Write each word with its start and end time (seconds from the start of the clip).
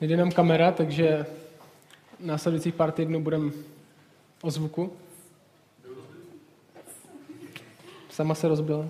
Jde 0.00 0.16
nám 0.16 0.32
kamera, 0.32 0.72
takže 0.72 1.26
následujících 2.20 2.74
pár 2.74 2.92
týdnů 2.92 3.22
budeme 3.22 3.52
o 4.42 4.50
zvuku. 4.50 4.92
Sama 8.10 8.34
se 8.34 8.48
rozbila. 8.48 8.88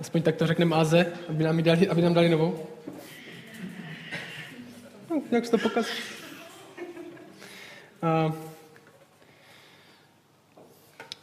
Aspoň 0.00 0.22
tak 0.22 0.36
to 0.36 0.46
řekneme 0.46 0.76
Aze, 0.76 1.12
aby 1.28 1.44
nám, 1.44 1.62
dali, 1.62 1.88
aby 1.88 2.02
nám 2.02 2.14
dali 2.14 2.28
novou. 2.28 2.66
No, 5.10 5.22
jak 5.32 5.44
se 5.44 5.50
to 5.50 5.58
pokaz? 5.58 5.86
A 8.02 8.32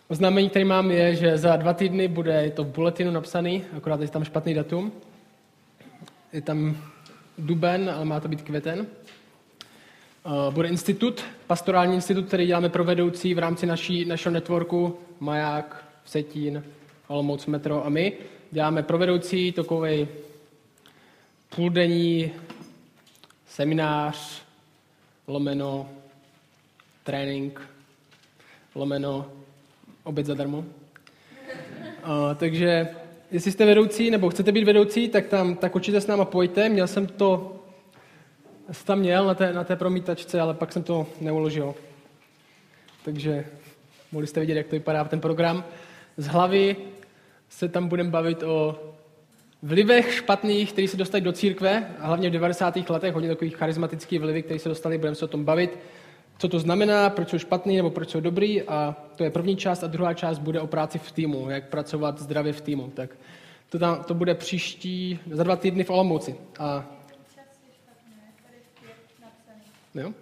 oznámení, 0.07 0.49
které 0.49 0.65
mám, 0.65 0.91
je, 0.91 1.15
že 1.15 1.37
za 1.37 1.55
dva 1.55 1.73
týdny 1.73 2.07
bude 2.07 2.51
to 2.55 2.63
v 2.63 2.67
bulletinu 2.67 3.11
napsaný, 3.11 3.65
akorát 3.77 4.01
je 4.01 4.07
tam 4.07 4.23
špatný 4.23 4.53
datum. 4.53 4.91
Je 6.33 6.41
tam 6.41 6.77
duben, 7.37 7.89
ale 7.89 8.05
má 8.05 8.19
to 8.19 8.27
být 8.27 8.41
květen. 8.41 8.87
Bude 10.49 10.67
institut, 10.67 11.23
pastorální 11.47 11.95
institut, 11.95 12.27
který 12.27 12.45
děláme 12.47 12.69
pro 12.69 12.83
vedoucí 12.83 13.33
v 13.33 13.39
rámci 13.39 13.65
naší, 13.65 14.05
našeho 14.05 14.33
networku 14.33 14.99
Maják, 15.19 15.85
Vsetín, 16.03 16.63
Olomouc 17.07 17.45
Metro 17.45 17.85
a 17.85 17.89
my. 17.89 18.13
Děláme 18.51 18.83
pro 18.83 18.97
vedoucí 18.97 19.51
takový 19.51 20.07
půldenní 21.55 22.31
seminář, 23.47 24.41
lomeno, 25.27 25.89
trénink, 27.03 27.61
lomeno, 28.75 29.31
oběd 30.03 30.27
zadarmo. 30.27 30.57
Uh, 30.57 30.65
takže 32.35 32.87
jestli 33.33 33.51
jste 33.51 33.65
vedoucí 33.65 34.11
nebo 34.11 34.29
chcete 34.29 34.51
být 34.51 34.63
vedoucí, 34.63 35.09
tak 35.09 35.27
tam 35.27 35.55
tak 35.55 35.75
určitě 35.75 36.01
s 36.01 36.07
náma 36.07 36.25
pojďte. 36.25 36.69
Měl 36.69 36.87
jsem 36.87 37.07
to, 37.07 37.55
jsem 38.71 38.85
tam 38.85 38.99
měl 38.99 39.25
na 39.25 39.35
té, 39.35 39.53
na 39.53 39.63
té 39.63 39.75
promítačce, 39.75 40.41
ale 40.41 40.53
pak 40.53 40.73
jsem 40.73 40.83
to 40.83 41.07
neuložil. 41.21 41.75
Takže 43.05 43.45
mohli 44.11 44.27
jste 44.27 44.39
vidět, 44.39 44.55
jak 44.55 44.67
to 44.67 44.75
vypadá 44.75 45.03
ten 45.03 45.19
program. 45.19 45.63
Z 46.17 46.27
hlavy 46.27 46.75
se 47.49 47.69
tam 47.69 47.87
budeme 47.87 48.09
bavit 48.09 48.43
o 48.43 48.79
vlivech 49.63 50.13
špatných, 50.13 50.71
které 50.73 50.87
se 50.87 50.97
dostali 50.97 51.21
do 51.21 51.31
církve, 51.31 51.87
a 51.99 52.07
hlavně 52.07 52.29
v 52.29 52.33
90. 52.33 52.89
letech, 52.89 53.13
hodně 53.13 53.29
takových 53.29 53.55
charismatických 53.55 54.19
vlivy, 54.19 54.43
které 54.43 54.59
se 54.59 54.69
dostali, 54.69 54.97
budeme 54.97 55.15
se 55.15 55.25
o 55.25 55.27
tom 55.27 55.45
bavit, 55.45 55.79
co 56.43 56.49
to 56.49 56.59
znamená, 56.59 57.09
proč 57.09 57.29
jsou 57.29 57.37
špatný 57.37 57.77
nebo 57.77 57.89
proč 57.89 58.09
jsou 58.09 58.19
dobrý 58.19 58.61
a 58.61 58.95
to 59.15 59.23
je 59.23 59.29
první 59.29 59.55
část 59.55 59.83
a 59.83 59.87
druhá 59.87 60.13
část 60.13 60.39
bude 60.39 60.61
o 60.61 60.67
práci 60.67 60.99
v 60.99 61.11
týmu, 61.11 61.49
jak 61.49 61.69
pracovat 61.69 62.19
zdravě 62.19 62.53
v 62.53 62.61
týmu. 62.61 62.91
Tak 62.93 63.09
to, 63.69 63.79
tam, 63.79 64.03
to 64.03 64.13
bude 64.13 64.35
příští, 64.35 65.19
za 65.31 65.43
dva 65.43 65.55
týdny 65.55 65.83
v 65.83 65.89
Olomouci. 65.89 66.35
A... 66.59 66.85
Jo? 69.95 70.13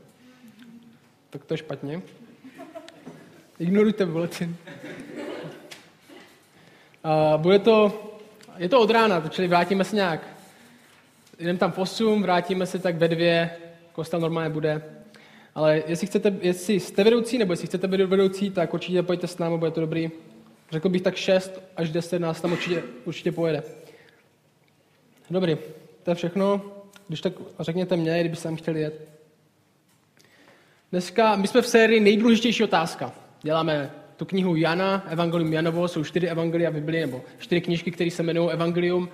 Tak 1.30 1.46
to 1.46 1.54
je 1.54 1.58
špatně. 1.58 2.02
Ignorujte 3.60 4.06
bulletin. 4.06 4.56
A 7.04 7.38
bude 7.38 7.60
to, 7.60 8.04
je 8.58 8.70
to 8.70 8.82
od 8.82 8.90
rána, 8.90 9.30
čili 9.30 9.48
vrátíme 9.48 9.84
se 9.84 9.96
nějak. 9.96 10.28
Jdeme 11.40 11.60
tam 11.60 11.72
v 11.72 11.78
8, 11.78 12.22
vrátíme 12.22 12.66
se 12.66 12.80
tak 12.80 12.96
ve 12.96 13.08
dvě, 13.08 13.58
kostel 13.92 14.20
normálně 14.20 14.50
bude. 14.50 15.01
Ale 15.56 15.84
jestli, 15.88 16.08
chcete, 16.08 16.34
jestli 16.42 16.80
jste 16.80 17.04
vedoucí, 17.04 17.38
nebo 17.38 17.54
jestli 17.54 17.68
chcete 17.68 17.88
být 17.88 18.02
vedoucí, 18.02 18.50
tak 18.52 18.74
určitě 18.74 19.04
pojďte 19.04 19.28
s 19.28 19.38
námi, 19.38 19.58
bude 19.58 19.72
to 19.72 19.82
dobrý. 19.82 20.12
Řekl 20.72 20.90
bych 20.90 21.02
tak 21.02 21.16
6 21.16 21.62
až 21.78 21.90
10 21.90 22.20
nás 22.20 22.42
tam 22.42 22.52
určitě, 22.52 22.84
určitě 23.06 23.32
pojede. 23.32 23.64
Dobrý, 25.30 25.58
to 26.04 26.12
je 26.12 26.16
všechno. 26.16 26.62
Když 27.08 27.22
tak 27.22 27.34
řekněte 27.60 27.98
mě, 27.98 28.20
kdybyste 28.20 28.44
tam 28.44 28.56
chtěli 28.56 28.82
jet. 28.82 29.10
Dneska, 30.92 31.36
my 31.36 31.48
jsme 31.48 31.62
v 31.62 31.68
sérii 31.68 32.00
nejdůležitější 32.00 32.64
otázka. 32.64 33.14
Děláme 33.42 33.92
tu 34.18 34.26
knihu 34.26 34.56
Jana, 34.56 35.06
Evangelium 35.10 35.54
Janovo, 35.54 35.88
jsou 35.88 36.04
čtyři 36.04 36.28
evangelia 36.28 36.72
Bibli, 36.72 37.00
nebo 37.02 37.22
čtyři 37.38 37.62
knížky, 37.62 37.92
které 37.92 38.12
se 38.12 38.24
jmenují 38.24 38.50
Evangelium, 38.52 39.10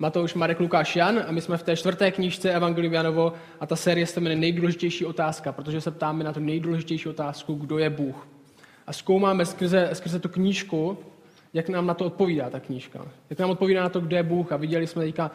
Matouš, 0.00 0.34
Marek, 0.34 0.60
Lukáš, 0.60 0.96
Jan 0.96 1.24
a 1.28 1.32
my 1.32 1.40
jsme 1.40 1.56
v 1.56 1.62
té 1.62 1.76
čtvrté 1.76 2.10
knížce 2.10 2.52
Evangelium 2.52 2.94
Janovo 2.94 3.32
a 3.60 3.66
ta 3.66 3.76
série 3.76 4.06
se 4.06 4.20
jmenuje 4.20 4.36
Nejdůležitější 4.36 5.04
otázka, 5.04 5.52
protože 5.52 5.80
se 5.80 5.90
ptáme 5.90 6.24
na 6.24 6.32
tu 6.32 6.40
nejdůležitější 6.40 7.08
otázku, 7.08 7.54
kdo 7.54 7.78
je 7.78 7.90
Bůh. 7.90 8.28
A 8.86 8.92
zkoumáme 8.92 9.46
skrze, 9.46 9.90
skrze 9.92 10.18
tu 10.18 10.28
knížku, 10.28 10.98
jak 11.54 11.68
nám 11.68 11.86
na 11.86 11.94
to 11.94 12.04
odpovídá 12.04 12.50
ta 12.50 12.60
knížka. 12.60 13.06
Jak 13.30 13.38
nám 13.38 13.50
odpovídá 13.50 13.82
na 13.82 13.88
to, 13.88 14.00
kdo 14.00 14.16
je 14.16 14.22
Bůh. 14.22 14.52
A 14.52 14.56
viděli 14.56 14.86
jsme 14.86 15.04
teďka, 15.04 15.30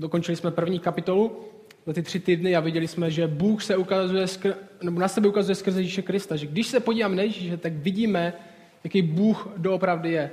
dokončili 0.00 0.36
jsme 0.36 0.50
první 0.50 0.78
kapitolu 0.78 1.44
za 1.86 1.92
ty 1.92 2.02
tři 2.02 2.20
týdny 2.20 2.56
a 2.56 2.60
viděli 2.60 2.88
jsme, 2.88 3.10
že 3.10 3.26
Bůh 3.26 3.62
se 3.62 3.76
ukazuje, 3.76 4.26
skr, 4.26 4.54
nebo 4.82 5.00
na 5.00 5.08
sebe 5.08 5.28
ukazuje 5.28 5.54
skrze 5.54 5.80
Ježíše 5.80 6.02
Krista. 6.02 6.36
Že 6.36 6.46
když 6.46 6.66
se 6.66 6.80
podíváme 6.80 7.16
na 7.16 7.22
Ježíše, 7.22 7.56
tak 7.56 7.72
vidíme, 7.72 8.32
jaký 8.84 9.02
Bůh 9.02 9.48
doopravdy 9.56 10.12
je. 10.12 10.30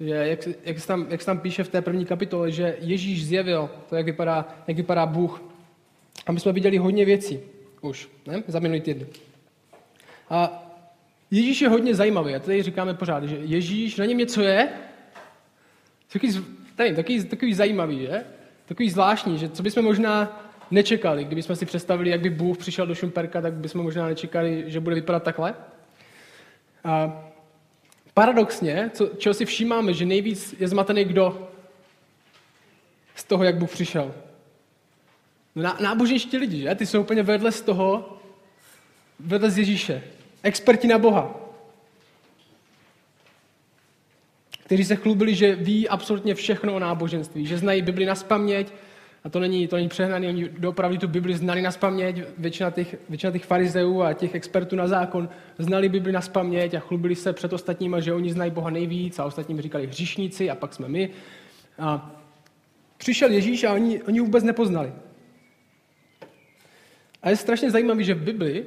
Že 0.00 0.14
jak, 0.14 0.48
jak, 0.64 0.78
se 0.78 0.86
tam, 0.86 1.06
jak 1.10 1.20
se 1.20 1.26
tam 1.26 1.38
píše 1.38 1.64
v 1.64 1.68
té 1.68 1.82
první 1.82 2.04
kapitole, 2.06 2.50
že 2.50 2.76
Ježíš 2.80 3.26
zjevil 3.26 3.70
to, 3.88 3.96
jak 3.96 4.06
vypadá, 4.06 4.48
jak 4.68 4.76
vypadá 4.76 5.06
Bůh. 5.06 5.42
A 6.26 6.32
my 6.32 6.40
jsme 6.40 6.52
viděli 6.52 6.78
hodně 6.78 7.04
věcí 7.04 7.40
už, 7.80 8.08
ne? 8.26 8.42
za 8.46 8.58
minulý 8.58 8.80
týden. 8.80 9.08
A 10.30 10.66
Ježíš 11.30 11.60
je 11.60 11.68
hodně 11.68 11.94
zajímavý. 11.94 12.34
A 12.34 12.38
tady 12.38 12.62
říkáme 12.62 12.94
pořád, 12.94 13.24
že 13.24 13.36
Ježíš, 13.36 13.96
na 13.96 14.04
něm 14.04 14.18
něco 14.18 14.42
je, 14.42 14.68
takový, 16.12 16.46
tady, 16.76 16.94
takový, 16.94 17.24
takový 17.24 17.54
zajímavý, 17.54 18.00
že? 18.00 18.24
Takový 18.66 18.90
zvláštní, 18.90 19.38
že 19.38 19.48
co 19.48 19.62
bychom 19.62 19.84
možná 19.84 20.42
nečekali. 20.70 21.24
Kdybychom 21.24 21.56
si 21.56 21.66
představili, 21.66 22.10
jak 22.10 22.20
by 22.20 22.30
Bůh 22.30 22.58
přišel 22.58 22.86
do 22.86 22.94
Šumperka, 22.94 23.40
tak 23.40 23.52
bychom 23.52 23.82
možná 23.82 24.06
nečekali, 24.06 24.64
že 24.66 24.80
bude 24.80 24.94
vypadat 24.94 25.22
takhle. 25.22 25.54
A 26.84 27.24
paradoxně, 28.14 28.90
co, 28.94 29.06
čeho 29.06 29.34
si 29.34 29.44
všímáme, 29.44 29.94
že 29.94 30.06
nejvíc 30.06 30.54
je 30.58 30.68
zmatený 30.68 31.04
kdo 31.04 31.48
z 33.14 33.24
toho, 33.24 33.44
jak 33.44 33.56
Bůh 33.58 33.70
přišel. 33.70 34.14
No, 35.54 35.76
náboženští 35.80 36.36
lidi, 36.36 36.60
že? 36.62 36.74
Ty 36.74 36.86
jsou 36.86 37.00
úplně 37.00 37.22
vedle 37.22 37.52
z 37.52 37.60
toho, 37.60 38.18
vedle 39.20 39.50
z 39.50 39.58
Ježíše. 39.58 40.02
Experti 40.42 40.88
na 40.88 40.98
Boha. 40.98 41.34
Kteří 44.64 44.84
se 44.84 44.96
chlubili, 44.96 45.34
že 45.34 45.54
ví 45.54 45.88
absolutně 45.88 46.34
všechno 46.34 46.74
o 46.74 46.78
náboženství, 46.78 47.46
že 47.46 47.58
znají 47.58 47.82
Bibli 47.82 48.06
na 48.06 48.14
spaměť, 48.14 48.72
a 49.24 49.28
to 49.28 49.40
není, 49.40 49.68
to 49.68 49.76
není 49.76 49.88
přehnaný, 49.88 50.28
oni 50.28 50.48
doopravdy 50.48 50.98
tu 50.98 51.08
Bibli 51.08 51.36
znali 51.36 51.62
na 51.62 51.70
spaměť, 51.70 52.22
většina 52.38 52.70
těch, 52.70 52.96
většina 53.08 53.32
těch 53.32 53.44
farizeů 53.44 54.02
a 54.02 54.12
těch 54.12 54.34
expertů 54.34 54.76
na 54.76 54.86
zákon 54.86 55.28
znali 55.58 55.88
Bibli 55.88 56.12
na 56.12 56.20
spaměť 56.20 56.74
a 56.74 56.80
chlubili 56.80 57.14
se 57.14 57.32
před 57.32 57.52
ostatníma, 57.52 58.00
že 58.00 58.12
oni 58.12 58.32
znají 58.32 58.50
Boha 58.50 58.70
nejvíc 58.70 59.18
a 59.18 59.24
ostatním 59.24 59.60
říkali 59.60 59.86
hříšníci 59.86 60.50
a 60.50 60.54
pak 60.54 60.74
jsme 60.74 60.88
my. 60.88 61.10
A 61.78 62.10
přišel 62.96 63.30
Ježíš 63.30 63.64
a 63.64 63.72
oni, 63.72 64.02
oni 64.02 64.20
vůbec 64.20 64.44
nepoznali. 64.44 64.92
A 67.22 67.30
je 67.30 67.36
strašně 67.36 67.70
zajímavé, 67.70 68.04
že 68.04 68.14
v 68.14 68.22
Bibli 68.22 68.66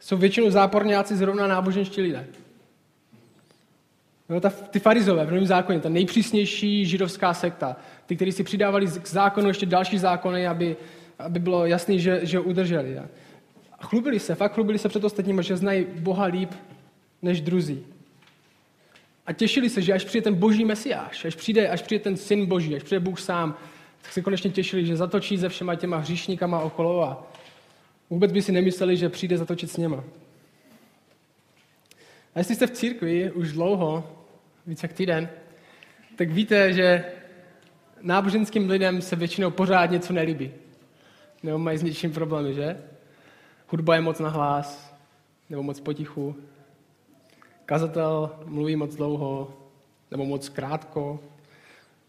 jsou 0.00 0.16
většinou 0.16 0.50
záporňáci 0.50 1.16
zrovna 1.16 1.46
náboženští 1.46 2.02
lidé. 2.02 2.26
No, 4.32 4.40
ta, 4.40 4.50
ty 4.50 4.80
farizové 4.80 5.26
v 5.26 5.30
Novém 5.30 5.46
zákoně, 5.46 5.80
ta 5.80 5.88
nejpřísnější 5.88 6.86
židovská 6.86 7.34
sekta, 7.34 7.76
ty, 8.06 8.16
kteří 8.16 8.32
si 8.32 8.44
přidávali 8.44 8.86
k 8.86 9.08
zákonu 9.08 9.48
ještě 9.48 9.66
další 9.66 9.98
zákony, 9.98 10.46
aby, 10.46 10.76
aby 11.18 11.38
bylo 11.38 11.66
jasný, 11.66 12.00
že, 12.00 12.20
že 12.22 12.38
ho 12.38 12.44
udrželi. 12.44 12.98
A 12.98 13.08
chlubili 13.80 14.20
se, 14.20 14.34
fakt 14.34 14.54
chlubili 14.54 14.78
se 14.78 14.88
před 14.88 15.04
ostatními, 15.04 15.42
že 15.42 15.56
znají 15.56 15.86
Boha 15.98 16.24
líp 16.24 16.50
než 17.22 17.40
druzí. 17.40 17.84
A 19.26 19.32
těšili 19.32 19.70
se, 19.70 19.82
že 19.82 19.92
až 19.92 20.04
přijde 20.04 20.24
ten 20.24 20.34
boží 20.34 20.64
mesiáš, 20.64 21.24
až 21.24 21.34
přijde, 21.34 21.68
až 21.68 21.82
přijde 21.82 22.04
ten 22.04 22.16
syn 22.16 22.46
boží, 22.46 22.76
až 22.76 22.82
přijde 22.82 23.00
Bůh 23.00 23.20
sám, 23.20 23.56
tak 24.02 24.12
se 24.12 24.22
konečně 24.22 24.50
těšili, 24.50 24.86
že 24.86 24.96
zatočí 24.96 25.38
se 25.38 25.48
všema 25.48 25.74
těma 25.74 25.96
hříšníkama 25.96 26.60
okolo 26.60 27.04
a 27.04 27.30
vůbec 28.10 28.32
by 28.32 28.42
si 28.42 28.52
nemysleli, 28.52 28.96
že 28.96 29.08
přijde 29.08 29.38
zatočit 29.38 29.70
s 29.70 29.76
něma. 29.76 30.04
A 32.34 32.38
jestli 32.38 32.54
jste 32.54 32.66
v 32.66 32.70
církvi 32.70 33.30
už 33.30 33.52
dlouho, 33.52 34.21
více 34.66 34.86
jak 34.86 34.92
týden, 34.92 35.28
tak 36.16 36.30
víte, 36.30 36.72
že 36.72 37.04
náboženským 38.00 38.70
lidem 38.70 39.02
se 39.02 39.16
většinou 39.16 39.50
pořád 39.50 39.90
něco 39.90 40.12
nelíbí. 40.12 40.50
Nebo 41.42 41.58
mají 41.58 41.78
s 41.78 41.82
něčím 41.82 42.12
problémy, 42.12 42.54
že? 42.54 42.82
Hudba 43.68 43.94
je 43.94 44.00
moc 44.00 44.18
na 44.18 44.28
hlas, 44.28 44.96
nebo 45.50 45.62
moc 45.62 45.80
potichu. 45.80 46.36
Kazatel 47.66 48.30
mluví 48.44 48.76
moc 48.76 48.96
dlouho, 48.96 49.56
nebo 50.10 50.24
moc 50.24 50.48
krátko, 50.48 51.20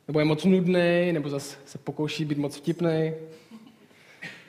nebo 0.08 0.20
je 0.20 0.26
moc 0.26 0.46
nudný, 0.46 1.12
nebo 1.12 1.30
zase 1.30 1.58
se 1.66 1.78
pokouší 1.78 2.26
být 2.26 2.38
moc 2.38 2.58
vtipný. 2.58 3.14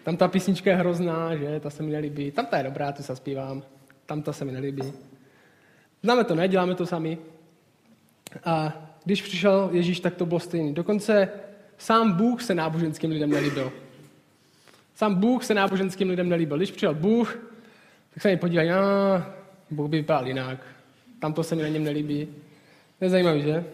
Tam 0.05 0.17
ta 0.17 0.29
písnička 0.29 0.71
je 0.71 0.77
hrozná, 0.77 1.37
že? 1.37 1.61
Ta 1.61 1.71
se 1.71 1.83
mi 1.83 1.93
nelíbí. 1.93 2.31
Tam 2.31 2.47
ta 2.47 2.59
je 2.59 2.65
dobrá, 2.65 2.93
tu 2.93 3.03
se 3.03 3.17
zpívám. 3.17 3.63
Tam 4.07 4.23
ta 4.23 4.33
se 4.33 4.45
mi 4.45 4.53
nelíbí. 4.53 4.93
Známe 6.03 6.25
to, 6.25 6.35
ne? 6.35 6.49
Děláme 6.49 6.75
to 6.75 6.87
sami. 6.87 7.19
A 8.45 8.73
když 9.05 9.23
přišel 9.23 9.69
Ježíš, 9.73 10.01
tak 10.01 10.15
to 10.15 10.27
bylo 10.27 10.41
stejný. 10.41 10.75
Dokonce 10.75 11.29
sám 11.79 12.13
Bůh 12.13 12.43
se 12.43 12.55
náboženským 12.55 13.11
lidem 13.11 13.31
nelíbil. 13.31 13.73
Sám 14.95 15.15
Bůh 15.15 15.45
se 15.45 15.55
náboženským 15.55 16.11
lidem 16.11 16.29
nelíbil. 16.29 16.57
Když 16.57 16.71
přijel 16.71 16.95
Bůh, 16.95 17.39
tak 18.15 18.23
se 18.23 18.29
mi 18.29 18.37
podívají, 18.37 18.69
no, 18.69 18.77
Bůh 19.71 19.91
by 19.91 19.97
vypadal 19.97 20.27
jinak. 20.27 20.67
Tam 21.19 21.33
to 21.33 21.43
se 21.43 21.55
mi 21.55 21.63
na 21.63 21.69
něm 21.69 21.85
nelíbí. 21.85 22.29
Nezajímavý, 23.01 23.43
že? 23.43 23.65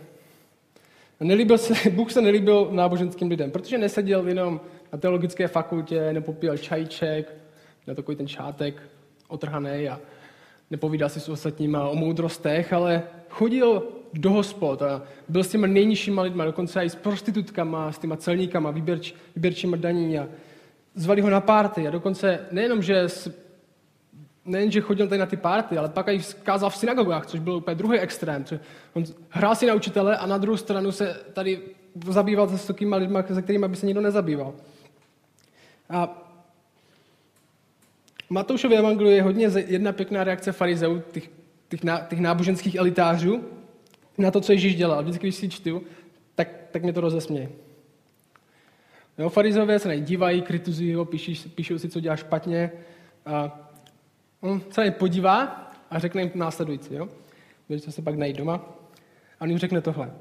Nelíbil 1.21 1.59
se, 1.59 1.91
Bůh 1.91 2.13
se 2.13 2.21
nelíbil 2.21 2.69
náboženským 2.71 3.29
lidem, 3.29 3.51
protože 3.51 3.79
neseděl 3.79 4.29
jenom 4.29 4.61
na 4.93 4.99
teologické 4.99 5.49
fakultě, 5.49 6.13
nepopíjel 6.13 6.59
čajček, 6.59 7.35
na 7.87 7.95
takový 7.95 8.17
ten 8.17 8.29
šátek 8.29 8.83
otrhaný 9.29 9.89
a 9.89 10.01
nepovídal 10.71 11.09
si 11.09 11.21
s 11.21 11.29
ostatníma 11.29 11.89
o 11.89 11.97
moudrostech, 11.97 12.73
ale 12.73 13.03
chodil 13.29 13.83
do 14.13 14.31
hospod 14.31 14.83
a 14.83 15.03
byl 15.29 15.45
s 15.45 15.49
těma 15.49 15.67
nejnižšíma 15.67 16.23
lidma, 16.23 16.45
dokonce 16.45 16.85
i 16.85 16.91
s 16.91 16.95
prostitutkama, 16.95 17.93
s 17.93 17.99
těma 17.99 18.17
celníkama, 18.17 18.71
výběrč, 18.71 19.15
výběrčíma 19.37 19.77
daní 19.77 20.19
a 20.19 20.29
zvali 20.95 21.21
ho 21.21 21.31
na 21.31 21.41
párty 21.41 21.89
a 21.89 21.91
dokonce 21.91 22.41
nejenom, 22.51 22.83
že 22.83 23.07
nejen, 24.45 24.71
že 24.71 24.81
chodil 24.81 25.09
tady 25.09 25.19
na 25.19 25.27
ty 25.27 25.37
párty, 25.37 25.79
ale 25.79 25.89
pak 25.89 26.09
i 26.09 26.21
kázal 26.43 26.71
v 26.71 26.77
synagogách, 26.77 27.27
což 27.27 27.41
byl 27.41 27.55
úplně 27.55 27.75
druhý 27.75 27.99
extrém. 27.99 28.45
On 28.93 29.05
hrál 29.29 29.55
si 29.55 29.67
na 29.67 29.75
učitele 29.75 30.17
a 30.17 30.27
na 30.27 30.39
druhou 30.39 30.57
stranu 30.57 30.93
se 30.93 31.21
tady 31.33 31.61
zabýval 32.09 32.49
se 32.49 32.67
takovými 32.67 32.97
lidmi, 32.97 33.19
se 33.35 33.43
kterými 33.43 33.69
by 33.69 33.77
se 33.77 33.87
nikdo 33.87 34.01
nezabýval. 34.01 34.55
A 35.91 36.27
Matoušově 38.31 38.79
evangeliu 38.79 39.15
je 39.15 39.23
hodně 39.23 39.51
jedna 39.67 39.93
pěkná 39.93 40.25
reakce 40.25 40.53
farizeů, 40.53 41.03
těch, 41.13 41.31
těch, 41.69 41.85
ná, 41.85 42.01
těch 42.01 42.21
náboženských 42.21 42.75
elitářů, 42.75 43.45
na 44.21 44.31
to, 44.31 44.41
co 44.41 44.53
Ježíš 44.53 44.77
dělal. 44.77 45.03
Vždycky, 45.03 45.27
když 45.27 45.35
si 45.35 45.49
čtu, 45.49 45.83
tak, 46.35 46.49
tak 46.71 46.83
mě 46.83 46.93
to 46.93 47.01
rozesměje. 47.01 47.49
Jo, 49.19 49.29
farizové 49.29 49.79
se 49.79 49.89
na 49.89 50.43
kritizují 50.43 50.95
ho, 50.95 51.05
píší, 51.05 51.49
píšou 51.49 51.79
si, 51.79 51.89
co 51.89 52.01
dělá 52.01 52.17
špatně. 52.17 52.73
A 53.27 53.69
on 54.41 54.63
se 54.71 54.85
na 54.85 54.91
podívá 54.91 55.43
a 55.91 55.99
řekne 55.99 56.23
jim 56.23 56.31
následující. 56.35 56.95
Jo? 56.95 57.09
Když 57.69 57.83
se 57.83 58.03
pak 58.03 58.15
najít 58.15 58.37
doma. 58.37 58.55
A 59.41 59.43
on 59.43 59.51
jim 59.51 59.59
řekne 59.59 59.81
tohle. 59.81 60.13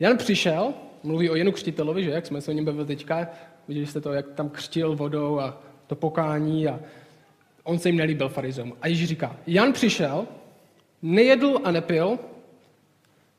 Jan 0.00 0.16
přišel, 0.16 0.74
mluví 1.02 1.30
o 1.30 1.36
Janu 1.36 1.52
Křtitelovi, 1.52 2.04
že 2.04 2.10
jak 2.10 2.26
jsme 2.26 2.40
se 2.40 2.50
o 2.50 2.54
něm 2.54 2.64
bavili 2.64 2.86
teďka, 2.86 3.28
viděli 3.68 3.86
jste 3.86 4.00
to, 4.00 4.12
jak 4.12 4.32
tam 4.32 4.48
křtil 4.48 4.96
vodou 4.96 5.38
a 5.38 5.62
to 5.86 5.94
pokání 5.94 6.68
a 6.68 6.80
on 7.62 7.78
se 7.78 7.88
jim 7.88 7.96
nelíbil 7.96 8.28
farizům. 8.28 8.72
A 8.82 8.88
Ježíš 8.88 9.08
říká, 9.08 9.36
Jan 9.46 9.72
přišel, 9.72 10.26
nejedl 11.02 11.60
a 11.64 11.70
nepil 11.70 12.18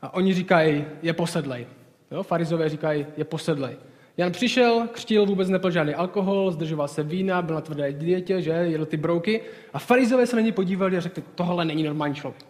a 0.05 0.13
oni 0.13 0.33
říkají, 0.33 0.85
je 1.01 1.13
posedlej. 1.13 1.67
Jo? 2.11 2.23
Farizové 2.23 2.69
říkají, 2.69 3.05
je 3.17 3.23
posedlej. 3.23 3.75
Jan 4.17 4.31
přišel, 4.31 4.87
křtil, 4.91 5.25
vůbec 5.25 5.49
nepil 5.49 5.71
žádný 5.71 5.93
alkohol, 5.93 6.51
zdržoval 6.51 6.87
se 6.87 7.03
vína, 7.03 7.41
byl 7.41 7.55
na 7.55 7.61
tvrdé 7.61 7.93
dietě, 7.93 8.41
že, 8.41 8.51
jedl 8.51 8.85
ty 8.85 8.97
brouky. 8.97 9.41
A 9.73 9.79
farizové 9.79 10.27
se 10.27 10.35
na 10.35 10.41
něj 10.41 10.51
podívali 10.51 10.97
a 10.97 10.99
řekli, 10.99 11.23
tohle 11.35 11.65
není 11.65 11.83
normální 11.83 12.15
člověk. 12.15 12.45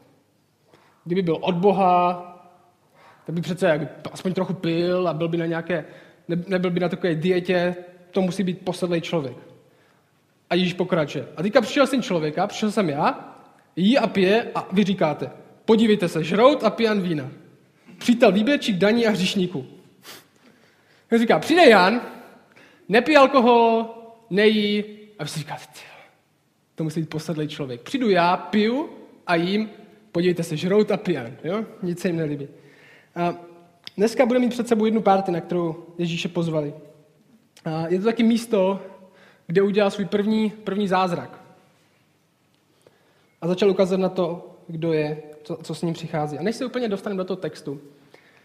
Kdyby 1.06 1.22
byl 1.22 1.38
od 1.42 1.56
Boha, 1.56 2.32
tak 3.26 3.36
by 3.36 3.42
přece 3.42 3.68
jak 3.68 3.82
aspoň 4.12 4.34
trochu 4.34 4.54
pil 4.54 5.08
a 5.08 5.14
byl 5.14 5.28
by 5.28 5.38
na 5.38 5.46
nějaké, 5.46 5.86
ne, 6.28 6.44
nebyl 6.48 6.72
by 6.72 6.80
na 6.80 6.90
takové 6.90 7.16
dietě, 7.16 7.76
to 8.12 8.22
musí 8.22 8.44
být 8.44 8.62
posedlej 8.66 9.02
člověk. 9.02 9.38
A 10.50 10.56
Ježíš 10.56 10.74
pokračuje. 10.74 11.28
A 11.38 11.44
teďka 11.44 11.62
přišel 11.62 11.88
syn 11.88 12.02
člověka, 12.02 12.48
přišel 12.48 12.72
jsem 12.72 12.90
já, 12.90 13.36
jí 13.76 13.98
a 13.98 14.08
pije 14.08 14.52
a 14.56 14.68
vy 14.72 14.84
říkáte, 14.84 15.30
podívejte 15.66 16.08
se, 16.08 16.24
žrout 16.24 16.64
a 16.64 16.70
pijan 16.70 17.02
vína. 17.02 17.30
Přítel 17.98 18.32
výběrčík 18.32 18.78
daní 18.78 19.08
a 19.08 19.12
hříšníků. 19.12 19.66
On 21.12 21.20
říká, 21.20 21.40
přijde 21.40 21.70
Jan, 21.70 22.02
nepí 22.90 23.16
alkohol, 23.16 23.86
nejí, 24.30 24.84
a 25.20 25.24
vy 25.24 25.30
si 25.30 25.40
říkáte, 25.40 25.64
to 26.76 26.84
musí 26.84 27.00
být 27.00 27.10
posedlý 27.10 27.48
člověk. 27.48 27.82
Přijdu 27.82 28.10
já, 28.10 28.38
piju 28.38 28.90
a 29.28 29.36
jím, 29.36 29.70
podívejte 30.12 30.44
se, 30.44 30.58
žrout 30.58 30.92
a 30.92 30.98
pijan, 30.98 31.32
jo? 31.44 31.66
Nic 31.84 32.00
se 32.00 32.08
jim 32.08 32.18
nelíbí. 32.18 32.48
A 33.16 33.36
dneska 33.98 34.26
budeme 34.26 34.46
mít 34.46 34.52
před 34.52 34.68
sebou 34.68 34.86
jednu 34.86 35.02
párty, 35.02 35.32
na 35.32 35.42
kterou 35.42 35.86
Ježíše 35.98 36.28
pozvali. 36.28 36.74
A 37.66 37.88
je 37.88 38.00
to 38.00 38.06
taky 38.06 38.24
místo, 38.24 38.82
kde 39.48 39.62
udělal 39.62 39.92
svůj 39.92 40.06
první, 40.06 40.50
první 40.50 40.88
zázrak. 40.88 41.42
A 43.42 43.48
začal 43.48 43.70
ukazovat 43.70 44.02
na 44.02 44.10
to, 44.10 44.56
kdo 44.68 44.94
je, 44.94 45.24
co, 45.46 45.58
co 45.64 45.76
s 45.76 45.82
ním 45.82 45.94
přichází. 45.94 46.38
A 46.38 46.44
než 46.44 46.56
se 46.56 46.66
úplně 46.66 46.90
dostaneme 46.90 47.18
do 47.18 47.26
toho 47.26 47.38
textu, 47.38 47.82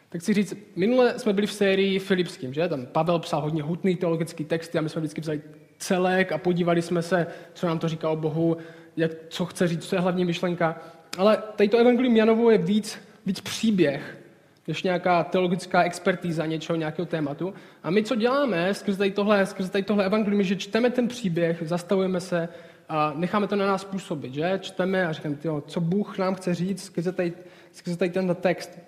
tak 0.09 0.23
si 0.23 0.35
říct, 0.35 0.55
minule 0.77 1.19
jsme 1.19 1.33
byli 1.33 1.47
v 1.47 1.53
sérii 1.53 1.99
Filipským, 1.99 2.55
že? 2.55 2.69
Tam 2.69 2.87
Pavel 2.87 3.19
psal 3.19 3.41
hodně 3.41 3.63
hutný 3.63 3.97
teologický 3.97 4.45
texty 4.45 4.79
a 4.79 4.81
my 4.81 4.89
jsme 4.89 5.01
vždycky 5.01 5.21
vzali 5.21 5.41
celek 5.79 6.33
a 6.33 6.39
podívali 6.39 6.83
jsme 6.83 7.03
se, 7.03 7.27
co 7.55 7.67
nám 7.67 7.79
to 7.79 7.89
říká 7.89 8.11
o 8.11 8.17
Bohu, 8.17 8.57
jak, 8.97 9.11
co 9.29 9.47
chce 9.47 9.69
říct, 9.69 9.89
co 9.89 9.97
je 9.97 10.01
hlavní 10.01 10.25
myšlenka. 10.25 10.81
Ale 11.19 11.43
tady 11.57 11.69
to 11.69 11.79
evangelium 11.79 12.17
Janovo 12.17 12.51
je 12.51 12.59
víc, 12.59 12.99
víc 13.27 13.41
příběh, 13.41 14.19
než 14.69 14.83
nějaká 14.83 15.25
teologická 15.25 15.83
expertíza 15.83 16.47
něčeho, 16.47 16.77
nějakého 16.77 17.07
tématu. 17.07 17.55
A 17.83 17.91
my 17.91 18.03
co 18.03 18.15
děláme 18.15 18.75
skrze 18.75 18.99
tady 18.99 19.11
tohle, 19.11 19.47
skrze 19.47 19.71
tady 19.71 19.83
tohle 19.85 20.05
evangelium, 20.05 20.43
že 20.43 20.57
čteme 20.57 20.91
ten 20.91 21.09
příběh, 21.09 21.63
zastavujeme 21.67 22.21
se 22.21 22.49
a 22.91 23.13
necháme 23.17 23.47
to 23.47 23.57
na 23.57 23.67
nás 23.67 23.85
působit, 23.85 24.35
že? 24.35 24.59
Čteme 24.63 25.07
a 25.07 25.13
říkáme, 25.13 25.35
tyjo, 25.35 25.61
co 25.61 25.81
Bůh 25.81 26.19
nám 26.19 26.35
chce 26.35 26.55
říct 26.55 26.85
skrze 26.85 27.13
tady, 27.13 27.33
tady 27.99 28.11
ten 28.11 28.37
text. 28.41 28.79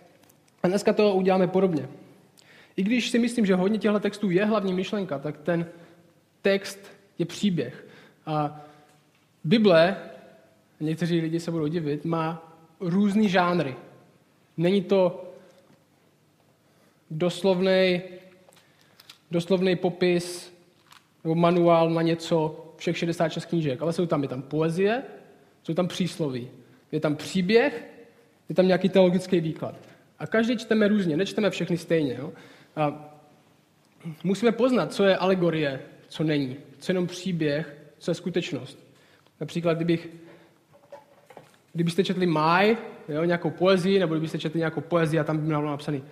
A 0.62 0.68
dneska 0.68 0.92
to 0.92 1.14
uděláme 1.14 1.46
podobně. 1.46 1.88
I 2.76 2.82
když 2.82 3.10
si 3.10 3.18
myslím, 3.18 3.46
že 3.46 3.54
hodně 3.54 3.78
těchto 3.78 4.00
textů 4.00 4.30
je 4.30 4.44
hlavní 4.44 4.72
myšlenka, 4.72 5.18
tak 5.18 5.38
ten 5.38 5.66
text 6.42 6.78
je 7.18 7.26
příběh. 7.26 7.86
A 8.26 8.60
Bible, 9.44 9.96
někteří 10.80 11.20
lidi 11.20 11.40
se 11.40 11.50
budou 11.50 11.66
divit, 11.66 12.04
má 12.04 12.52
různý 12.80 13.28
žánry. 13.28 13.76
Není 14.56 14.82
to 14.82 15.32
doslovný, 17.10 18.02
doslovný 19.30 19.76
popis 19.76 20.52
nebo 21.24 21.34
manuál 21.34 21.90
na 21.90 22.02
něco 22.02 22.61
všech 22.82 22.98
66 22.98 23.44
knížek, 23.44 23.82
ale 23.82 23.92
jsou 23.92 24.06
tam, 24.06 24.22
je 24.22 24.28
tam 24.28 24.42
poezie, 24.42 25.02
jsou 25.62 25.74
tam 25.74 25.88
přísloví, 25.88 26.50
je 26.92 27.00
tam 27.00 27.16
příběh, 27.16 27.88
je 28.48 28.54
tam 28.54 28.66
nějaký 28.66 28.88
teologický 28.88 29.40
výklad. 29.40 29.74
A 30.18 30.26
každý 30.26 30.56
čteme 30.56 30.88
různě, 30.88 31.16
nečteme 31.16 31.50
všechny 31.50 31.78
stejně. 31.78 32.14
Jo? 32.18 32.32
A 32.76 33.14
musíme 34.24 34.52
poznat, 34.52 34.92
co 34.92 35.04
je 35.04 35.16
alegorie, 35.16 35.80
co 36.08 36.24
není, 36.24 36.56
co 36.78 36.92
je 36.92 36.94
jenom 36.94 37.06
příběh, 37.06 37.76
co 37.98 38.10
je 38.10 38.14
skutečnost. 38.14 38.78
Například, 39.40 39.74
kdybych, 39.74 40.08
kdybyste 41.72 42.04
četli 42.04 42.26
Maj, 42.26 42.76
jo, 43.08 43.24
nějakou 43.24 43.50
poezii, 43.50 43.98
nebo 43.98 44.14
kdybyste 44.14 44.38
četli 44.38 44.58
nějakou 44.58 44.80
poezii 44.80 45.20
a 45.20 45.24
tam 45.24 45.38
by 45.38 45.46
bylo 45.46 45.70
napsaný 45.70 46.02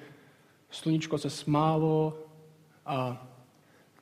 sluníčko 0.71 1.19
se 1.19 1.31
smálo 1.31 2.27
a 2.87 3.27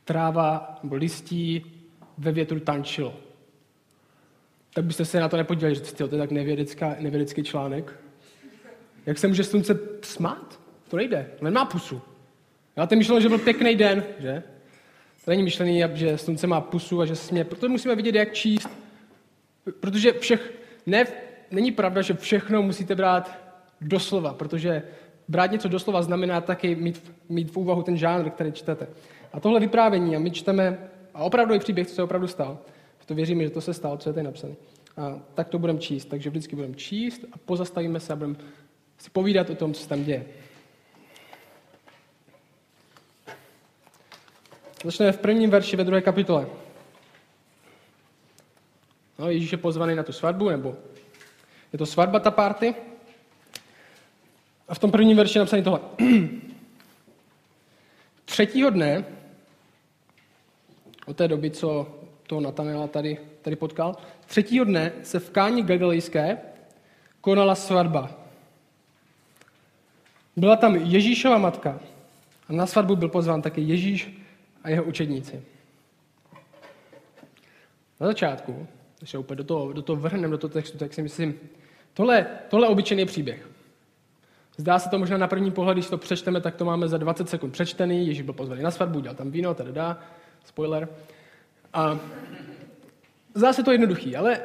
tráva 0.05 0.79
nebo 0.83 0.97
listí 0.97 1.78
ve 2.19 2.33
větru 2.33 2.61
tančilo. 2.61 3.15
Tak 4.75 4.85
byste 4.85 5.05
se 5.05 5.21
na 5.21 5.29
to 5.29 5.37
nepodívali, 5.37 5.75
že 5.75 5.81
to 5.81 6.15
je 6.15 6.19
tak 6.19 6.31
nevědecký 7.01 7.43
článek. 7.43 8.01
Jak 9.07 9.19
se 9.19 9.29
může 9.29 9.45
slunce 9.45 9.79
smát? 10.03 10.61
To 10.89 10.97
nejde, 10.97 11.31
to 11.39 11.45
nemá 11.45 11.65
pusu. 11.65 12.03
Já 12.77 12.87
ten 12.87 12.99
myšlel, 12.99 13.21
že 13.21 13.29
byl 13.29 13.39
pěkný 13.39 13.77
den, 13.77 14.05
že? 14.19 14.43
To 15.25 15.31
není 15.31 15.43
myšlený, 15.43 15.83
že 15.95 16.19
slunce 16.19 16.47
má 16.47 16.61
pusu 16.61 17.01
a 17.01 17.07
že 17.07 17.17
směje. 17.17 17.45
Proto 17.45 17.69
musíme 17.69 17.95
vidět, 17.95 18.15
jak 18.15 18.33
číst. 18.33 18.69
Protože 19.81 20.13
všech, 20.13 20.53
ne, 20.87 21.07
není 21.51 21.73
pravda, 21.73 22.03
že 22.03 22.15
všechno 22.15 22.63
musíte 22.63 22.95
brát 22.95 23.39
doslova, 23.81 24.35
protože 24.35 24.83
brát 25.29 25.51
něco 25.51 25.69
doslova 25.69 26.03
znamená 26.03 26.41
taky 26.41 26.75
mít, 26.75 27.13
mít 27.29 27.51
v 27.51 27.57
úvahu 27.57 27.83
ten 27.83 27.97
žánr, 27.97 28.31
který 28.31 28.53
čtete. 28.53 28.87
A 29.33 29.41
tohle 29.41 29.61
vyprávění, 29.61 30.17
a 30.17 30.19
my 30.19 30.31
čteme, 30.31 30.79
a 31.19 31.23
opravdu 31.23 31.55
je 31.55 31.61
příběh, 31.61 31.87
co 31.87 31.95
se 31.95 32.03
opravdu 32.03 32.29
stal, 32.29 32.59
to 33.09 33.15
věříme, 33.15 33.45
že 33.45 33.51
to 33.51 33.61
se 33.61 33.75
stalo, 33.75 33.97
co 33.97 34.09
je 34.09 34.13
tady 34.13 34.25
napsané. 34.25 34.55
A 34.97 35.19
tak 35.35 35.49
to 35.49 35.59
budeme 35.59 35.79
číst. 35.79 36.05
Takže 36.05 36.31
vždycky 36.31 36.57
budeme 36.57 36.75
číst 36.75 37.25
a 37.33 37.39
pozastavíme 37.39 38.01
se 38.01 38.13
a 38.13 38.17
budeme 38.17 38.37
si 38.99 39.11
povídat 39.11 39.51
o 39.51 39.55
tom, 39.55 39.75
co 39.75 39.83
se 39.83 39.89
tam 39.89 40.05
děje. 40.05 40.27
Začneme 44.85 45.13
v 45.13 45.19
prvním 45.19 45.51
verši 45.51 45.77
ve 45.77 45.85
druhé 45.85 46.01
kapitole. 46.01 46.47
No, 49.19 49.31
Ježíš 49.31 49.53
je 49.53 49.59
pozvaný 49.59 49.95
na 49.95 50.03
tu 50.03 50.13
svatbu, 50.13 50.49
nebo 50.49 50.77
je 51.73 51.79
to 51.79 51.87
svatba 51.87 52.21
ta 52.21 52.31
party. 52.31 52.75
A 54.69 54.75
v 54.75 54.79
tom 54.79 54.91
prvním 54.91 55.17
verši 55.17 55.39
je 55.39 55.41
napsané 55.41 55.63
tohle. 55.63 55.81
Třetího 58.25 58.71
dne, 58.71 59.18
od 61.09 61.17
té 61.17 61.29
doby, 61.29 61.51
co 61.51 61.87
toho 62.27 62.41
Natanela 62.41 62.87
tady, 62.87 63.19
tady 63.43 63.57
potkal, 63.57 63.97
třetího 64.27 64.65
dne 64.65 64.93
se 65.03 65.19
v 65.19 65.31
Káni 65.31 65.63
Galilejské 65.63 66.39
konala 67.21 67.55
svatba. 67.55 68.11
Byla 70.37 70.57
tam 70.57 70.77
Ježíšova 70.77 71.39
matka 71.39 71.81
a 72.49 72.53
na 72.53 72.67
svatbu 72.67 72.97
byl 72.97 73.09
pozván 73.09 73.43
také 73.43 73.61
Ježíš 73.61 74.23
a 74.63 74.71
jeho 74.71 74.85
učedníci. 74.85 75.43
Na 78.01 78.07
začátku, 78.07 78.67
když 78.99 79.11
se 79.11 79.19
úplně 79.19 79.37
do 79.37 79.45
toho, 79.45 79.73
do 79.73 79.83
toho 79.83 79.97
vrhneme, 79.97 80.31
do 80.31 80.39
toho 80.39 80.53
textu, 80.53 80.79
tak 80.79 80.95
si 80.95 81.03
myslím, 81.03 81.41
tohle, 81.95 82.27
tohle 82.49 82.67
je 82.67 82.71
obyčejný 82.71 83.07
příběh. 83.07 83.49
Zdá 84.57 84.79
se 84.79 84.89
to 84.89 84.99
možná 84.99 85.17
na 85.17 85.29
první 85.29 85.51
pohled, 85.51 85.75
když 85.75 85.89
to 85.89 85.99
přečteme, 85.99 86.41
tak 86.41 86.57
to 86.57 86.65
máme 86.65 86.89
za 86.89 86.99
20 86.99 87.29
sekund 87.29 87.51
přečtený, 87.51 88.07
Ježíš 88.07 88.23
byl 88.23 88.35
pozvaný 88.35 88.63
na 88.63 88.71
svatbu, 88.71 89.01
dělal 89.01 89.17
tam 89.17 89.31
víno, 89.31 89.55
tady 89.55 89.73
dá, 89.73 89.99
spoiler. 90.49 90.89
A 91.73 91.99
zdá 93.35 93.53
se 93.53 93.63
to 93.63 93.73
jednoduchý, 93.73 94.17
ale 94.17 94.41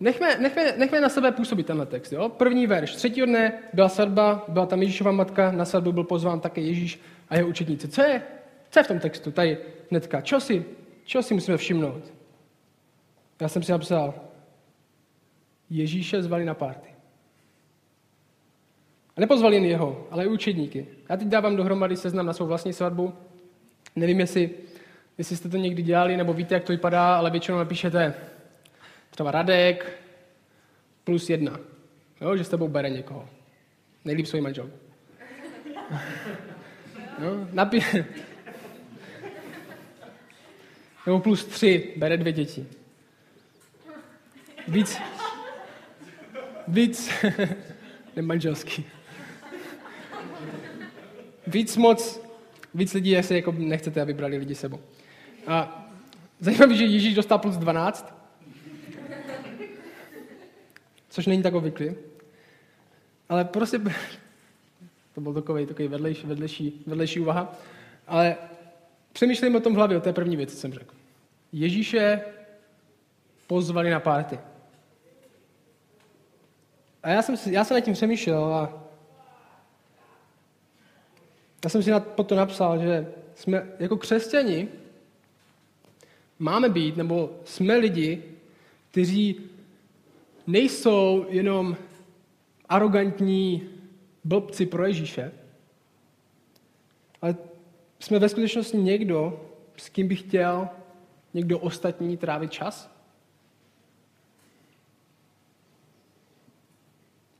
nechme, 0.00 0.36
nechme, 0.38 0.74
nechme 0.76 1.00
na 1.00 1.08
sebe 1.08 1.32
působit 1.32 1.66
tenhle 1.66 1.86
text. 1.86 2.12
Jo? 2.12 2.28
První 2.28 2.66
verš. 2.66 2.94
Třetího 2.94 3.26
dne 3.26 3.52
byla 3.72 3.88
svatba, 3.88 4.44
byla 4.48 4.66
tam 4.66 4.82
Ježíšova 4.82 5.12
matka, 5.12 5.52
na 5.52 5.64
svatbu 5.64 5.92
byl 5.92 6.04
pozván 6.04 6.40
také 6.40 6.60
Ježíš 6.60 7.00
a 7.28 7.36
jeho 7.36 7.48
učetníci. 7.48 7.88
Co 7.88 8.02
je, 8.02 8.22
co 8.70 8.78
je 8.78 8.82
v 8.82 8.88
tom 8.88 8.98
textu? 8.98 9.30
Tady 9.30 9.58
hnedka. 9.90 10.20
Čo 10.20 10.40
si, 10.40 10.64
čo 11.04 11.22
si 11.22 11.34
musíme 11.34 11.56
všimnout? 11.56 12.12
Já 13.40 13.48
jsem 13.48 13.62
si 13.62 13.72
napsal, 13.72 14.14
Ježíše 15.70 16.22
zvali 16.22 16.44
na 16.44 16.54
párty. 16.54 16.88
A 19.16 19.20
nepozvali 19.20 19.56
jen 19.56 19.64
jeho, 19.64 20.06
ale 20.10 20.24
i 20.24 20.28
učedníky. 20.28 20.86
Já 21.08 21.16
teď 21.16 21.28
dávám 21.28 21.56
dohromady 21.56 21.96
seznam 21.96 22.26
na 22.26 22.32
svou 22.32 22.46
vlastní 22.46 22.72
svatbu. 22.72 23.12
Nevím, 23.96 24.20
jestli, 24.20 24.50
jestli 25.20 25.36
jste 25.36 25.48
to 25.48 25.56
někdy 25.56 25.82
dělali, 25.82 26.16
nebo 26.16 26.32
víte, 26.32 26.54
jak 26.54 26.64
to 26.64 26.72
vypadá, 26.72 27.14
ale 27.14 27.30
většinou 27.30 27.58
napíšete 27.58 28.14
třeba 29.10 29.30
Radek 29.30 30.00
plus 31.04 31.30
jedna. 31.30 31.60
Jo, 32.20 32.36
že 32.36 32.44
s 32.44 32.48
tebou 32.48 32.68
bere 32.68 32.90
někoho. 32.90 33.28
Nejlíp 34.04 34.26
svůj 34.26 34.40
manžel. 34.40 34.70
No, 37.18 37.48
napí... 37.52 37.84
Nebo 41.06 41.20
plus 41.20 41.44
tři, 41.44 41.94
bere 41.96 42.16
dvě 42.16 42.32
děti. 42.32 42.66
Víc, 44.68 44.98
víc, 46.68 47.10
nemanželský. 48.16 48.84
Víc 51.46 51.76
moc, 51.76 52.20
víc 52.74 52.94
lidí, 52.94 53.10
jestli 53.10 53.36
jako 53.36 53.52
nechcete, 53.52 54.00
aby 54.00 54.14
brali 54.14 54.36
lidi 54.36 54.54
sebou. 54.54 54.80
A 55.46 55.86
zajímavé, 56.40 56.74
že 56.74 56.84
Ježíš 56.84 57.14
dostal 57.14 57.38
plus 57.38 57.56
12, 57.56 58.14
což 61.08 61.26
není 61.26 61.42
tak 61.42 61.54
obvyklý. 61.54 61.94
Ale 63.28 63.44
prostě, 63.44 63.80
to 65.14 65.20
byl 65.20 65.34
takový, 65.34 65.66
takový 65.66 65.88
vedlejší, 65.88 66.26
vedlejší, 66.26 66.82
vedlejší 66.86 67.20
úvaha, 67.20 67.54
ale 68.06 68.36
přemýšlejme 69.12 69.58
o 69.58 69.60
tom 69.60 69.72
v 69.72 69.76
hlavě, 69.76 69.96
o 69.96 70.00
té 70.00 70.12
první 70.12 70.36
věci, 70.36 70.54
co 70.54 70.60
jsem 70.60 70.72
řekl. 70.72 70.94
Ježíše 71.52 72.20
pozvali 73.46 73.90
na 73.90 74.00
párty. 74.00 74.38
A 77.02 77.10
já 77.10 77.22
jsem, 77.22 77.34
já 77.46 77.64
jsem 77.64 77.74
nad 77.74 77.80
tím 77.80 77.94
přemýšlel 77.94 78.54
a 78.54 78.86
já 81.64 81.70
jsem 81.70 81.82
si 81.82 81.90
na, 81.90 82.00
to 82.00 82.34
napsal, 82.34 82.78
že 82.78 83.12
jsme 83.34 83.68
jako 83.78 83.96
křesťani 83.96 84.68
máme 86.40 86.68
být, 86.68 86.96
nebo 86.96 87.40
jsme 87.44 87.76
lidi, 87.76 88.22
kteří 88.90 89.40
nejsou 90.46 91.26
jenom 91.28 91.76
arrogantní 92.68 93.68
blbci 94.24 94.66
pro 94.66 94.86
Ježíše, 94.86 95.32
ale 97.22 97.36
jsme 98.00 98.18
ve 98.18 98.28
skutečnosti 98.28 98.76
někdo, 98.76 99.50
s 99.76 99.88
kým 99.88 100.08
bych 100.08 100.20
chtěl 100.20 100.68
někdo 101.34 101.58
ostatní 101.58 102.16
trávit 102.16 102.52
čas. 102.52 102.90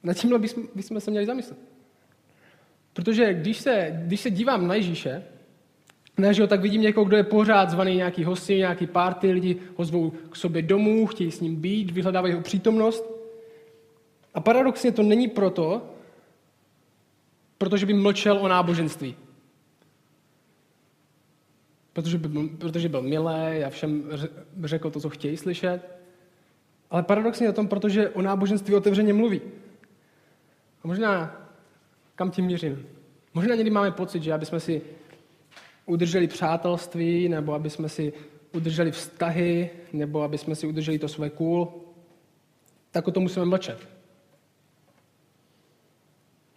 Na 0.03 0.15
tímhle 0.15 0.39
bychom, 0.39 0.69
bychom 0.75 1.01
se 1.01 1.11
měli 1.11 1.27
zamyslet. 1.27 1.59
Protože 2.93 3.35
když 3.35 3.59
se, 3.59 4.03
když 4.07 4.21
se 4.21 4.31
dívám 4.31 4.67
na 4.67 4.75
Ježíše, 4.75 5.25
ne, 6.19 6.35
že 6.35 6.43
ho 6.43 6.49
tak 6.49 6.61
vidím 6.61 6.83
někoho, 6.83 7.05
kdo 7.05 7.17
je 7.17 7.23
pořád 7.23 7.71
zvaný 7.71 7.97
nějaký 7.97 8.25
hosti, 8.25 8.57
nějaký 8.57 8.87
party, 8.87 9.33
lidi 9.33 9.57
ho 9.77 9.85
zvou 9.85 10.11
k 10.11 10.37
sobě 10.37 10.63
domů, 10.63 11.07
chtějí 11.07 11.31
s 11.31 11.41
ním 11.41 11.57
být, 11.57 11.91
vyhledávají 11.91 12.33
jeho 12.33 12.43
přítomnost. 12.43 13.05
A 14.35 14.41
paradoxně 14.41 14.93
to 14.93 15.03
není 15.03 15.29
proto, 15.29 15.83
protože 17.59 17.87
by 17.87 17.95
mlčel 17.95 18.39
o 18.39 18.49
náboženství. 18.49 19.17
Protože, 21.93 22.19
by, 22.19 22.49
protože 22.49 22.89
byl 22.89 23.03
milý 23.03 23.65
a 23.67 23.71
všem 23.71 24.05
řekl 24.65 24.91
to, 24.91 25.01
co 25.01 25.11
chtějí 25.11 25.37
slyšet. 25.37 25.81
Ale 26.91 27.03
paradoxně 27.03 27.51
o 27.51 27.53
tom, 27.53 27.69
protože 27.69 28.09
o 28.09 28.23
náboženství 28.23 28.75
otevřeně 28.75 29.13
mluví. 29.13 29.41
A 30.85 30.89
možná 30.89 31.37
kam 32.15 32.31
tím 32.31 32.45
mířím? 32.45 32.87
Možná 33.35 33.55
někdy 33.55 33.71
máme 33.71 33.91
pocit, 33.91 34.23
že 34.23 34.33
aby 34.33 34.47
jsme 34.47 34.61
si 34.61 34.83
udrželi 35.87 36.29
přátelství, 36.29 37.29
nebo 37.29 37.55
aby 37.55 37.71
jsme 37.71 37.89
si 37.89 38.13
udrželi 38.53 38.91
vztahy, 38.91 39.71
nebo 39.93 40.23
aby 40.23 40.39
jsme 40.39 40.55
si 40.55 40.67
udrželi 40.67 40.99
to 40.99 41.09
své 41.09 41.31
cool, 41.31 41.73
tak 42.91 43.09
o 43.09 43.11
tom 43.11 43.23
musíme 43.23 43.47
mlčet. 43.47 43.89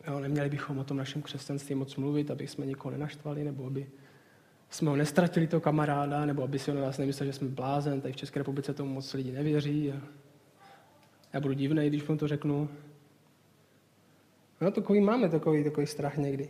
Jo, 0.07 0.19
neměli 0.19 0.49
bychom 0.49 0.77
o 0.77 0.83
tom 0.83 0.97
našem 0.97 1.21
křesťanství 1.21 1.75
moc 1.75 1.95
mluvit, 1.95 2.31
aby 2.31 2.47
jsme 2.47 2.65
nikoho 2.65 2.91
nenaštvali, 2.91 3.43
nebo 3.43 3.65
aby 3.65 3.87
jsme 4.69 4.89
ho 4.89 4.95
nestratili, 4.95 5.47
toho 5.47 5.61
kamaráda, 5.61 6.25
nebo 6.25 6.43
aby 6.43 6.59
si 6.59 6.71
o 6.71 6.73
nás 6.73 6.97
nemyslel, 6.97 7.27
že 7.27 7.33
jsme 7.33 7.47
blázen. 7.47 8.01
Tady 8.01 8.13
v 8.13 8.17
České 8.17 8.39
republice 8.39 8.73
tomu 8.73 8.93
moc 8.93 9.13
lidí 9.13 9.31
nevěří. 9.31 9.91
A 9.91 10.01
já 11.33 11.39
budu 11.39 11.53
divný, 11.53 11.87
když 11.87 12.07
vám 12.07 12.17
to 12.17 12.27
řeknu. 12.27 12.69
No 14.61 14.71
takový 14.71 15.01
máme 15.01 15.29
takový, 15.29 15.63
takový 15.63 15.87
strach 15.87 16.17
někdy. 16.17 16.49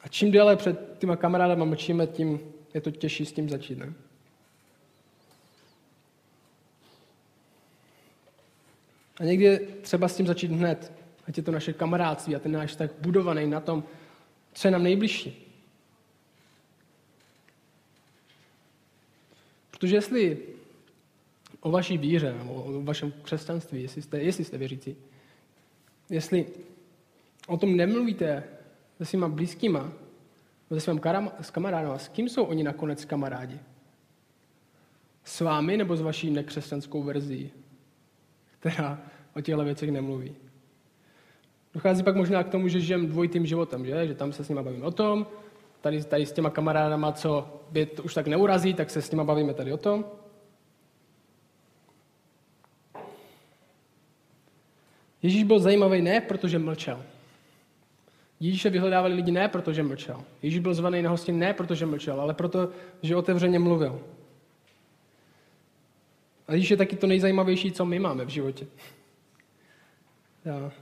A 0.00 0.08
čím 0.08 0.30
déle 0.30 0.56
před 0.56 0.98
těma 0.98 1.16
kamarádama 1.16 1.64
mlčíme, 1.64 2.06
tím 2.06 2.40
je 2.74 2.80
to 2.80 2.90
těžší 2.90 3.26
s 3.26 3.32
tím 3.32 3.48
začít. 3.48 3.78
Ne? 3.78 3.92
A 9.20 9.24
někdy 9.24 9.44
je 9.44 9.58
třeba 9.58 10.08
s 10.08 10.16
tím 10.16 10.26
začít 10.26 10.50
hned. 10.50 10.92
Ať 11.28 11.36
je 11.36 11.42
to 11.42 11.50
naše 11.50 11.72
kamarádství 11.72 12.36
a 12.36 12.38
ten 12.38 12.52
náš 12.52 12.76
tak 12.76 12.90
budovaný 13.00 13.46
na 13.46 13.60
tom, 13.60 13.84
co 14.52 14.68
je 14.68 14.72
nám 14.72 14.82
nejbližší. 14.82 15.46
Protože 19.70 19.96
jestli 19.96 20.38
o 21.60 21.70
vaší 21.70 21.98
víře, 21.98 22.34
o 22.48 22.82
vašem 22.82 23.12
křesťanství, 23.22 23.82
jestli 23.82 24.02
jste, 24.02 24.20
jestli 24.20 24.44
jste 24.44 24.58
věřící, 24.58 24.96
jestli 26.10 26.46
o 27.46 27.56
tom 27.56 27.76
nemluvíte 27.76 28.44
se 29.00 29.04
svýma 29.04 29.28
blízkýma, 29.28 29.92
se 30.68 30.80
svým 30.80 31.00
s 31.40 31.50
kamarádama, 31.50 31.98
s 31.98 32.08
kým 32.08 32.28
jsou 32.28 32.44
oni 32.44 32.62
nakonec 32.62 33.04
kamarádi? 33.04 33.58
S 35.24 35.40
vámi 35.40 35.76
nebo 35.76 35.96
s 35.96 36.00
vaší 36.00 36.30
nekřesťanskou 36.30 37.02
verzí, 37.02 37.50
která 38.58 38.98
o 39.36 39.40
těchto 39.40 39.64
věcech 39.64 39.90
nemluví? 39.90 40.36
Dochází 41.74 42.02
pak 42.02 42.16
možná 42.16 42.44
k 42.44 42.48
tomu, 42.48 42.68
že 42.68 42.80
žijem 42.80 43.06
dvojitým 43.06 43.46
životem, 43.46 43.86
že? 43.86 44.06
že 44.06 44.14
tam 44.14 44.32
se 44.32 44.44
s 44.44 44.48
nimi 44.48 44.62
bavím 44.62 44.84
o 44.84 44.90
tom, 44.90 45.26
tady, 45.80 46.04
tady 46.04 46.26
s 46.26 46.32
těma 46.32 46.50
kamarádama, 46.50 47.12
co 47.12 47.60
by 47.70 47.86
to 47.86 48.02
už 48.02 48.14
tak 48.14 48.26
neurazí, 48.26 48.74
tak 48.74 48.90
se 48.90 49.02
s 49.02 49.10
nimi 49.10 49.24
bavíme 49.24 49.54
tady 49.54 49.72
o 49.72 49.76
tom. 49.76 50.04
Ježíš 55.22 55.44
byl 55.44 55.60
zajímavý 55.60 56.02
ne, 56.02 56.20
protože 56.20 56.58
mlčel. 56.58 57.02
Ježíše 58.40 58.70
vyhledávali 58.70 59.14
lidi 59.14 59.32
ne, 59.32 59.48
protože 59.48 59.82
mlčel. 59.82 60.24
Ježíš 60.42 60.60
byl 60.60 60.74
zvaný 60.74 61.02
na 61.02 61.10
hostin 61.10 61.38
ne, 61.38 61.54
protože 61.54 61.86
mlčel, 61.86 62.20
ale 62.20 62.34
proto, 62.34 62.68
že 63.02 63.16
otevřeně 63.16 63.58
mluvil. 63.58 64.02
A 66.48 66.54
Ježíš 66.54 66.70
je 66.70 66.76
taky 66.76 66.96
to 66.96 67.06
nejzajímavější, 67.06 67.72
co 67.72 67.84
my 67.84 67.98
máme 67.98 68.24
v 68.24 68.28
životě. 68.28 68.66
Já. 70.44 70.72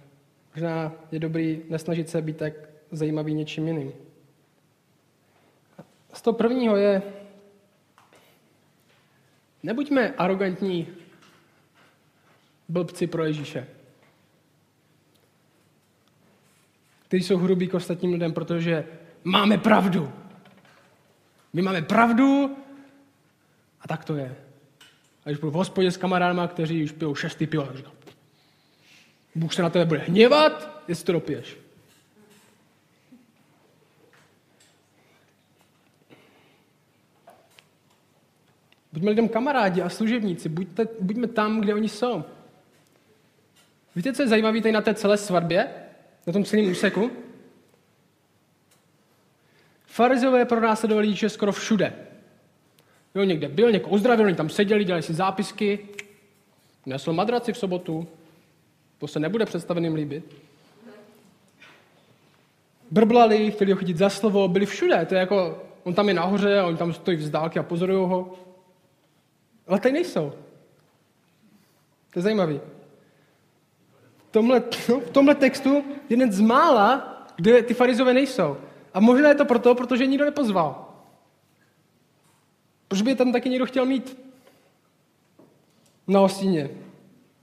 Možná 0.54 0.92
je 1.12 1.18
dobrý 1.18 1.62
nesnažit 1.68 2.08
se 2.08 2.22
být 2.22 2.36
tak 2.36 2.52
zajímavý 2.90 3.34
něčím 3.34 3.68
jiným. 3.68 3.92
Z 6.12 6.22
toho 6.22 6.34
prvního 6.34 6.76
je, 6.76 7.02
nebuďme 9.62 10.14
arrogantní 10.14 10.88
blbci 12.68 13.06
pro 13.06 13.24
Ježíše. 13.24 13.66
Kteří 17.08 17.22
jsou 17.22 17.36
hrubí 17.36 17.68
k 17.68 17.74
ostatním 17.74 18.12
lidem, 18.12 18.32
protože 18.32 18.84
máme 19.24 19.58
pravdu. 19.58 20.12
My 21.52 21.62
máme 21.62 21.82
pravdu 21.82 22.56
a 23.80 23.88
tak 23.88 24.04
to 24.04 24.16
je. 24.16 24.36
A 25.24 25.28
když 25.28 25.38
budu 25.38 25.50
v 25.50 25.54
hospodě 25.54 25.90
s 25.90 25.96
kamarádama, 25.96 26.48
kteří 26.48 26.84
už 26.84 26.92
pijou 26.92 27.14
šestý 27.14 27.46
pivo, 27.46 27.66
tak 27.66 27.76
říkám, 27.76 27.92
Bůh 29.34 29.54
se 29.54 29.62
na 29.62 29.70
tebe 29.70 29.84
bude 29.84 30.00
hněvat, 30.00 30.82
jestli 30.88 31.04
to 31.04 31.12
dopiješ. 31.12 31.56
Buďme 38.92 39.10
lidem 39.10 39.28
kamarádi 39.28 39.82
a 39.82 39.88
služebníci. 39.88 40.48
Buďte, 40.48 40.86
buďme 41.00 41.26
tam, 41.26 41.60
kde 41.60 41.74
oni 41.74 41.88
jsou. 41.88 42.24
Víte, 43.96 44.12
co 44.12 44.22
je 44.22 44.28
zajímavé 44.28 44.60
tady 44.60 44.72
na 44.72 44.80
té 44.80 44.94
celé 44.94 45.16
svatbě? 45.16 45.87
Na 46.28 46.32
tom 46.32 46.44
celém 46.44 46.70
úseku? 46.70 47.10
Farizové 49.86 50.44
pronásledovali 50.44 51.06
Ježíše 51.06 51.28
skoro 51.28 51.52
všude. 51.52 51.92
Jo, 53.14 53.24
někde 53.24 53.48
byl, 53.48 53.72
někoho 53.72 53.94
uzdravil, 53.94 54.26
oni 54.26 54.34
tam 54.34 54.48
seděli, 54.48 54.84
dělali 54.84 55.02
si 55.02 55.14
zápisky, 55.14 55.88
nesl 56.86 57.12
madraci 57.12 57.52
v 57.52 57.58
sobotu, 57.58 58.08
to 58.98 59.08
se 59.08 59.20
nebude 59.20 59.46
představeným 59.46 59.94
líbit. 59.94 60.34
Brblali, 62.90 63.50
chtěli 63.50 63.72
ho 63.72 63.78
chytit 63.78 63.96
za 63.96 64.10
slovo, 64.10 64.48
byli 64.48 64.66
všude, 64.66 65.06
to 65.06 65.14
je 65.14 65.20
jako, 65.20 65.62
on 65.82 65.94
tam 65.94 66.08
je 66.08 66.14
nahoře, 66.14 66.62
oni 66.62 66.76
tam 66.76 66.92
stojí 66.92 67.16
vzdálky 67.16 67.58
a 67.58 67.62
pozorují 67.62 68.08
ho. 68.08 68.38
Ale 69.66 69.80
tady 69.80 69.92
nejsou. 69.92 70.32
To 72.12 72.18
je 72.18 72.22
zajímavý. 72.22 72.60
Tomhle, 74.30 74.62
no, 74.88 75.00
v 75.00 75.10
tomhle 75.10 75.34
textu 75.34 75.84
jeden 76.08 76.32
z 76.32 76.40
mála, 76.40 77.18
kde 77.36 77.62
ty 77.62 77.74
farizové 77.74 78.14
nejsou. 78.14 78.56
A 78.94 79.00
možná 79.00 79.28
je 79.28 79.34
to 79.34 79.44
proto, 79.44 79.74
protože 79.74 80.06
nikdo 80.06 80.24
nepozval. 80.24 80.88
Proč 82.88 83.02
by 83.02 83.10
je 83.10 83.16
tam 83.16 83.32
taky 83.32 83.48
někdo 83.48 83.66
chtěl 83.66 83.86
mít? 83.86 84.18
Na 86.08 86.20
ostíně. 86.20 86.70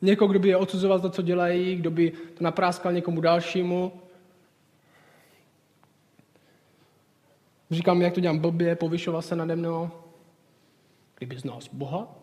Někoho, 0.01 0.27
kdo 0.27 0.39
by 0.39 0.47
je 0.47 0.57
odsuzoval 0.57 0.99
to, 0.99 1.09
co 1.09 1.21
dělají, 1.21 1.75
kdo 1.75 1.91
by 1.91 2.11
to 2.11 2.43
napráskal 2.43 2.93
někomu 2.93 3.21
dalšímu. 3.21 3.91
Říkám, 7.71 8.01
jak 8.01 8.13
to 8.13 8.19
dělám 8.19 8.39
blbě, 8.39 8.75
povyšoval 8.75 9.21
se 9.21 9.35
nade 9.35 9.55
mnou. 9.55 9.89
Kdyby 11.17 11.39
znal 11.39 11.59
Boha, 11.71 12.15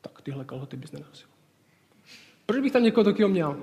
tak 0.00 0.22
tyhle 0.22 0.44
kalhoty 0.44 0.76
bys 0.76 0.92
nenosil. 0.92 1.28
Proč 2.46 2.60
bych 2.60 2.72
tam 2.72 2.82
někoho 2.82 3.04
takového 3.04 3.28
měl? 3.28 3.62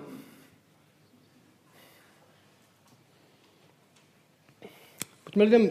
Buďme 5.26 5.44
lidem 5.44 5.70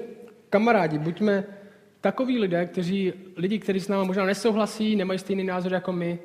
kamarádi, 0.51 0.99
buďme 0.99 1.45
takoví 2.01 2.39
lidé, 2.39 2.67
kteří, 2.67 3.13
lidi, 3.37 3.59
kteří 3.59 3.81
s 3.81 3.89
námi 3.89 4.07
možná 4.07 4.25
nesouhlasí, 4.25 4.97
nemají 4.97 5.19
stejný 5.19 5.45
názor 5.45 5.73
jako 5.73 5.93
my, 5.93 6.19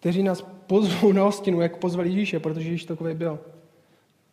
kteří 0.00 0.22
nás 0.22 0.42
pozvou 0.66 1.12
na 1.12 1.22
hostinu, 1.22 1.60
jak 1.60 1.76
pozval 1.76 2.06
Ježíše, 2.06 2.40
protože 2.40 2.68
Ježíš 2.68 2.84
takový 2.84 3.14
byl. 3.14 3.38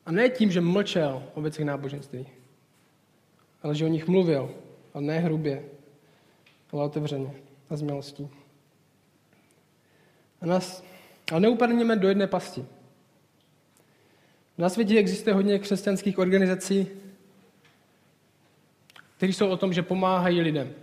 A 0.06 0.12
ne 0.12 0.30
tím, 0.30 0.52
že 0.52 0.62
mlčel 0.62 1.24
o 1.34 1.42
věcech 1.42 1.66
náboženství, 1.66 2.28
ale 3.64 3.76
že 3.76 3.86
o 3.86 3.88
nich 3.88 4.08
mluvil, 4.08 4.52
a 4.94 5.00
ne 5.00 5.20
hrubě, 5.20 5.64
ale 6.72 6.84
otevřeně 6.84 7.34
a 7.70 7.76
s 7.76 7.82
milostí. 7.82 8.30
A 10.42 10.46
nás, 10.46 10.84
ale 11.32 11.42
neupadněme 11.42 11.96
do 11.96 12.08
jedné 12.08 12.28
pasti. 12.28 12.66
Na 14.58 14.70
světě 14.70 14.98
existuje 14.98 15.34
hodně 15.34 15.60
křesťanských 15.60 16.20
organizací, 16.20 16.88
které 19.18 19.34
jsou 19.34 19.48
o 19.48 19.58
tom, 19.58 19.74
že 19.74 19.82
pomáhají 19.82 20.42
lidem. 20.42 20.74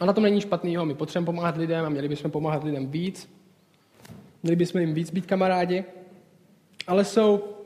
A 0.00 0.06
na 0.06 0.12
tom 0.12 0.24
není 0.24 0.40
špatného. 0.40 0.86
My 0.86 0.94
potřebujeme 0.94 1.26
pomáhat 1.26 1.56
lidem 1.56 1.84
a 1.84 1.88
měli 1.88 2.08
bychom 2.08 2.30
pomáhat 2.30 2.64
lidem 2.64 2.86
víc. 2.86 3.30
Měli 4.42 4.56
bychom 4.56 4.80
jim 4.80 4.94
víc 4.94 5.10
být 5.10 5.26
kamarádi. 5.26 5.84
Ale 6.86 7.04
jsou, 7.04 7.56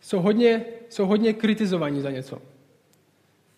jsou, 0.00 0.20
hodně, 0.20 0.64
jsou 0.88 1.06
hodně 1.06 1.32
kritizovaní 1.32 2.00
za 2.00 2.10
něco. 2.10 2.42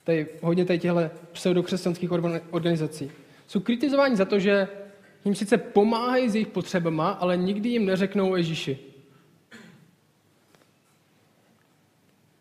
Tady, 0.05 0.27
hodně 0.43 0.65
tady 0.65 0.79
těchto 0.79 1.01
pseudokřesťanských 1.33 2.13
organizací. 2.51 3.11
Jsou 3.47 3.61
kritizováni 3.61 4.17
za 4.17 4.25
to, 4.25 4.39
že 4.39 4.69
jim 5.25 5.35
sice 5.35 5.59
pomáhají 5.59 6.29
s 6.29 6.35
jejich 6.35 6.49
potřebama, 6.49 7.11
ale 7.11 7.37
nikdy 7.37 7.69
jim 7.69 7.87
neřeknou 7.87 8.31
o 8.31 8.37
Ježíši. 8.37 8.79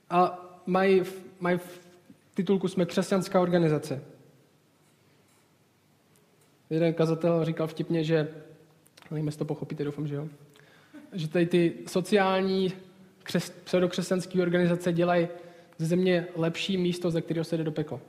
A 0.10 0.46
mají, 0.66 1.02
mají 1.40 1.58
v 1.58 1.80
titulku 2.34 2.68
jsme 2.68 2.86
křesťanská 2.86 3.42
organizace. 3.42 4.04
Jeden 6.70 6.94
kazatel 6.94 7.46
říkal 7.46 7.68
vtipně, 7.68 8.04
že, 8.04 8.28
nevím, 9.12 9.32
to 9.32 9.46
pochopíte, 9.46 9.84
doufám, 9.84 10.08
že 10.08 10.16
jo, 10.16 10.28
že 11.14 11.28
tady 11.28 11.46
ty 11.46 11.74
sociální 11.88 12.74
křes, 13.24 13.50
pseudokřesťanské 13.50 14.42
organizace 14.42 14.94
dělají 14.94 15.28
ze 15.78 15.86
země 15.86 16.28
lepší 16.36 16.78
místo, 16.78 17.12
ze 17.12 17.22
kterého 17.22 17.44
se 17.44 17.58
jde 17.58 17.64
do 17.64 17.72
pekla. 17.72 18.00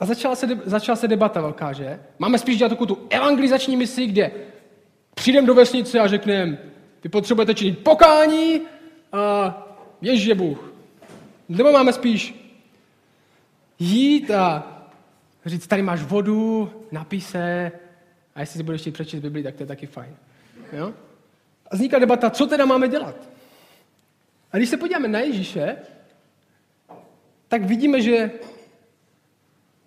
A 0.00 0.06
začala 0.06 0.36
se, 0.36 0.46
začala 0.64 0.96
se 0.96 1.08
debata 1.08 1.40
velká, 1.40 1.72
že? 1.72 2.00
Máme 2.18 2.38
spíš 2.38 2.58
dělat 2.58 2.68
takovou 2.68 2.94
tu 2.94 3.06
evangelizační 3.10 3.76
misi, 3.76 4.06
kde 4.06 4.30
přijdem 5.14 5.46
do 5.46 5.54
vesnice 5.54 6.00
a 6.00 6.06
řekneme, 6.06 6.58
vy 7.04 7.08
potřebujete 7.08 7.54
činit 7.54 7.78
pokání 7.78 8.60
a 9.12 9.54
Ježíš 10.00 10.26
je 10.26 10.34
Bůh. 10.34 10.72
Nebo 11.48 11.72
máme 11.72 11.92
spíš 11.92 12.34
jít 13.78 14.30
a 14.30 14.74
říct, 15.46 15.66
tady 15.66 15.82
máš 15.82 16.02
vodu, 16.02 16.72
napij 16.92 17.20
se 17.20 17.72
a 18.34 18.40
jestli 18.40 18.56
si 18.56 18.62
budeš 18.62 18.80
chtít 18.80 18.90
přečíst 18.90 19.20
Bibli, 19.20 19.42
tak 19.42 19.54
to 19.54 19.62
je 19.62 19.66
taky 19.66 19.86
fajn. 19.86 20.16
Jo? 20.72 20.94
A 21.70 21.74
vzniká 21.74 21.98
debata, 21.98 22.30
co 22.30 22.46
teda 22.46 22.66
máme 22.66 22.88
dělat. 22.88 23.16
A 24.52 24.56
když 24.56 24.68
se 24.68 24.76
podíváme 24.76 25.08
na 25.08 25.20
Ježíše, 25.20 25.76
tak 27.48 27.64
vidíme, 27.64 28.02
že 28.02 28.30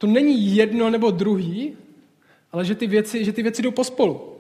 to 0.02 0.08
není 0.08 0.56
jedno 0.56 0.90
nebo 0.90 1.12
druhý, 1.12 1.78
ale 2.52 2.66
že 2.66 2.76
ty 2.76 2.88
věci, 2.88 3.26
že 3.26 3.34
ty 3.34 3.44
věci 3.44 3.62
jdou 3.62 3.72
pospolu. 3.72 4.36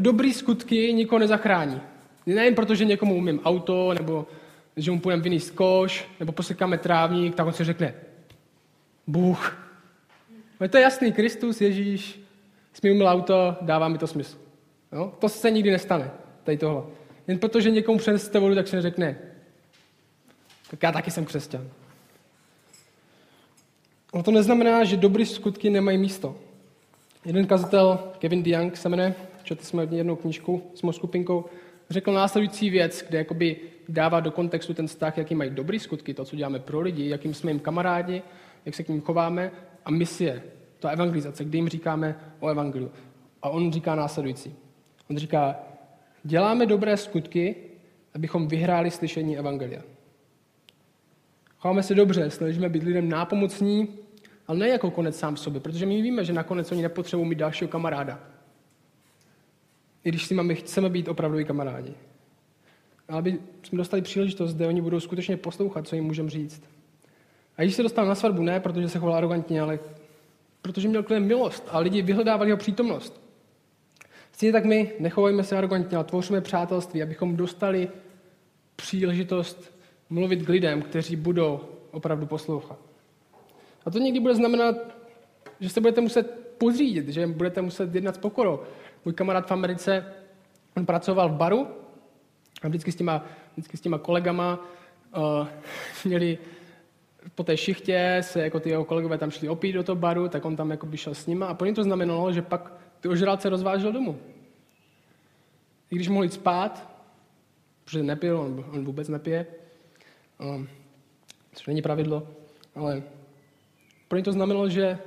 Dobrý 0.00 0.34
skutky 0.34 0.92
nikoho 0.92 1.18
nezachrání. 1.18 1.80
Nejen 2.26 2.54
proto, 2.54 2.74
že 2.74 2.84
někomu 2.84 3.14
umím 3.16 3.40
auto, 3.44 3.94
nebo 3.94 4.26
že 4.76 4.90
mu 4.90 5.00
půjdeme 5.00 5.22
vyníst 5.22 5.50
koš, 5.50 6.08
nebo 6.20 6.32
posekáme 6.32 6.78
trávník, 6.78 7.34
tak 7.34 7.46
on 7.46 7.52
si 7.52 7.64
řekne, 7.64 7.94
Bůh. 9.06 9.72
No 10.60 10.68
to 10.68 10.78
jasný, 10.78 11.12
Kristus, 11.12 11.60
Ježíš, 11.60 12.20
jsi 12.72 12.94
mi 12.94 13.04
auto, 13.04 13.56
dává 13.60 13.88
mi 13.88 13.98
to 13.98 14.06
smysl. 14.06 14.38
Jo? 14.92 15.12
To 15.18 15.28
se 15.28 15.50
nikdy 15.50 15.70
nestane, 15.70 16.10
tady 16.44 16.56
tohle. 16.56 16.82
Jen 17.28 17.38
protože 17.38 17.70
někomu 17.70 17.98
přenesete 17.98 18.38
vodu, 18.38 18.54
tak 18.54 18.68
se 18.68 18.76
neřekne, 18.76 19.18
tak 20.70 20.82
já 20.82 20.92
taky 20.92 21.10
jsem 21.10 21.24
křesťan. 21.24 21.68
No 24.14 24.22
to 24.22 24.30
neznamená, 24.30 24.84
že 24.84 24.96
dobré 24.96 25.26
skutky 25.26 25.70
nemají 25.70 25.98
místo. 25.98 26.36
Jeden 27.24 27.46
kazatel, 27.46 27.98
Kevin 28.18 28.42
DeYoung 28.42 28.76
se 28.76 28.88
jmenuje, 28.88 29.14
četli 29.42 29.64
jsme 29.64 29.88
jednou 29.90 30.16
knížku 30.16 30.62
s 30.74 30.82
mou 30.82 30.92
skupinkou, 30.92 31.44
řekl 31.90 32.12
následující 32.12 32.70
věc, 32.70 33.04
kde 33.08 33.18
jakoby 33.18 33.56
dává 33.88 34.20
do 34.20 34.30
kontextu 34.30 34.74
ten 34.74 34.86
vztah, 34.86 35.18
jaký 35.18 35.34
mají 35.34 35.50
dobrý 35.50 35.78
skutky, 35.78 36.14
to, 36.14 36.24
co 36.24 36.36
děláme 36.36 36.58
pro 36.58 36.80
lidi, 36.80 37.08
jakým 37.08 37.34
jsme 37.34 37.50
jim 37.50 37.60
kamarádi, 37.60 38.22
jak 38.64 38.74
se 38.74 38.82
k 38.82 38.88
ním 38.88 39.00
chováme 39.00 39.50
a 39.84 39.90
misie, 39.90 40.42
ta 40.78 40.90
evangelizace, 40.90 41.44
kdy 41.44 41.58
jim 41.58 41.68
říkáme 41.68 42.16
o 42.40 42.48
evangeliu. 42.48 42.90
A 43.42 43.50
on 43.50 43.72
říká 43.72 43.94
následující. 43.94 44.54
On 45.10 45.18
říká, 45.18 45.56
děláme 46.24 46.66
dobré 46.66 46.96
skutky, 46.96 47.56
abychom 48.14 48.48
vyhráli 48.48 48.90
slyšení 48.90 49.38
evangelia. 49.38 49.82
Chováme 51.58 51.82
se 51.82 51.94
dobře, 51.94 52.30
snažíme 52.30 52.68
být 52.68 52.82
lidem 52.82 53.08
nápomocní, 53.08 53.88
ale 54.46 54.58
ne 54.58 54.68
jako 54.68 54.90
konec 54.90 55.18
sám 55.18 55.36
sobě, 55.36 55.60
protože 55.60 55.86
my 55.86 56.02
víme, 56.02 56.24
že 56.24 56.32
nakonec 56.32 56.72
oni 56.72 56.82
nepotřebují 56.82 57.28
mít 57.28 57.38
dalšího 57.38 57.68
kamaráda 57.68 58.20
i 60.04 60.10
když 60.10 60.26
s 60.26 60.30
nimi 60.30 60.54
chceme 60.54 60.88
být 60.88 61.08
opravdu 61.08 61.44
kamarádi. 61.44 61.94
Ale 63.08 63.18
aby 63.18 63.38
jsme 63.62 63.78
dostali 63.78 64.02
příležitost, 64.02 64.54
kde 64.54 64.66
oni 64.66 64.80
budou 64.80 65.00
skutečně 65.00 65.36
poslouchat, 65.36 65.88
co 65.88 65.94
jim 65.94 66.04
můžeme 66.04 66.30
říct. 66.30 66.62
A 67.56 67.62
když 67.62 67.74
se 67.74 67.82
dostal 67.82 68.06
na 68.06 68.14
svatbu, 68.14 68.42
ne 68.42 68.60
protože 68.60 68.88
se 68.88 68.98
choval 68.98 69.14
arrogantně, 69.14 69.60
ale 69.60 69.78
protože 70.62 70.88
měl 70.88 71.02
klient 71.02 71.26
milost 71.26 71.68
a 71.70 71.78
lidi 71.78 72.02
vyhledávali 72.02 72.50
jeho 72.50 72.56
přítomnost. 72.56 73.20
Stejně 74.32 74.52
tak 74.52 74.64
my 74.64 74.92
nechovajme 74.98 75.44
se 75.44 75.58
arrogantně, 75.58 75.96
ale 75.96 76.04
tvoříme 76.04 76.40
přátelství, 76.40 77.02
abychom 77.02 77.36
dostali 77.36 77.88
příležitost 78.76 79.77
mluvit 80.10 80.42
k 80.42 80.48
lidem, 80.48 80.82
kteří 80.82 81.16
budou 81.16 81.60
opravdu 81.90 82.26
poslouchat. 82.26 82.78
A 83.86 83.90
to 83.90 83.98
někdy 83.98 84.20
bude 84.20 84.34
znamenat, 84.34 84.76
že 85.60 85.68
se 85.68 85.80
budete 85.80 86.00
muset 86.00 86.54
podřídit, 86.58 87.08
že 87.08 87.26
budete 87.26 87.62
muset 87.62 87.94
jednat 87.94 88.14
s 88.14 88.18
pokorou, 88.18 88.60
můj 89.04 89.14
kamarád 89.14 89.46
v 89.48 89.52
Americe, 89.52 90.14
on 90.76 90.86
pracoval 90.86 91.28
v 91.28 91.32
baru 91.32 91.66
a 92.62 92.68
vždycky 92.68 92.92
s 92.92 92.96
těma, 92.96 93.24
vždycky 93.52 93.76
s 93.76 93.80
těma 93.80 93.98
kolegama 93.98 94.60
uh, 95.16 95.48
měli 96.04 96.38
po 97.34 97.44
té 97.44 97.56
šichtě 97.56 98.18
se 98.20 98.40
jako 98.40 98.60
ty 98.60 98.70
jeho 98.70 98.84
kolegové 98.84 99.18
tam 99.18 99.30
šli 99.30 99.48
opít 99.48 99.72
do 99.72 99.82
toho 99.82 99.96
baru, 99.96 100.28
tak 100.28 100.44
on 100.44 100.56
tam 100.56 100.70
jako 100.70 100.86
by 100.86 100.96
šel 100.96 101.14
s 101.14 101.26
nima 101.26 101.46
a 101.46 101.54
pro 101.54 101.66
ně 101.66 101.74
to 101.74 101.82
znamenalo, 101.82 102.32
že 102.32 102.42
pak 102.42 102.72
ty 103.00 103.08
ožralce 103.08 103.48
rozvážel 103.48 103.92
domů. 103.92 104.18
I 105.90 105.94
když 105.94 106.08
mohl 106.08 106.24
jít 106.24 106.32
spát, 106.32 106.88
protože 107.84 108.02
nepil, 108.02 108.40
on, 108.40 108.64
on 108.72 108.84
vůbec 108.84 109.08
nepije, 109.08 109.46
což 111.52 111.66
není 111.66 111.82
pravidlo, 111.82 112.28
ale 112.74 113.02
pro 114.08 114.18
ně 114.18 114.24
to 114.24 114.32
znamenalo, 114.32 114.68
že 114.68 114.98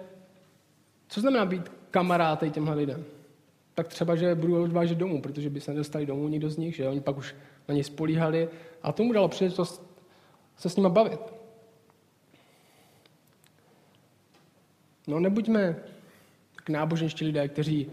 co 1.08 1.22
znamená 1.22 1.46
být 1.46 1.72
kamarád 1.92 2.44
těmhle 2.52 2.76
lidem? 2.76 3.06
Tak 3.76 3.88
třeba, 3.88 4.16
že 4.16 4.36
budu 4.36 4.64
odvážet 4.64 4.98
domů, 4.98 5.22
protože 5.22 5.50
by 5.50 5.62
se 5.62 5.72
nedostali 5.72 6.06
domů 6.06 6.28
nikdo 6.28 6.50
z 6.50 6.58
nich, 6.58 6.76
že 6.76 6.88
oni 6.88 7.02
pak 7.02 7.18
už 7.18 7.36
na 7.68 7.74
něj 7.74 7.84
spolíhali 7.84 8.50
a 8.84 8.92
tomu 8.92 9.14
dalo 9.14 9.28
příležitost 9.28 9.92
se 10.58 10.70
s 10.70 10.76
nima 10.76 10.90
bavit. 10.90 11.22
No 15.08 15.20
nebuďme 15.20 15.76
k 16.56 16.70
náboženští 16.70 17.26
lidé, 17.26 17.48
kteří 17.48 17.92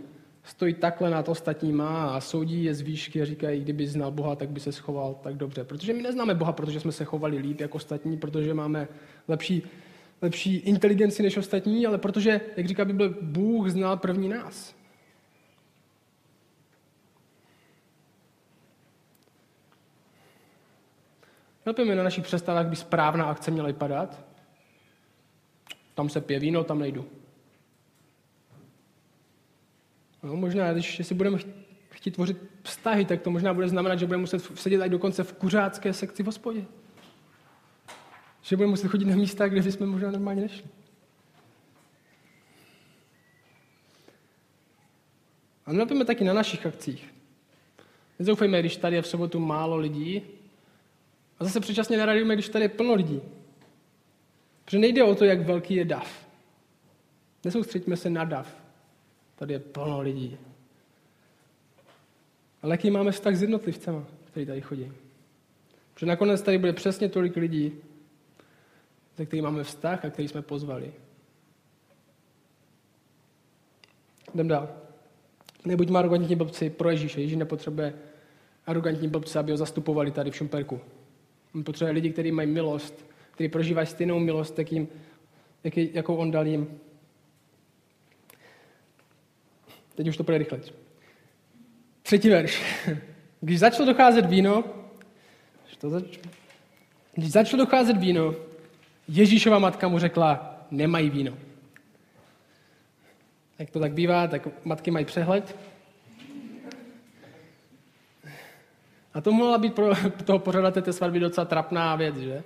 stojí 0.49 0.75
takhle 0.75 1.11
nad 1.11 1.29
ostatníma 1.29 2.17
a 2.17 2.21
soudí 2.21 2.65
je 2.65 2.75
z 2.75 2.81
výšky 2.81 3.23
a 3.23 3.25
říkají, 3.25 3.61
kdyby 3.61 3.87
znal 3.87 4.11
Boha, 4.11 4.37
tak 4.37 4.49
by 4.49 4.61
se 4.61 4.73
schoval 4.73 5.15
tak 5.23 5.37
dobře. 5.37 5.65
Protože 5.65 5.93
my 5.93 6.03
neznáme 6.03 6.35
Boha, 6.35 6.53
protože 6.53 6.81
jsme 6.81 6.93
se 6.93 7.05
chovali 7.05 7.39
líp 7.39 7.61
jako 7.61 7.77
ostatní, 7.77 8.17
protože 8.17 8.55
máme 8.55 8.89
lepší, 9.29 9.63
lepší 10.23 10.57
inteligenci 10.57 11.23
než 11.23 11.37
ostatní, 11.37 11.87
ale 11.87 11.99
protože, 11.99 12.41
jak 12.57 12.67
říká 12.67 12.85
Bible, 12.85 13.09
Bůh 13.21 13.71
znal 13.71 13.97
první 13.97 14.29
nás. 14.29 14.75
Nelpíme 21.67 21.95
na 21.95 22.03
našich 22.03 22.25
představách, 22.25 22.61
jak 22.61 22.71
by 22.71 22.77
správná 22.77 23.25
akce 23.25 23.51
měla 23.51 23.67
vypadat. 23.67 24.25
Tam 25.95 26.09
se 26.09 26.21
pije 26.21 26.39
víno, 26.39 26.65
tam 26.65 26.79
nejdu. 26.79 27.18
No, 30.29 30.37
možná, 30.37 30.73
když 30.73 31.01
si 31.03 31.15
budeme 31.15 31.39
chtít 31.91 32.11
tvořit 32.11 32.37
vztahy, 32.63 33.05
tak 33.05 33.23
to 33.23 33.31
možná 33.31 33.55
bude 33.55 33.69
znamenat, 33.69 33.99
že 33.99 34.07
budeme 34.07 34.21
muset 34.21 34.61
sedět 34.61 34.83
i 34.87 34.89
dokonce 34.89 35.25
v 35.25 35.33
kuřácké 35.33 35.93
sekci 35.93 36.23
v 36.23 36.27
hospodě. 36.27 36.65
Že 38.43 38.57
budeme 38.57 38.71
muset 38.71 38.89
chodit 38.89 39.05
na 39.05 39.17
místa, 39.17 39.49
kde 39.49 39.73
jsme 39.73 39.87
možná 39.87 40.11
normálně 40.11 40.43
nešli. 40.43 40.65
A 45.67 45.73
nelpíme 45.73 46.05
taky 46.05 46.25
na 46.25 46.33
našich 46.33 46.67
akcích. 46.67 47.15
Nezoufejme, 48.19 48.61
když 48.61 48.77
tady 48.77 48.97
je 48.97 49.03
v 49.03 49.07
sobotu 49.07 49.41
málo 49.41 49.77
lidí, 49.77 50.23
a 51.39 51.45
zase 51.45 51.61
předčasně 51.61 51.97
neradíme, 51.97 52.35
když 52.35 52.49
tady 52.49 52.65
je 52.65 52.69
plno 52.69 52.95
lidí. 52.95 53.23
Protože 54.65 54.79
nejde 54.79 55.05
o 55.05 55.15
to, 55.15 55.25
jak 55.25 55.41
velký 55.41 55.75
je 55.75 55.85
dav. 55.85 56.27
Nesoustřeďme 57.45 57.97
se 57.97 58.11
na 58.11 58.25
dav. 58.25 58.68
Tady 59.39 59.55
je 59.55 59.59
plno 59.59 60.01
lidí. 60.01 60.39
Ale 62.63 62.75
jaký 62.75 62.91
máme 62.91 63.13
vztah 63.13 63.35
s 63.35 63.43
jednotlivcema, 63.43 64.05
který 64.25 64.47
tady 64.47 64.61
chodí? 64.61 64.93
Protože 65.95 66.07
nakonec 66.07 66.43
tady 66.43 66.59
bude 66.59 66.73
přesně 66.73 67.09
tolik 67.09 67.37
lidí, 67.37 67.73
se 69.17 69.27
kterými 69.27 69.45
máme 69.45 69.65
vztah 69.65 70.05
a 70.05 70.11
který 70.11 70.29
jsme 70.29 70.43
pozvali. 70.43 70.93
Jdem 74.35 74.49
dál. 74.49 74.69
Nebuďme 75.65 75.99
arrogantní 75.99 76.37
blbci 76.37 76.71
pro 76.71 76.91
Ježíše. 76.91 77.21
Ježíš 77.21 77.37
nepotřebuje 77.37 77.95
arrogantní 78.67 79.09
blbce, 79.09 79.39
aby 79.39 79.51
ho 79.51 79.57
zastupovali 79.57 80.11
tady 80.11 80.31
v 80.31 80.37
Šumperku. 80.37 80.81
On 81.55 81.65
potřebuje 81.65 81.93
lidi, 81.93 82.11
kteří 82.11 82.33
mají 82.33 82.49
milost, 82.49 83.07
kteří 83.31 83.49
prožívají 83.49 83.87
stejnou 83.87 84.19
milost, 84.19 84.59
jakým, 84.59 84.89
jaký, 85.65 85.91
jakou 85.95 86.17
on 86.17 86.31
dal 86.31 86.47
jim. 86.47 86.81
Teď 89.99 90.09
už 90.09 90.17
to 90.17 90.25
půjde 90.25 90.39
rychle. 90.39 90.61
Třetí 92.03 92.29
verš. 92.29 92.63
Když 93.41 93.59
začalo 93.59 93.87
docházet 93.87 94.27
víno, 94.27 94.65
když 97.15 97.33
začalo 97.33 97.65
docházet 97.65 97.97
víno, 97.97 98.35
Ježíšova 99.09 99.59
matka 99.59 99.89
mu 99.89 99.99
řekla, 99.99 100.57
nemají 100.71 101.11
víno. 101.11 101.33
Jak 103.59 103.71
to 103.71 103.81
tak 103.81 103.93
bývá, 103.93 104.27
tak 104.27 104.49
matky 104.65 104.91
mají 104.91 105.05
přehled. 105.05 105.57
A 109.15 109.21
to 109.21 109.33
mohla 109.33 109.59
být 109.59 109.75
pro 109.75 109.91
toho 110.25 110.39
pořadatele 110.39 110.83
té 110.83 110.93
svatby 110.93 111.21
docela 111.21 111.45
trapná 111.45 111.97
věc, 111.97 112.17
že? 112.17 112.43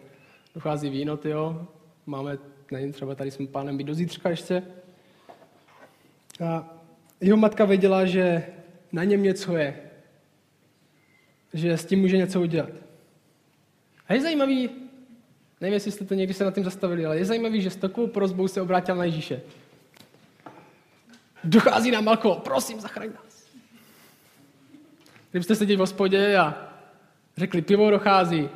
Dochází 0.54 0.90
víno, 0.90 1.16
tyjo, 1.16 1.66
máme, 2.06 2.38
nevím, 2.70 2.92
třeba 2.92 3.14
tady 3.14 3.30
jsme 3.30 3.46
pánem 3.46 3.76
být 3.76 3.84
do 3.84 3.94
zítřka 3.94 4.30
ještě. 4.30 4.62
A 6.46 6.81
jeho 7.22 7.36
matka 7.36 7.64
věděla, 7.64 8.04
že 8.04 8.46
na 8.92 9.04
něm 9.04 9.22
něco 9.22 9.56
je. 9.56 9.80
Že 11.54 11.78
s 11.78 11.84
tím 11.84 12.00
může 12.00 12.16
něco 12.16 12.40
udělat. 12.40 12.70
A 14.08 14.14
je 14.14 14.20
zajímavý, 14.20 14.70
nevím, 15.60 15.74
jestli 15.74 15.92
jste 15.92 16.04
to 16.04 16.14
někdy 16.14 16.34
se 16.34 16.44
nad 16.44 16.54
tím 16.54 16.64
zastavili, 16.64 17.06
ale 17.06 17.18
je 17.18 17.24
zajímavý, 17.24 17.62
že 17.62 17.70
s 17.70 17.76
takovou 17.76 18.06
prozbou 18.06 18.48
se 18.48 18.60
obrátil 18.60 18.96
na 18.96 19.04
Ježíše. 19.04 19.42
Dochází 21.44 21.90
nám 21.90 22.08
alkohol, 22.08 22.36
prosím, 22.36 22.80
zachraň 22.80 23.10
nás. 23.14 23.46
Kdybyste 25.30 25.54
seděli 25.54 25.76
v 25.76 25.80
hospodě 25.80 26.36
a 26.36 26.72
řekli, 27.36 27.62
pivo 27.62 27.90
dochází. 27.90 28.48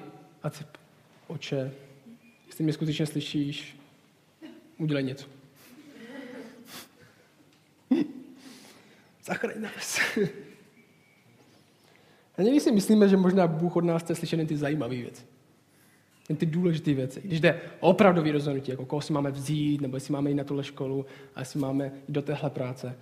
A 0.43 0.51
ty, 0.51 0.65
oče, 1.27 1.73
jestli 2.47 2.65
mě 2.65 2.73
skutečně 2.73 3.07
slyšíš, 3.07 3.77
udělej 4.79 5.05
něco. 5.05 5.27
Zachraň 9.27 9.61
nás. 9.61 10.01
A 12.39 12.43
někdy 12.43 12.61
si 12.61 12.73
myslíme, 12.73 13.09
že 13.09 13.17
možná 13.17 13.47
Bůh 13.47 13.77
od 13.77 13.85
nás 13.85 14.03
chce 14.03 14.15
slyšet 14.15 14.49
ty 14.49 14.57
zajímavé 14.57 14.95
věci. 14.95 15.23
Jen 16.29 16.37
ty 16.37 16.47
důležité 16.47 16.95
věci. 16.95 17.21
Když 17.25 17.41
jde 17.41 17.61
opravdu 17.81 18.33
rozhodnutí, 18.33 18.71
jako 18.71 18.87
koho 18.87 19.03
si 19.03 19.13
máme 19.13 19.31
vzít, 19.31 19.81
nebo 19.81 19.97
jestli 19.97 20.13
máme 20.13 20.31
jít 20.31 20.35
na 20.35 20.45
tuhle 20.45 20.65
školu, 20.65 21.07
a 21.35 21.41
jestli 21.41 21.61
máme 21.61 21.85
jít 21.85 21.93
do 22.09 22.23
téhle 22.23 22.51
práce. 22.51 22.99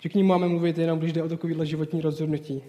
Že 0.00 0.08
k 0.08 0.14
ním 0.14 0.26
máme 0.26 0.48
mluvit 0.48 0.78
jenom, 0.78 0.98
když 0.98 1.12
jde 1.12 1.22
o 1.22 1.28
takovýhle 1.28 1.66
životní 1.66 2.00
rozhodnutí. 2.00 2.62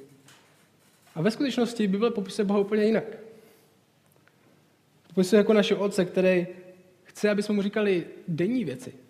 A 1.16 1.22
ve 1.22 1.32
skutečnosti 1.32 1.88
Bible 1.88 2.12
popisuje 2.12 2.46
Boha 2.46 2.60
úplně 2.60 2.84
jinak. 2.84 3.04
Popisuje 5.08 5.38
jako 5.38 5.54
naše 5.54 5.76
otce, 5.76 6.06
který 6.06 6.48
chce, 7.04 7.30
aby 7.30 7.44
jsme 7.44 7.56
mu 7.56 7.62
říkali 7.62 8.06
denní 8.28 8.66
věci. 8.66 9.05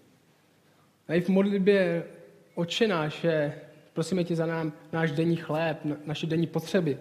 I 1.10 1.22
v 1.22 1.30
modlitbě 1.30 2.04
oče 2.56 2.88
náš 2.88 3.26
prosíme 3.94 4.24
tě 4.24 4.36
za 4.36 4.46
nám 4.46 4.74
náš 4.92 5.12
denní 5.12 5.36
chléb, 5.36 5.78
naše 6.06 6.28
denní 6.28 6.48
potřeby. 6.48 6.98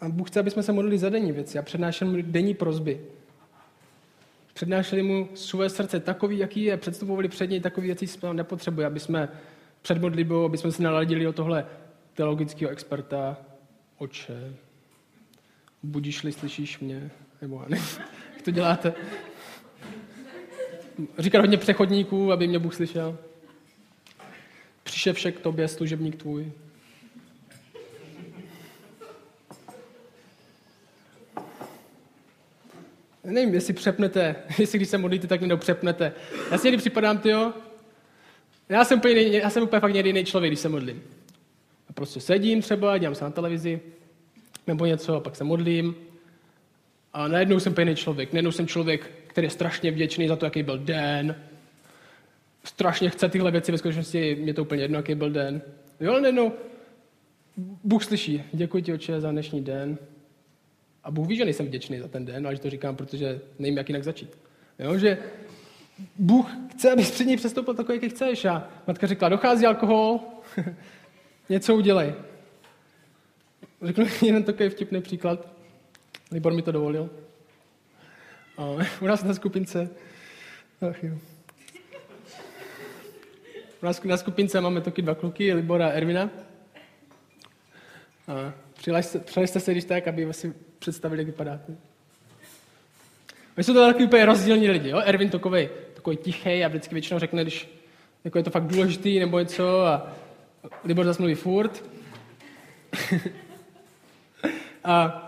A 0.00 0.08
Bůh 0.08 0.30
chce, 0.30 0.40
aby 0.40 0.50
jsme 0.50 0.62
se 0.62 0.72
modlili 0.72 0.98
za 0.98 1.08
denní 1.08 1.32
věci 1.32 1.58
a 1.58 1.62
přednášeli 1.62 2.10
mu 2.10 2.22
denní 2.22 2.54
prozby. 2.54 3.00
Přednášeli 4.54 5.02
mu 5.02 5.28
své 5.34 5.68
srdce 5.68 6.00
takový, 6.00 6.38
jaký 6.38 6.62
je, 6.62 6.76
předstupovali 6.76 7.28
před 7.28 7.50
něj 7.50 7.60
takový 7.60 7.86
věci, 7.86 8.06
jsme 8.06 8.34
nepotřebuje, 8.34 8.86
aby 8.86 9.00
jsme 9.00 9.28
před 9.82 9.98
modlitbou, 9.98 10.44
aby 10.44 10.58
jsme 10.58 10.72
si 10.72 10.82
naladili 10.82 11.26
o 11.26 11.32
tohle 11.32 11.66
teologického 12.14 12.70
experta, 12.70 13.36
oče, 13.98 14.54
budíš-li, 15.82 16.32
slyšíš 16.32 16.78
mě, 16.78 17.10
nebo 17.42 17.64
ne, 17.68 17.76
jak 18.34 18.42
to 18.44 18.50
děláte? 18.50 18.94
Říkat 21.18 21.40
hodně 21.40 21.58
přechodníků, 21.58 22.32
aby 22.32 22.48
mě 22.48 22.58
Bůh 22.58 22.74
slyšel. 22.74 23.18
Přišel 24.82 25.14
však 25.14 25.34
k 25.34 25.40
tobě, 25.40 25.68
služebník 25.68 26.16
tvůj. 26.16 26.52
Nevím, 33.24 33.54
jestli 33.54 33.74
přepnete, 33.74 34.36
jestli 34.58 34.78
když 34.78 34.88
se 34.88 34.98
modlíte, 34.98 35.26
tak 35.26 35.40
mě 35.40 35.56
přepnete. 35.56 36.12
Já 36.50 36.58
si 36.58 36.66
někdy 36.66 36.78
připadám, 36.78 37.18
tyjo, 37.18 37.52
já 38.68 38.84
jsem 38.84 38.98
úplně, 38.98 39.22
já 39.22 39.50
jsem 39.50 39.62
úplně 39.62 39.80
fakt 39.80 39.94
někdy 39.94 40.08
jiný 40.08 40.24
člověk, 40.24 40.50
když 40.50 40.60
se 40.60 40.68
modlím. 40.68 41.02
A 41.88 41.92
prostě 41.92 42.20
sedím 42.20 42.62
třeba, 42.62 42.98
dělám 42.98 43.14
se 43.14 43.24
na 43.24 43.30
televizi, 43.30 43.80
nebo 44.66 44.86
něco, 44.86 45.14
a 45.14 45.20
pak 45.20 45.36
se 45.36 45.44
modlím. 45.44 45.94
A 47.12 47.28
najednou 47.28 47.60
jsem 47.60 47.72
úplně 47.72 47.96
člověk. 47.96 48.32
Najednou 48.32 48.52
jsem 48.52 48.66
člověk, 48.66 49.10
který 49.30 49.46
je 49.46 49.50
strašně 49.50 49.90
vděčný 49.90 50.28
za 50.28 50.36
to, 50.36 50.46
jaký 50.46 50.62
byl 50.62 50.78
den. 50.78 51.36
Strašně 52.64 53.10
chce 53.10 53.28
tyhle 53.28 53.50
věci, 53.50 53.72
ve 53.72 53.78
skutečnosti 53.78 54.34
mě 54.34 54.54
to 54.54 54.62
úplně 54.62 54.82
jedno, 54.82 54.98
jaký 54.98 55.14
byl 55.14 55.30
den. 55.30 55.62
Jo, 56.00 56.12
ale 56.12 56.20
najednou 56.20 56.52
Bůh 57.84 58.04
slyší, 58.04 58.42
děkuji 58.52 58.82
ti, 58.82 58.92
oče, 58.92 59.20
za 59.20 59.30
dnešní 59.30 59.64
den. 59.64 59.98
A 61.04 61.10
Bůh 61.10 61.28
ví, 61.28 61.36
že 61.36 61.44
nejsem 61.44 61.66
vděčný 61.66 61.98
za 61.98 62.08
ten 62.08 62.24
den, 62.24 62.46
ale 62.46 62.56
že 62.56 62.62
to 62.62 62.70
říkám, 62.70 62.96
protože 62.96 63.40
nevím, 63.58 63.76
jak 63.76 63.88
jinak 63.88 64.04
začít. 64.04 64.38
Jo, 64.78 64.98
že 64.98 65.18
Bůh 66.18 66.50
chce, 66.70 66.92
abys 66.92 67.10
před 67.10 67.24
něj 67.24 67.36
přestoupil 67.36 67.74
takový, 67.74 67.96
jaký 67.96 68.08
chceš. 68.08 68.44
A 68.44 68.68
matka 68.86 69.06
řekla, 69.06 69.28
dochází 69.28 69.66
alkohol, 69.66 70.20
něco 71.48 71.76
udělej. 71.76 72.14
Řeknu 73.82 74.06
jeden 74.26 74.42
takový 74.42 74.68
vtipný 74.68 75.00
příklad. 75.00 75.48
Libor 76.32 76.52
mi 76.52 76.62
to 76.62 76.72
dovolil. 76.72 77.10
U 79.00 79.06
nás 79.06 79.24
na 79.24 79.34
skupince, 79.34 79.90
ach 80.90 81.04
jo. 81.04 81.14
U 83.82 83.86
nás 83.86 84.02
na 84.02 84.16
skupince 84.16 84.60
máme 84.60 84.80
taky 84.80 85.02
dva 85.02 85.14
kluky, 85.14 85.52
Libora 85.52 85.86
a 85.86 85.90
Ervina. 85.90 86.30
A 88.28 88.52
Přiležte 89.24 89.60
se, 89.60 89.72
když 89.72 89.84
tak, 89.84 90.08
aby 90.08 90.32
si 90.32 90.54
představili, 90.78 91.20
jak 91.20 91.26
vypadáte. 91.26 91.76
My 93.56 93.64
jsou 93.64 93.72
to 93.72 93.86
takový 93.86 94.04
úplně 94.04 94.26
rozdílní 94.26 94.70
lidi. 94.70 94.88
Jo? 94.88 95.02
Ervin 95.04 95.30
takový, 95.30 95.68
takový 95.94 96.16
tichý 96.16 96.64
a 96.64 96.68
vždycky 96.68 96.94
většinou 96.94 97.20
řekne, 97.20 97.42
když 97.42 97.68
jako 98.24 98.38
je 98.38 98.44
to 98.44 98.50
fakt 98.50 98.66
důležitý 98.66 99.18
nebo 99.18 99.38
něco 99.38 99.86
a 99.86 100.12
Libor 100.84 101.04
zase 101.04 101.22
mluví 101.22 101.34
furt. 101.34 101.84
a 104.84 105.26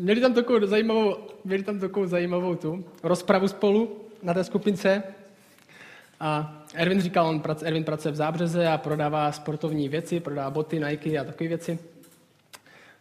měli 0.00 0.20
tam 0.20 0.34
takovou 0.34 0.66
zajímavou, 0.66 1.16
měli 1.44 1.62
tam 1.62 1.78
takovou 1.78 2.06
zajímavou 2.06 2.54
tu 2.54 2.84
rozpravu 3.02 3.48
spolu 3.48 4.00
na 4.22 4.34
té 4.34 4.44
skupince. 4.44 5.02
A 6.20 6.62
Ervin 6.74 7.00
říkal, 7.00 7.26
on 7.26 7.40
prac, 7.40 7.62
Ervin 7.62 7.84
pracuje 7.84 8.12
v 8.12 8.16
Zábřeze 8.16 8.68
a 8.68 8.78
prodává 8.78 9.32
sportovní 9.32 9.88
věci, 9.88 10.20
prodává 10.20 10.50
boty, 10.50 10.80
Nike 10.80 11.18
a 11.18 11.24
takové 11.24 11.48
věci. 11.48 11.78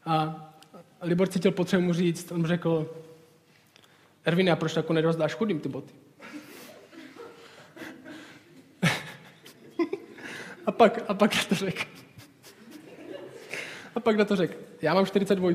A 0.06 0.46
Libor 1.02 1.28
cítil 1.28 1.52
potřebu 1.52 1.84
mu 1.84 1.94
říct, 1.94 2.32
on 2.32 2.40
mu 2.40 2.48
řekl, 2.48 2.96
Ervin, 4.26 4.52
a 4.52 4.56
proč 4.56 4.76
jako 4.76 4.94
nerozdáš 4.94 5.34
chudým 5.34 5.60
ty 5.60 5.70
boty? 5.70 5.94
a 10.66 10.72
pak, 10.72 11.00
a 11.08 11.14
pak 11.14 11.36
na 11.36 11.44
to 11.50 11.56
řekl. 11.56 11.84
A 13.96 14.00
pak 14.00 14.18
na 14.18 14.26
to 14.26 14.36
řekl, 14.36 14.54
já 14.82 14.94
mám 14.94 15.06
42. 15.06 15.50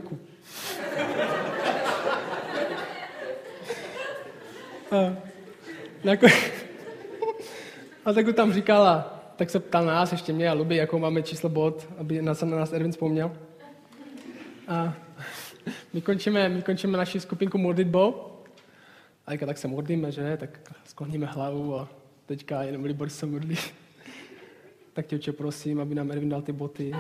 jako, 6.05 6.27
a 8.05 8.13
tak 8.13 8.27
tam 8.35 8.53
říkala, 8.53 9.21
tak 9.37 9.51
se 9.51 9.61
ptal 9.61 9.85
nás, 9.85 10.13
ještě 10.13 10.33
mě 10.33 10.51
a 10.51 10.53
Luby, 10.53 10.77
jakou 10.77 10.99
máme 10.99 11.23
číslo 11.23 11.49
bod, 11.49 11.89
aby 11.99 12.23
na, 12.23 12.33
na 12.45 12.57
nás 12.57 12.73
Ervin 12.73 12.93
vzpomněl. 12.93 13.37
A 14.69 14.95
my 15.93 16.01
končíme, 16.01 16.49
my 16.49 16.63
končíme 16.63 16.99
naši 16.99 17.21
skupinku 17.21 17.59
modlitbou. 17.59 18.31
A 19.27 19.33
jak 19.33 19.41
tak 19.41 19.59
se 19.59 19.69
modlíme, 19.69 20.13
že? 20.13 20.37
Tak 20.37 20.73
skloníme 20.85 21.27
hlavu 21.27 21.79
a 21.79 21.89
teďka 22.27 22.63
jenom 22.63 22.85
Libor 22.85 23.09
se 23.09 23.27
modlí. 23.27 23.59
tak 24.93 25.07
tě, 25.07 25.33
prosím, 25.33 25.81
aby 25.81 25.95
nám 25.95 26.11
Ervin 26.11 26.29
dal 26.29 26.43
ty 26.43 26.53
boty. 26.53 26.93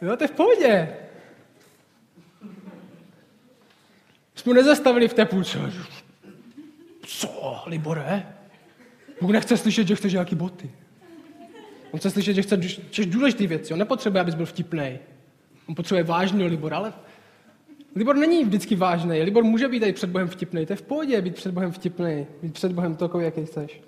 jo, 0.00 0.16
to 0.16 0.24
je 0.24 0.28
v 0.28 0.32
pohodě. 0.32 1.05
Jsme 4.46 4.54
nezastavili 4.54 5.08
v 5.08 5.14
té 5.14 5.24
půlce. 5.24 5.58
Co, 7.02 7.62
Libore? 7.66 8.26
Bůh 9.20 9.30
nechce 9.30 9.56
slyšet, 9.56 9.88
že 9.88 9.94
chceš 9.94 10.12
nějaký 10.12 10.34
boty. 10.34 10.70
On 11.90 11.98
chce 11.98 12.10
slyšet, 12.10 12.34
že 12.34 12.42
chceš 12.42 13.06
důležité 13.06 13.46
věci. 13.46 13.72
On 13.72 13.78
nepotřebuje, 13.78 14.20
abys 14.20 14.34
byl 14.34 14.46
vtipný. 14.46 14.98
On 15.68 15.74
potřebuje 15.74 16.04
vážný 16.04 16.44
Libor, 16.44 16.74
ale 16.74 16.92
Libor 17.96 18.16
není 18.16 18.44
vždycky 18.44 18.76
vážný. 18.76 19.22
Libor 19.22 19.44
může 19.44 19.68
být 19.68 19.82
i 19.82 19.92
před 19.92 20.10
Bohem 20.10 20.28
vtipný. 20.28 20.66
To 20.66 20.72
je 20.72 20.76
v 20.76 20.82
pohodě 20.82 21.22
být 21.22 21.34
před 21.34 21.52
Bohem 21.52 21.72
vtipný. 21.72 22.26
Být 22.42 22.52
před 22.52 22.72
Bohem 22.72 22.96
takový, 22.96 23.24
jaký 23.24 23.46
chceš. 23.46 23.80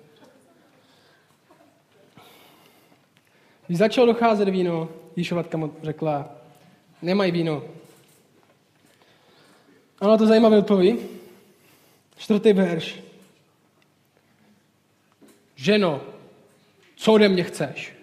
Když 3.67 3.77
začal 3.77 4.05
docházet 4.05 4.49
víno, 4.49 4.89
Jíšovatka 5.15 5.57
mu 5.57 5.73
řekla, 5.83 6.31
nemaj 7.01 7.31
víno. 7.31 7.78
Ano, 10.01 10.17
to 10.17 10.27
zajímavé 10.27 10.57
odpoví. 10.57 10.99
Čtvrtý 12.17 12.53
verš. 12.53 12.99
Ženo, 15.55 16.01
co 16.95 17.13
ode 17.13 17.29
mě 17.29 17.43
chceš? 17.43 17.93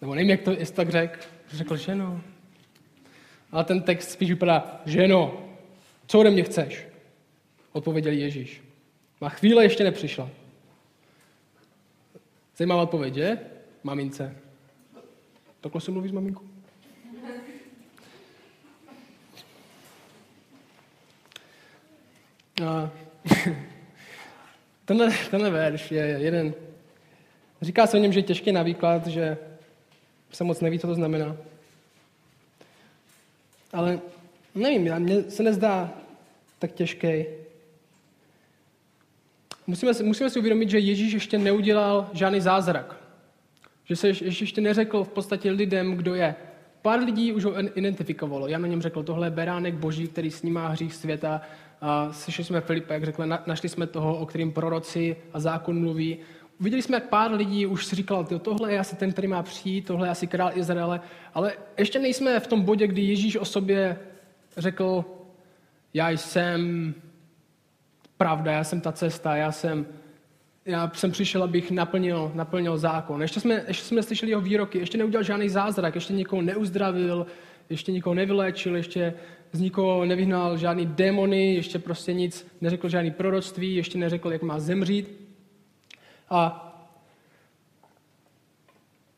Nebo 0.00 0.14
nevím, 0.14 0.30
jak 0.30 0.42
to, 0.42 0.50
jestli 0.50 0.74
tak 0.74 0.90
řekl. 0.90 1.20
Řekl, 1.52 1.76
ženo. 1.76 2.20
Ale 3.52 3.64
ten 3.64 3.82
text 3.82 4.10
spíš 4.10 4.30
vypadá, 4.30 4.80
ženo, 4.84 5.48
co 6.06 6.20
ode 6.20 6.30
mě 6.30 6.42
chceš? 6.42 6.86
Odpověděl 7.72 8.12
Ježíš. 8.12 8.62
Má 9.20 9.28
chvíle 9.28 9.64
ještě 9.64 9.84
nepřišla. 9.84 10.30
Zajímavá 12.56 12.82
odpověď, 12.82 13.14
že? 13.14 13.38
Mamince. 13.82 14.36
Takhle 15.60 15.80
se 15.80 15.90
mluví 15.90 16.08
s 16.08 16.12
maminkou? 16.12 16.57
A 22.66 22.90
tenhle, 24.84 25.10
tenhle 25.30 25.50
verš 25.50 25.92
je 25.92 26.02
jeden, 26.02 26.54
říká 27.62 27.86
se 27.86 27.96
o 27.96 28.00
něm, 28.00 28.12
že 28.12 28.18
je 28.18 28.22
těžký 28.22 28.52
na 28.52 28.62
výklad, 28.62 29.06
že 29.06 29.38
se 30.32 30.44
moc 30.44 30.60
neví, 30.60 30.78
co 30.78 30.86
to 30.86 30.94
znamená. 30.94 31.36
Ale 33.72 34.00
nevím, 34.54 34.94
mně 34.98 35.22
se 35.22 35.42
nezdá 35.42 35.90
tak 36.58 36.72
těžký. 36.72 37.24
Musíme, 39.66 39.92
musíme 40.02 40.30
si 40.30 40.38
uvědomit, 40.38 40.70
že 40.70 40.78
Ježíš 40.78 41.12
ještě 41.12 41.38
neudělal 41.38 42.10
žádný 42.12 42.40
zázrak. 42.40 42.96
Že 43.84 43.96
se 43.96 44.08
ještě 44.20 44.60
neřekl 44.60 45.04
v 45.04 45.08
podstatě 45.08 45.50
lidem, 45.50 45.96
kdo 45.96 46.14
je. 46.14 46.34
Pár 46.82 47.00
lidí 47.00 47.32
už 47.32 47.44
ho 47.44 47.78
identifikovalo. 47.78 48.48
Já 48.48 48.58
na 48.58 48.66
něm 48.66 48.82
řekl, 48.82 49.02
tohle 49.02 49.26
je 49.26 49.30
beránek 49.30 49.74
boží, 49.74 50.08
který 50.08 50.30
snímá 50.30 50.68
hřích 50.68 50.94
světa. 50.94 51.40
A 51.80 52.12
slyšeli 52.12 52.44
jsme 52.46 52.60
Filipa, 52.60 52.94
jak 52.94 53.04
řekl, 53.04 53.26
našli 53.46 53.68
jsme 53.68 53.86
toho, 53.86 54.16
o 54.16 54.26
kterým 54.26 54.52
proroci 54.52 55.16
a 55.32 55.40
zákon 55.40 55.80
mluví. 55.80 56.18
Viděli 56.60 56.82
jsme, 56.82 56.96
jak 56.96 57.08
pár 57.08 57.32
lidí 57.32 57.66
už 57.66 57.86
si 57.86 57.96
říkal, 57.96 58.24
tohle 58.24 58.72
je 58.72 58.78
asi 58.78 58.96
ten, 58.96 59.12
který 59.12 59.28
má 59.28 59.42
přijít, 59.42 59.86
tohle 59.86 60.06
je 60.06 60.10
asi 60.10 60.26
král 60.26 60.50
Izraele, 60.54 61.00
ale 61.34 61.52
ještě 61.78 61.98
nejsme 61.98 62.40
v 62.40 62.46
tom 62.46 62.62
bodě, 62.62 62.86
kdy 62.86 63.02
Ježíš 63.02 63.36
o 63.36 63.44
sobě 63.44 63.98
řekl, 64.56 65.04
já 65.94 66.10
jsem 66.10 66.94
pravda, 68.16 68.52
já 68.52 68.64
jsem 68.64 68.80
ta 68.80 68.92
cesta, 68.92 69.36
já 69.36 69.52
jsem, 69.52 69.86
já 70.64 70.90
jsem 70.94 71.10
přišel, 71.10 71.42
abych 71.42 71.70
naplnil, 71.70 72.32
naplnil 72.34 72.78
zákon. 72.78 73.22
Ještě 73.22 73.40
jsme, 73.40 73.64
ještě 73.68 73.84
jsme 73.84 74.02
slyšeli 74.02 74.30
jeho 74.30 74.42
výroky, 74.42 74.78
ještě 74.78 74.98
neudělal 74.98 75.24
žádný 75.24 75.48
zázrak, 75.48 75.94
ještě 75.94 76.12
nikoho 76.12 76.42
neuzdravil, 76.42 77.26
ještě 77.70 77.92
nikoho 77.92 78.14
nevyléčil, 78.14 78.76
ještě 78.76 79.14
z 79.52 79.60
nikoho 79.60 80.04
nevyhnal 80.04 80.56
žádný 80.56 80.86
démony, 80.86 81.54
ještě 81.54 81.78
prostě 81.78 82.12
nic 82.12 82.46
neřekl 82.60 82.88
žádný 82.88 83.10
proroctví, 83.10 83.74
ještě 83.74 83.98
neřekl, 83.98 84.32
jak 84.32 84.42
má 84.42 84.60
zemřít. 84.60 85.28
A, 86.30 86.64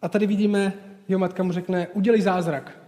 a 0.02 0.08
tady 0.08 0.26
vidíme, 0.26 0.72
jeho 1.08 1.18
matka 1.18 1.42
mu 1.42 1.52
řekne, 1.52 1.88
udělej 1.88 2.20
zázrak. 2.20 2.78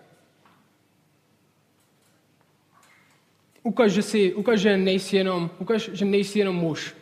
Ukaž, 3.63 3.93
že, 3.93 4.03
jsi, 4.03 4.35
ukaž, 4.35 4.61
že 4.61 4.77
nejsi 4.77 5.17
jenom, 5.17 5.51
ukaž, 5.59 5.91
že 5.93 6.05
nejsi 6.05 6.39
jenom 6.39 6.57
muž. 6.57 6.95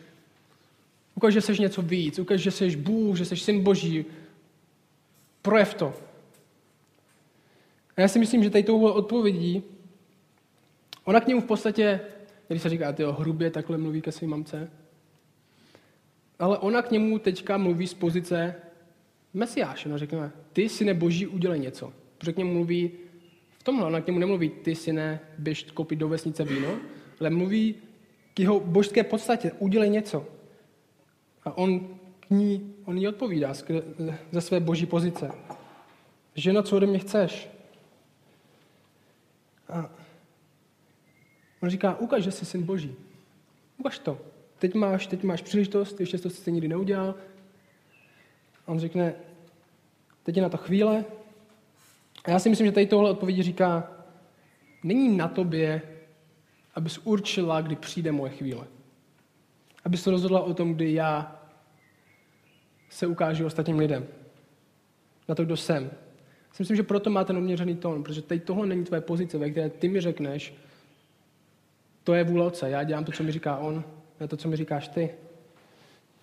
Ukaž, 1.15 1.33
že 1.33 1.41
jsi 1.41 1.61
něco 1.61 1.81
víc. 1.81 2.19
Ukaž, 2.19 2.41
že 2.41 2.51
jsi 2.51 2.75
Bůh, 2.75 3.17
že 3.17 3.25
jsi 3.25 3.37
syn 3.37 3.63
Boží. 3.63 4.05
Projev 5.41 5.73
to. 5.73 5.93
Já 8.01 8.07
si 8.07 8.19
myslím, 8.19 8.43
že 8.43 8.49
tady 8.49 8.63
touhle 8.63 8.91
odpovědí, 8.91 9.63
ona 11.05 11.21
k 11.21 11.27
němu 11.27 11.41
v 11.41 11.45
podstatě, 11.45 11.99
když 12.47 12.61
se 12.61 12.69
říká, 12.69 12.93
ty 12.93 13.03
hrubě 13.03 13.49
takhle 13.49 13.77
mluví 13.77 14.01
ke 14.01 14.11
své 14.11 14.27
mamce, 14.27 14.71
ale 16.39 16.57
ona 16.57 16.81
k 16.81 16.91
němu 16.91 17.19
teďka 17.19 17.57
mluví 17.57 17.87
z 17.87 17.93
pozice 17.93 18.55
Mesiáše. 19.33 19.89
No 19.89 19.97
řekne, 19.97 20.31
ty, 20.53 20.69
syne 20.69 20.93
boží, 20.93 21.27
udělej 21.27 21.59
něco. 21.59 21.93
Protože 22.17 22.33
k 22.33 22.37
němu 22.37 22.53
mluví 22.53 22.91
v 23.59 23.63
tomhle. 23.63 23.85
Ona 23.85 24.01
k 24.01 24.07
němu 24.07 24.19
nemluví, 24.19 24.49
ty, 24.49 24.75
syne, 24.75 25.19
běž 25.37 25.63
koupit 25.63 25.95
do 25.95 26.09
vesnice 26.09 26.43
víno, 26.43 26.69
ale 27.19 27.29
mluví 27.29 27.75
k 28.33 28.39
jeho 28.39 28.59
božské 28.59 29.03
podstatě, 29.03 29.51
udělej 29.59 29.89
něco. 29.89 30.25
A 31.43 31.57
on 31.57 31.79
k 32.19 32.29
ní, 32.29 32.73
on 32.85 32.97
jí 32.97 33.07
odpovídá 33.07 33.53
ze 34.31 34.41
své 34.41 34.59
boží 34.59 34.85
pozice. 34.85 35.31
Ženo, 36.35 36.63
co 36.63 36.77
ode 36.77 36.87
mě 36.87 36.99
chceš? 36.99 37.49
A 39.71 39.89
on 41.59 41.69
říká, 41.69 41.95
ukaž, 41.95 42.23
že 42.23 42.31
jsi 42.31 42.45
syn 42.45 42.63
boží. 42.63 42.95
Ukaž 43.77 43.99
to 43.99 44.31
teď 44.61 44.73
máš, 44.73 45.07
teď 45.07 45.23
máš 45.23 45.41
příležitost, 45.41 45.99
ještě 45.99 46.17
to 46.17 46.29
jsi 46.29 46.51
nikdy 46.51 46.67
neudělal. 46.67 47.15
A 48.67 48.71
on 48.71 48.79
řekne, 48.79 49.13
teď 50.23 50.35
je 50.35 50.41
na 50.41 50.49
to 50.49 50.57
chvíle. 50.57 51.05
A 52.23 52.31
já 52.31 52.39
si 52.39 52.49
myslím, 52.49 52.67
že 52.67 52.71
tady 52.71 52.87
tohle 52.87 53.11
odpovědi 53.11 53.43
říká, 53.43 53.91
není 54.83 55.17
na 55.17 55.27
tobě, 55.27 55.81
abys 56.75 56.97
určila, 56.97 57.61
kdy 57.61 57.75
přijde 57.75 58.11
moje 58.11 58.31
chvíle. 58.31 58.67
Aby 59.85 59.97
se 59.97 60.11
rozhodla 60.11 60.41
o 60.41 60.53
tom, 60.53 60.73
kdy 60.73 60.93
já 60.93 61.41
se 62.89 63.07
ukážu 63.07 63.45
ostatním 63.45 63.79
lidem. 63.79 64.07
Na 65.27 65.35
to, 65.35 65.45
kdo 65.45 65.57
jsem. 65.57 65.91
Si 66.53 66.63
myslím, 66.63 66.77
že 66.77 66.83
proto 66.83 67.09
má 67.09 67.23
ten 67.23 67.37
uměřený 67.37 67.75
tón, 67.75 68.03
protože 68.03 68.21
tady 68.21 68.39
tohle 68.39 68.67
není 68.67 68.85
tvoje 68.85 69.01
pozice, 69.01 69.37
ve 69.37 69.49
které 69.49 69.69
ty 69.69 69.89
mi 69.89 70.01
řekneš, 70.01 70.53
to 72.03 72.13
je 72.13 72.23
vůle 72.23 72.51
já 72.65 72.83
dělám 72.83 73.05
to, 73.05 73.11
co 73.11 73.23
mi 73.23 73.31
říká 73.31 73.57
on, 73.57 73.83
na 74.19 74.27
to, 74.27 74.37
co 74.37 74.47
mi 74.47 74.55
říkáš 74.55 74.87
ty. 74.87 75.09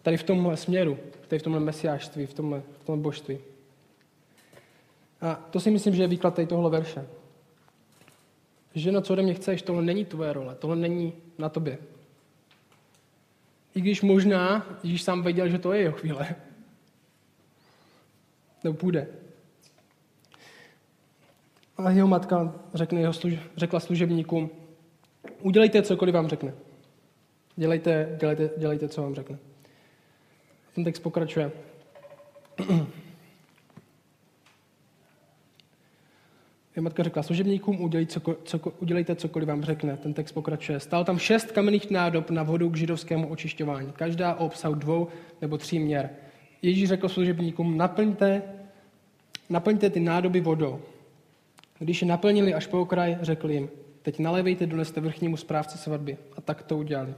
Tady 0.02 0.16
v 0.16 0.22
tomhle 0.22 0.56
směru, 0.56 0.98
tady 1.28 1.38
v 1.38 1.42
tomhle 1.42 1.60
mesiářství, 1.60 2.26
v 2.26 2.34
tomhle, 2.34 2.62
v 2.80 2.84
tomhle 2.84 3.02
božství. 3.02 3.38
A 5.20 5.34
to 5.34 5.60
si 5.60 5.70
myslím, 5.70 5.94
že 5.94 6.02
je 6.02 6.08
výklad 6.08 6.34
tady 6.34 6.46
tohle 6.46 6.70
verše. 6.70 7.06
Ženo, 8.74 9.00
co 9.00 9.12
ode 9.12 9.22
mě 9.22 9.34
chceš, 9.34 9.62
tohle 9.62 9.82
není 9.82 10.04
tvoje 10.04 10.32
role, 10.32 10.54
tohle 10.54 10.76
není 10.76 11.12
na 11.38 11.48
tobě. 11.48 11.78
I 13.74 13.80
když 13.80 14.02
možná 14.02 14.66
Ježíš 14.82 15.02
sám 15.02 15.22
věděl, 15.22 15.48
že 15.48 15.58
to 15.58 15.72
je 15.72 15.80
jeho 15.80 15.96
chvíle. 15.96 16.34
Nebo 18.64 18.76
půjde. 18.76 19.08
A 21.78 21.90
jeho 21.90 22.08
matka 22.08 22.54
řekne 22.74 23.00
jeho 23.00 23.12
služ, 23.12 23.34
řekla 23.56 23.80
služebníkům, 23.80 24.50
udělejte 25.42 25.82
cokoliv 25.82 26.14
vám 26.14 26.28
řekne. 26.28 26.54
Dělejte, 27.56 28.16
dělejte, 28.20 28.50
dělejte, 28.56 28.88
co 28.88 29.02
vám 29.02 29.14
řekne. 29.14 29.38
Ten 30.74 30.84
text 30.84 31.00
pokračuje. 31.00 31.52
Jeho 36.76 36.82
matka 36.84 37.02
řekla 37.02 37.22
služebníkům, 37.22 37.80
udělejte, 37.80 38.12
coko, 38.12 38.36
coko, 38.44 38.72
udělejte 38.80 39.16
cokoliv 39.16 39.48
vám 39.48 39.62
řekne. 39.62 39.96
Ten 39.96 40.14
text 40.14 40.32
pokračuje. 40.32 40.80
Stál 40.80 41.04
tam 41.04 41.18
šest 41.18 41.52
kamenných 41.52 41.90
nádob 41.90 42.30
na 42.30 42.42
vodu 42.42 42.70
k 42.70 42.76
židovskému 42.76 43.28
očišťování. 43.28 43.92
Každá 43.92 44.34
obsahu 44.34 44.74
dvou 44.74 45.08
nebo 45.40 45.58
tří 45.58 45.78
měr. 45.78 46.10
Ježíš 46.62 46.88
řekl 46.88 47.08
služebníkům, 47.08 47.76
naplňte, 47.76 48.42
naplňte 49.50 49.90
ty 49.90 50.00
nádoby 50.00 50.40
vodou. 50.40 50.80
Když 51.78 52.02
je 52.02 52.08
naplnili 52.08 52.54
až 52.54 52.66
po 52.66 52.80
okraj, 52.80 53.18
řekl 53.20 53.50
jim, 53.50 53.70
teď 54.02 54.18
nalevejte, 54.18 54.66
doneste 54.66 55.00
vrchnímu 55.00 55.36
správci 55.36 55.78
svatby. 55.78 56.18
A 56.36 56.40
tak 56.40 56.62
to 56.62 56.76
udělali. 56.76 57.14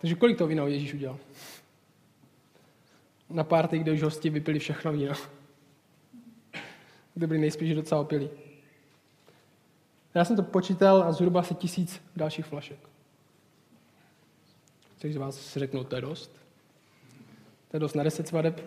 Takže 0.00 0.14
kolik 0.14 0.38
to 0.38 0.46
vína 0.46 0.66
Ježíš 0.66 0.94
udělal? 0.94 1.18
Na 3.30 3.44
párty, 3.44 3.78
kde 3.78 3.92
už 3.92 4.02
hosti 4.02 4.30
vypili 4.30 4.58
všechno 4.58 4.92
víno. 4.92 5.14
Kde 7.14 7.26
byli 7.26 7.40
nejspíš 7.40 7.74
docela 7.74 8.00
opilí. 8.00 8.30
Já 10.14 10.24
jsem 10.24 10.36
to 10.36 10.42
počítal 10.42 11.02
a 11.02 11.12
zhruba 11.12 11.40
asi 11.40 11.54
tisíc 11.54 12.02
dalších 12.16 12.46
flašek. 12.46 12.91
Těch 15.02 15.14
z 15.14 15.16
vás 15.16 15.40
si 15.40 15.58
řeknou, 15.58 15.84
to 15.84 15.94
je 15.94 16.00
dost. 16.00 16.30
To 17.70 17.76
je 17.76 17.80
dost 17.80 17.94
na 17.94 18.02
deset 18.02 18.28
svadeb. 18.28 18.60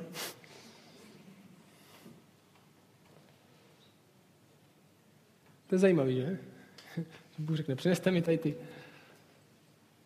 To 5.68 5.76
je 5.76 5.80
zajímavý, 5.80 6.16
že? 6.16 6.40
Bůh 7.40 7.58
řekne, 7.58 7.76
přineste 7.76 8.12
mi 8.12 8.22
tady 8.22 8.38
ty 8.38 8.56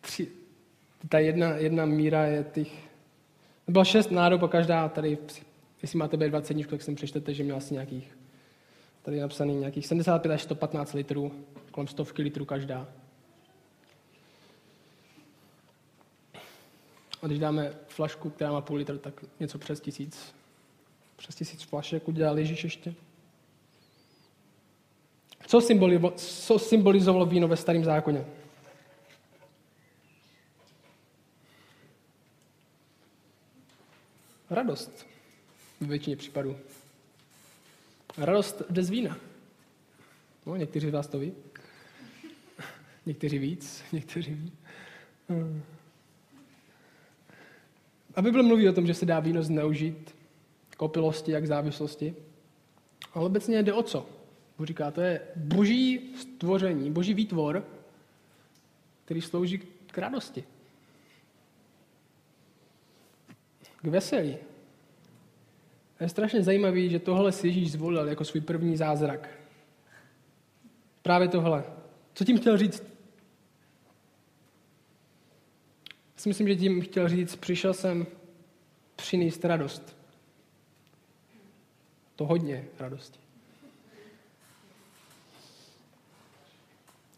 tři, 0.00 0.28
ta 1.08 1.18
jedna, 1.18 1.56
jedna 1.56 1.84
míra 1.84 2.24
je 2.24 2.44
těch... 2.44 2.72
Bylo 3.68 3.84
šest 3.84 4.10
nádob 4.10 4.42
a 4.42 4.48
každá 4.48 4.88
tady, 4.88 5.18
jestli 5.82 5.98
máte 5.98 6.16
B20, 6.16 6.66
tak 6.66 6.82
sem 6.82 6.94
přečtete, 6.94 7.34
že 7.34 7.44
měl 7.44 7.56
asi 7.56 7.74
nějakých, 7.74 8.18
tady 9.02 9.16
je 9.16 9.22
napsaný 9.22 9.54
nějakých 9.54 9.86
75 9.86 10.32
až 10.32 10.42
115 10.42 10.92
litrů, 10.92 11.32
kolem 11.70 11.88
stovky 11.88 12.22
litrů 12.22 12.44
každá. 12.44 12.99
A 17.22 17.26
když 17.26 17.38
dáme 17.38 17.72
flašku, 17.88 18.30
která 18.30 18.52
má 18.52 18.60
půl 18.60 18.76
litr, 18.76 18.98
tak 18.98 19.24
něco 19.40 19.58
přes 19.58 19.80
tisíc. 19.80 20.34
Přes 21.16 21.34
tisíc 21.34 21.62
flašek 21.62 22.08
udělal 22.08 22.38
Ježíš 22.38 22.64
ještě. 22.64 22.94
Co, 25.46 25.60
co 26.16 26.58
symbolizovalo 26.58 27.26
víno 27.26 27.48
ve 27.48 27.56
starém 27.56 27.84
zákoně? 27.84 28.24
Radost 34.50 35.06
v 35.80 35.86
většině 35.86 36.16
případů. 36.16 36.56
Radost 38.16 38.62
jde 38.70 38.82
z 38.82 38.90
vína. 38.90 39.16
No, 40.46 40.56
někteří 40.56 40.88
z 40.88 40.92
vás 40.92 41.06
to 41.06 41.18
ví. 41.18 41.32
Někteří 43.06 43.38
víc, 43.38 43.82
někteří 43.92 44.34
ví. 44.34 44.52
Hmm. 45.28 45.62
A 48.20 48.22
Bible 48.22 48.42
mluví 48.42 48.68
o 48.68 48.72
tom, 48.72 48.86
že 48.86 48.94
se 48.94 49.06
dá 49.06 49.20
víno 49.20 49.42
zneužít 49.42 50.16
k 50.70 50.82
opilosti, 50.82 51.32
jak 51.32 51.46
závislosti. 51.46 52.14
Ale 53.14 53.26
obecně 53.26 53.62
jde 53.62 53.72
o 53.72 53.82
co? 53.82 54.06
Bůh 54.58 54.66
říká, 54.66 54.90
to 54.90 55.00
je 55.00 55.20
boží 55.36 56.12
stvoření, 56.16 56.92
boží 56.92 57.14
výtvor, 57.14 57.64
který 59.04 59.20
slouží 59.20 59.58
k 59.86 59.98
radosti. 59.98 60.44
K 63.82 63.84
veselí. 63.84 64.36
A 65.98 66.02
je 66.02 66.08
strašně 66.08 66.42
zajímavý, 66.42 66.90
že 66.90 66.98
tohle 66.98 67.32
si 67.32 67.46
Ježíš 67.46 67.72
zvolil 67.72 68.08
jako 68.08 68.24
svůj 68.24 68.40
první 68.40 68.76
zázrak. 68.76 69.28
Právě 71.02 71.28
tohle. 71.28 71.64
Co 72.14 72.24
tím 72.24 72.38
chtěl 72.38 72.58
říct? 72.58 72.82
Já 76.08 76.09
si 76.20 76.28
myslím, 76.28 76.48
že 76.48 76.56
tím 76.56 76.80
chtěl 76.80 77.08
říct, 77.08 77.36
přišel 77.36 77.74
jsem 77.74 78.06
přinést 78.96 79.44
radost. 79.44 79.96
To 82.16 82.26
hodně 82.26 82.64
radosti. 82.78 83.18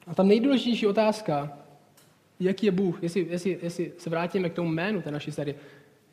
A 0.06 0.14
ta 0.14 0.22
nejdůležitější 0.22 0.86
otázka, 0.86 1.58
jaký 2.40 2.66
je 2.66 2.72
Bůh, 2.72 3.02
jestli, 3.02 3.26
jestli, 3.30 3.58
jestli 3.62 3.92
se 3.98 4.10
vrátíme 4.10 4.50
k 4.50 4.54
tomu 4.54 4.72
jménu 4.72 5.02
té 5.02 5.10
naší 5.10 5.32
série, 5.32 5.54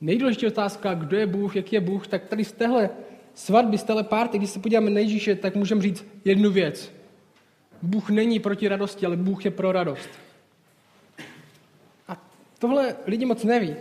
nejdůležitější 0.02 0.54
otázka, 0.54 0.94
kdo 0.94 1.18
je 1.18 1.28
Bůh, 1.28 1.56
jaký 1.56 1.76
je 1.76 1.82
Bůh, 1.82 2.08
tak 2.08 2.26
tady 2.26 2.46
z 2.46 2.52
téhle 2.52 2.90
svatby, 3.34 3.78
z 3.78 3.84
téhle 3.84 4.04
párty, 4.04 4.38
když 4.38 4.50
se 4.50 4.60
podíváme 4.60 4.90
na 4.90 5.00
Ježíše, 5.00 5.36
tak 5.36 5.56
můžeme 5.56 5.82
říct 5.82 6.06
jednu 6.26 6.52
věc. 6.52 6.92
Bůh 7.82 8.10
není 8.10 8.40
proti 8.40 8.68
radosti, 8.68 9.06
ale 9.06 9.18
Bůh 9.18 9.46
je 9.46 9.52
pro 9.52 9.72
radost. 9.72 10.10
Tohle 12.60 12.96
lidi 13.06 13.26
moc 13.26 13.44
neví. 13.44 13.76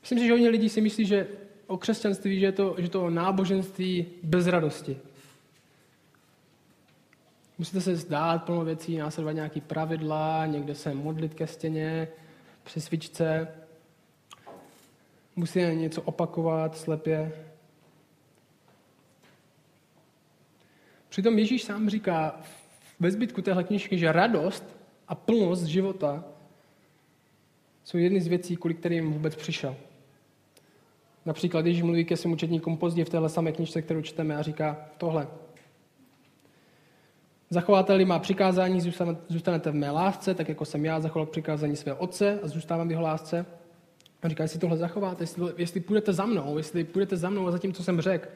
Myslím 0.00 0.18
si, 0.18 0.26
že 0.26 0.32
hodně 0.32 0.48
lidí 0.48 0.68
si 0.68 0.80
myslí, 0.80 1.06
že 1.06 1.26
o 1.66 1.78
křesťanství, 1.78 2.40
že 2.40 2.46
je 2.46 2.52
to, 2.52 2.74
že 2.78 2.88
to 2.88 3.10
náboženství 3.10 4.06
bez 4.22 4.46
radosti. 4.46 4.98
Musíte 7.58 7.80
se 7.80 7.96
zdát 7.96 8.44
plno 8.44 8.64
věcí, 8.64 8.96
následovat 8.96 9.32
nějaké 9.32 9.60
pravidla, 9.60 10.46
někde 10.46 10.74
se 10.74 10.94
modlit 10.94 11.34
ke 11.34 11.46
stěně, 11.46 12.08
při 12.64 12.80
svičce. 12.80 13.48
Musíme 15.36 15.74
něco 15.74 16.02
opakovat 16.02 16.76
slepě. 16.76 17.32
Přitom 21.08 21.38
Ježíš 21.38 21.64
sám 21.64 21.88
říká 21.88 22.40
ve 23.00 23.10
zbytku 23.10 23.42
téhle 23.42 23.64
knižky, 23.64 23.98
že 23.98 24.12
radost 24.12 24.64
a 25.08 25.14
plnost 25.14 25.64
života 25.64 26.24
jsou 27.84 27.98
jedny 27.98 28.20
z 28.20 28.26
věcí, 28.26 28.56
kvůli 28.56 28.74
kterým 28.74 29.12
vůbec 29.12 29.36
přišel. 29.36 29.76
Například, 31.26 31.60
když 31.60 31.82
mluví 31.82 32.04
ke 32.04 32.16
svým 32.16 32.32
učetníkům 32.32 32.76
později 32.76 33.04
v 33.04 33.08
téhle 33.08 33.28
samé 33.28 33.52
knižce, 33.52 33.82
kterou 33.82 34.02
čteme 34.02 34.36
a 34.36 34.42
říká 34.42 34.86
tohle. 34.98 35.28
Zachováte-li 37.50 38.04
má 38.04 38.18
přikázání, 38.18 38.80
zůstanete 39.28 39.70
v 39.70 39.74
mé 39.74 39.90
lásce, 39.90 40.34
tak 40.34 40.48
jako 40.48 40.64
jsem 40.64 40.84
já 40.84 41.00
zachoval 41.00 41.26
přikázání 41.26 41.76
svého 41.76 41.98
otce 41.98 42.40
a 42.42 42.48
zůstávám 42.48 42.88
v 42.88 42.90
jeho 42.90 43.02
lásce. 43.02 43.46
A 44.22 44.28
říká, 44.28 44.42
jestli 44.42 44.58
tohle 44.58 44.76
zachováte, 44.76 45.22
jestli, 45.22 45.52
jestli 45.56 45.80
půjdete 45.80 46.12
za 46.12 46.26
mnou, 46.26 46.58
jestli 46.58 46.84
půjdete 46.84 47.16
za 47.16 47.30
mnou 47.30 47.46
a 47.46 47.50
za 47.50 47.58
tím, 47.58 47.72
co 47.72 47.84
jsem 47.84 48.00
řekl, 48.00 48.28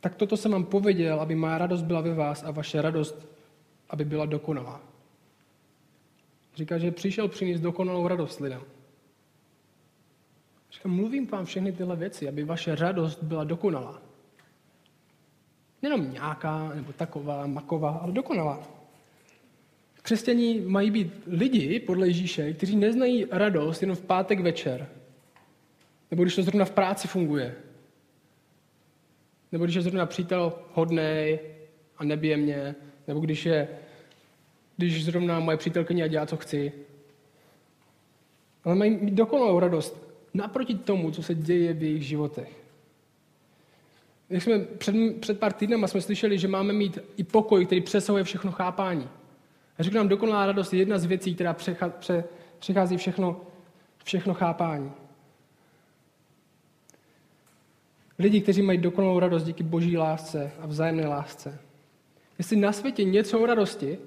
tak 0.00 0.14
toto 0.14 0.36
jsem 0.36 0.52
vám 0.52 0.64
pověděl, 0.64 1.20
aby 1.20 1.34
má 1.34 1.58
radost 1.58 1.82
byla 1.82 2.00
ve 2.00 2.14
vás 2.14 2.44
a 2.44 2.50
vaše 2.50 2.82
radost, 2.82 3.26
aby 3.90 4.04
byla 4.04 4.26
dokonalá. 4.26 4.80
Říká, 6.58 6.78
že 6.78 6.90
přišel 6.90 7.28
přinést 7.28 7.60
dokonalou 7.60 8.08
radost 8.08 8.40
lidem. 8.40 8.60
Říká, 10.72 10.88
mluvím 10.88 11.26
vám 11.26 11.44
všechny 11.44 11.72
tyhle 11.72 11.96
věci, 11.96 12.28
aby 12.28 12.44
vaše 12.44 12.74
radost 12.74 13.22
byla 13.22 13.44
dokonalá. 13.44 14.02
Nenom 15.82 16.12
nějaká, 16.12 16.72
nebo 16.74 16.92
taková, 16.92 17.46
maková, 17.46 17.90
ale 17.90 18.12
dokonalá. 18.12 18.62
Křesťaní 20.02 20.60
mají 20.60 20.90
být 20.90 21.12
lidi, 21.26 21.80
podle 21.80 22.06
Ježíše, 22.06 22.52
kteří 22.52 22.76
neznají 22.76 23.26
radost 23.30 23.82
jenom 23.82 23.96
v 23.96 24.04
pátek 24.04 24.40
večer. 24.40 24.88
Nebo 26.10 26.22
když 26.22 26.34
to 26.34 26.42
zrovna 26.42 26.64
v 26.64 26.70
práci 26.70 27.08
funguje. 27.08 27.54
Nebo 29.52 29.64
když 29.64 29.76
je 29.76 29.82
zrovna 29.82 30.06
přítel 30.06 30.52
hodnej 30.72 31.40
a 31.96 32.04
nebije 32.04 32.36
mě. 32.36 32.74
Nebo 33.06 33.20
když 33.20 33.46
je 33.46 33.68
když 34.78 35.04
zrovna 35.04 35.40
moje 35.40 35.56
přítelkyně 35.56 36.08
dělá, 36.08 36.26
co 36.26 36.36
chci. 36.36 36.72
Ale 38.64 38.74
mají 38.74 38.90
mít 38.90 39.14
dokonalou 39.14 39.60
radost 39.60 40.08
naproti 40.34 40.74
tomu, 40.74 41.10
co 41.10 41.22
se 41.22 41.34
děje 41.34 41.72
v 41.72 41.82
jejich 41.82 42.06
životech. 42.06 42.52
Jak 44.30 44.42
jsme 44.42 44.58
před, 44.58 44.94
před 45.20 45.38
pár 45.38 45.52
týdnama 45.52 45.86
jsme 45.86 46.00
slyšeli, 46.00 46.38
že 46.38 46.48
máme 46.48 46.72
mít 46.72 46.98
i 47.16 47.24
pokoj, 47.24 47.66
který 47.66 47.80
přesahuje 47.80 48.24
všechno 48.24 48.52
chápání. 48.52 49.08
A 49.78 49.82
řekl 49.82 49.96
nám, 49.96 50.08
dokonalá 50.08 50.46
radost 50.46 50.72
je 50.72 50.78
jedna 50.78 50.98
z 50.98 51.04
věcí, 51.04 51.34
která 51.34 51.52
přecha, 51.52 51.88
pře, 51.88 52.24
přechází 52.58 52.96
všechno, 52.96 53.40
všechno 54.04 54.34
chápání. 54.34 54.92
Lidi, 58.18 58.40
kteří 58.40 58.62
mají 58.62 58.78
dokonalou 58.78 59.18
radost 59.18 59.44
díky 59.44 59.62
boží 59.62 59.96
lásce 59.96 60.52
a 60.60 60.66
vzájemné 60.66 61.06
lásce. 61.06 61.58
Jestli 62.38 62.56
na 62.56 62.72
světě 62.72 63.04
něco 63.04 63.40
o 63.40 63.46
radosti, 63.46 63.98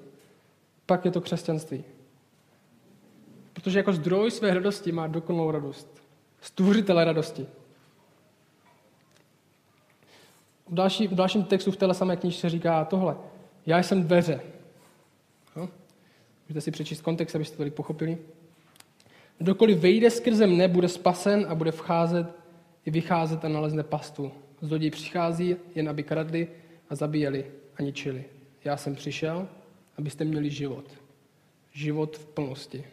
pak 0.92 1.04
je 1.04 1.10
to 1.10 1.20
křesťanství. 1.20 1.84
Protože 3.52 3.78
jako 3.78 3.92
zdroj 3.92 4.30
své 4.30 4.54
radosti 4.54 4.92
má 4.92 5.06
dokonalou 5.06 5.50
radost. 5.50 6.02
Stvořitele 6.40 7.04
radosti. 7.04 7.46
V, 10.68 10.74
další, 10.74 11.06
v 11.08 11.14
dalším 11.14 11.44
textu 11.44 11.70
v 11.70 11.76
téhle 11.76 11.94
samé 11.94 12.16
knižce 12.16 12.50
říká 12.50 12.84
tohle. 12.84 13.16
Já 13.66 13.78
jsem 13.78 14.02
dveře. 14.02 14.40
No? 15.56 15.68
Můžete 16.48 16.60
si 16.60 16.70
přečíst 16.70 17.00
kontext, 17.00 17.36
abyste 17.36 17.56
to 17.56 17.70
pochopili. 17.70 18.18
Kdokoliv 19.38 19.78
vejde 19.78 20.10
skrze 20.10 20.46
mne, 20.46 20.68
bude 20.68 20.88
spasen 20.88 21.46
a 21.48 21.54
bude 21.54 21.72
vcházet 21.72 22.26
i 22.84 22.90
vycházet 22.90 23.44
a 23.44 23.48
nalezne 23.48 23.82
pastu. 23.82 24.32
Zloději 24.60 24.90
přichází 24.90 25.56
jen, 25.74 25.88
aby 25.88 26.02
kradli 26.02 26.48
a 26.90 26.94
zabíjeli 26.94 27.46
a 27.76 27.82
ničili. 27.82 28.24
Já 28.64 28.76
jsem 28.76 28.94
přišel, 28.94 29.48
abyste 29.98 30.24
měli 30.24 30.50
život. 30.50 30.84
Život 31.72 32.16
v 32.16 32.26
plnosti. 32.26 32.84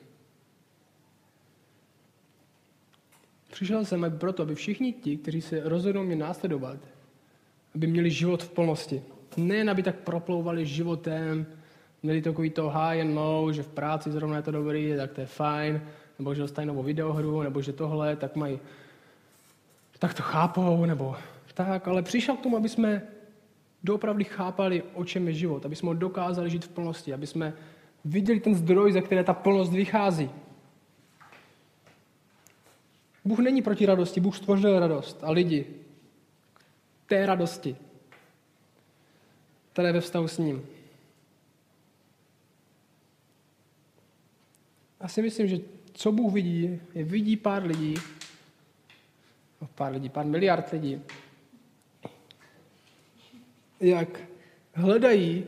Přišel 3.51 3.85
jsem 3.85 4.05
proto, 4.17 4.43
aby 4.43 4.55
všichni 4.55 4.93
ti, 4.93 5.17
kteří 5.17 5.41
se 5.41 5.61
rozhodnou 5.63 6.03
mě 6.03 6.15
následovat, 6.15 6.79
aby 7.75 7.87
měli 7.87 8.11
život 8.11 8.43
v 8.43 8.49
plnosti. 8.49 9.01
Ne, 9.37 9.71
aby 9.71 9.83
tak 9.83 9.95
proplouvali 9.95 10.65
životem, 10.65 11.45
měli 12.03 12.21
takový 12.21 12.49
to 12.49 12.69
high 12.69 13.01
and 13.01 13.15
low, 13.15 13.51
že 13.51 13.63
v 13.63 13.67
práci 13.67 14.11
zrovna 14.11 14.35
je 14.37 14.43
to 14.43 14.51
dobrý, 14.51 14.93
tak 14.97 15.11
to 15.11 15.21
je 15.21 15.27
fajn, 15.27 15.81
nebo 16.19 16.33
že 16.33 16.41
dostají 16.41 16.67
novou 16.67 16.83
videohru, 16.83 17.41
nebo 17.41 17.61
že 17.61 17.73
tohle, 17.73 18.15
tak 18.15 18.35
mají, 18.35 18.59
tak 19.99 20.13
to 20.13 20.23
chápou, 20.23 20.85
nebo 20.85 21.15
tak, 21.53 21.87
ale 21.87 22.01
přišel 22.01 22.35
k 22.35 22.41
tomu, 22.41 22.57
aby 22.57 22.69
jsme 22.69 23.01
doopravdy 23.83 24.23
chápali, 24.23 24.83
o 24.93 25.05
čem 25.05 25.27
je 25.27 25.33
život, 25.33 25.65
aby 25.65 25.75
jsme 25.75 25.87
ho 25.87 25.93
dokázali 25.93 26.49
žít 26.49 26.65
v 26.65 26.69
plnosti, 26.69 27.13
aby 27.13 27.27
jsme 27.27 27.53
viděli 28.05 28.39
ten 28.39 28.55
zdroj, 28.55 28.91
ze 28.91 29.01
které 29.01 29.23
ta 29.23 29.33
plnost 29.33 29.71
vychází. 29.71 30.29
Bůh 33.25 33.39
není 33.39 33.61
proti 33.61 33.85
radosti, 33.85 34.19
Bůh 34.19 34.37
stvořil 34.37 34.79
radost 34.79 35.19
a 35.21 35.31
lidi 35.31 35.65
té 37.05 37.25
radosti, 37.25 37.75
které 39.73 39.91
ve 39.91 40.01
vztahu 40.01 40.27
s 40.27 40.37
ním. 40.37 40.65
Já 45.01 45.07
si 45.07 45.21
myslím, 45.21 45.47
že 45.47 45.59
co 45.93 46.11
Bůh 46.11 46.33
vidí, 46.33 46.79
je 46.95 47.03
vidí 47.03 47.37
pár 47.37 47.63
lidí, 47.63 47.95
no 49.61 49.67
pár 49.75 49.91
lidí, 49.91 50.09
pár 50.09 50.25
miliard 50.25 50.71
lidí, 50.71 51.01
jak 53.79 54.19
hledají 54.73 55.45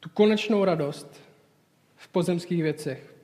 tu 0.00 0.08
konečnou 0.08 0.64
radost 0.64 1.20
v 1.96 2.08
pozemských 2.08 2.62
věcech. 2.62 3.14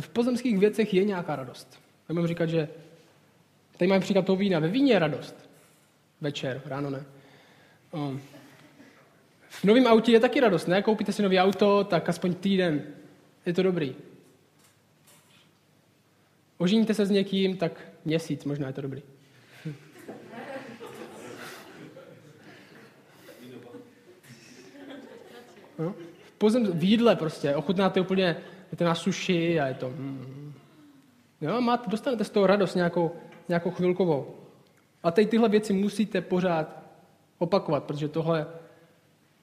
V 0.00 0.08
pozemských 0.08 0.58
věcech 0.58 0.94
je 0.94 1.04
nějaká 1.04 1.36
radost. 1.36 1.80
Můžeme 2.08 2.28
říkat, 2.28 2.46
že 2.46 2.68
tady 3.76 3.88
máme 3.88 4.00
příklad 4.00 4.26
toho 4.26 4.36
vína. 4.36 4.58
Ve 4.58 4.68
víně 4.68 4.92
je 4.92 4.98
radost. 4.98 5.50
Večer, 6.20 6.62
ráno 6.64 6.90
ne. 6.90 7.04
Um, 7.92 8.22
v 9.48 9.64
novém 9.64 9.86
autě 9.86 10.12
je 10.12 10.20
taky 10.20 10.40
radost, 10.40 10.66
ne? 10.66 10.82
Koupíte 10.82 11.12
si 11.12 11.22
nový 11.22 11.38
auto, 11.38 11.84
tak 11.84 12.08
aspoň 12.08 12.34
týden. 12.34 12.82
Je 13.46 13.54
to 13.54 13.62
dobrý. 13.62 13.96
Oženíte 16.58 16.94
se 16.94 17.06
s 17.06 17.10
někým, 17.10 17.56
tak 17.56 17.88
měsíc, 18.04 18.44
možná 18.44 18.66
je 18.66 18.72
to 18.72 18.80
dobrý. 18.80 19.02
No? 25.78 25.94
Pozem, 26.38 26.66
v 26.66 26.84
jídle 26.84 27.16
prostě, 27.16 27.56
ochutnáte 27.56 28.00
úplně, 28.00 28.36
je 28.72 28.78
to 28.78 28.84
na 28.84 28.94
suši 28.94 29.60
a 29.60 29.66
je 29.66 29.74
to... 29.74 29.88
Mm. 29.88 30.52
Jo, 31.40 31.60
máte, 31.60 31.90
dostanete 31.90 32.24
z 32.24 32.30
toho 32.30 32.46
radost 32.46 32.74
nějakou, 32.74 33.10
nějakou 33.48 33.70
chvilkovou. 33.70 34.34
A 35.02 35.10
teď 35.10 35.30
tyhle 35.30 35.48
věci 35.48 35.72
musíte 35.72 36.20
pořád 36.20 36.82
opakovat, 37.38 37.84
protože 37.84 38.08
tohle 38.08 38.46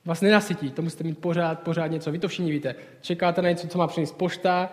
vás 0.05 0.21
nenasytí. 0.21 0.71
To 0.71 0.81
musíte 0.81 1.03
mít 1.03 1.17
pořád, 1.17 1.59
pořád 1.59 1.87
něco. 1.87 2.11
Vy 2.11 2.19
to 2.19 2.27
všichni 2.27 2.51
víte. 2.51 2.75
Čekáte 3.01 3.41
na 3.41 3.49
něco, 3.49 3.67
co 3.67 3.77
má 3.77 3.87
přinést 3.87 4.17
pošta, 4.17 4.69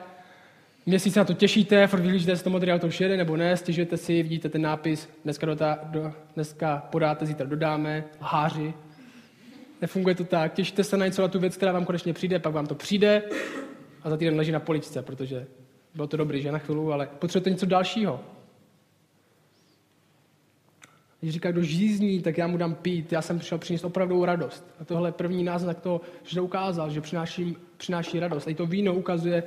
měsíc 0.86 1.14
se 1.14 1.20
na 1.20 1.24
to 1.24 1.34
těšíte, 1.34 1.86
furt 1.86 2.00
vyhlížíte, 2.00 2.32
jestli 2.32 2.44
to 2.44 2.50
modré 2.50 2.74
auto 2.74 2.86
už 2.86 3.00
jede 3.00 3.16
nebo 3.16 3.36
ne, 3.36 3.56
stěžujete 3.56 3.96
si, 3.96 4.22
vidíte 4.22 4.48
ten 4.48 4.62
nápis, 4.62 5.08
dneska, 5.24 5.46
dotá, 5.46 5.78
do, 5.84 6.12
dneska 6.34 6.86
podáte, 6.90 7.26
zítra 7.26 7.46
dodáme, 7.46 8.04
háři, 8.20 8.74
Nefunguje 9.80 10.14
to 10.14 10.24
tak. 10.24 10.54
Těšte 10.54 10.84
se 10.84 10.96
na 10.96 11.06
něco, 11.06 11.22
na 11.22 11.28
tu 11.28 11.38
věc, 11.38 11.56
která 11.56 11.72
vám 11.72 11.84
konečně 11.84 12.12
přijde, 12.12 12.38
pak 12.38 12.52
vám 12.52 12.66
to 12.66 12.74
přijde 12.74 13.22
a 14.02 14.10
za 14.10 14.16
týden 14.16 14.36
leží 14.36 14.52
na 14.52 14.60
poličce, 14.60 15.02
protože 15.02 15.46
bylo 15.94 16.06
to 16.06 16.16
dobrý, 16.16 16.42
že 16.42 16.52
na 16.52 16.58
chvíli, 16.58 16.92
ale 16.92 17.08
potřebujete 17.18 17.50
něco 17.50 17.66
dalšího. 17.66 18.20
Když 21.20 21.34
říká, 21.34 21.52
kdo 21.52 21.62
žízní, 21.62 22.22
tak 22.22 22.38
já 22.38 22.46
mu 22.46 22.56
dám 22.56 22.74
pít. 22.74 23.12
Já 23.12 23.22
jsem 23.22 23.38
přišel 23.38 23.58
přinést 23.58 23.84
opravdovou 23.84 24.24
radost. 24.24 24.64
A 24.80 24.84
tohle 24.84 25.08
je 25.08 25.12
první 25.12 25.44
náznak 25.44 25.80
toho, 25.80 26.00
že 26.22 26.36
to 26.36 26.44
ukázal, 26.44 26.90
že 26.90 27.00
přináší, 27.00 27.56
přináší 27.76 28.20
radost. 28.20 28.46
A 28.46 28.50
i 28.50 28.54
to 28.54 28.66
víno 28.66 28.94
ukazuje 28.94 29.42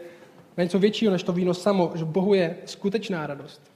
na 0.58 0.64
něco 0.64 0.80
většího 0.80 1.12
než 1.12 1.24
to 1.24 1.34
víno 1.34 1.54
samo, 1.54 1.92
že 1.96 2.06
Bohu 2.06 2.34
je 2.34 2.58
skutečná 2.66 3.28
radost. 3.28 3.71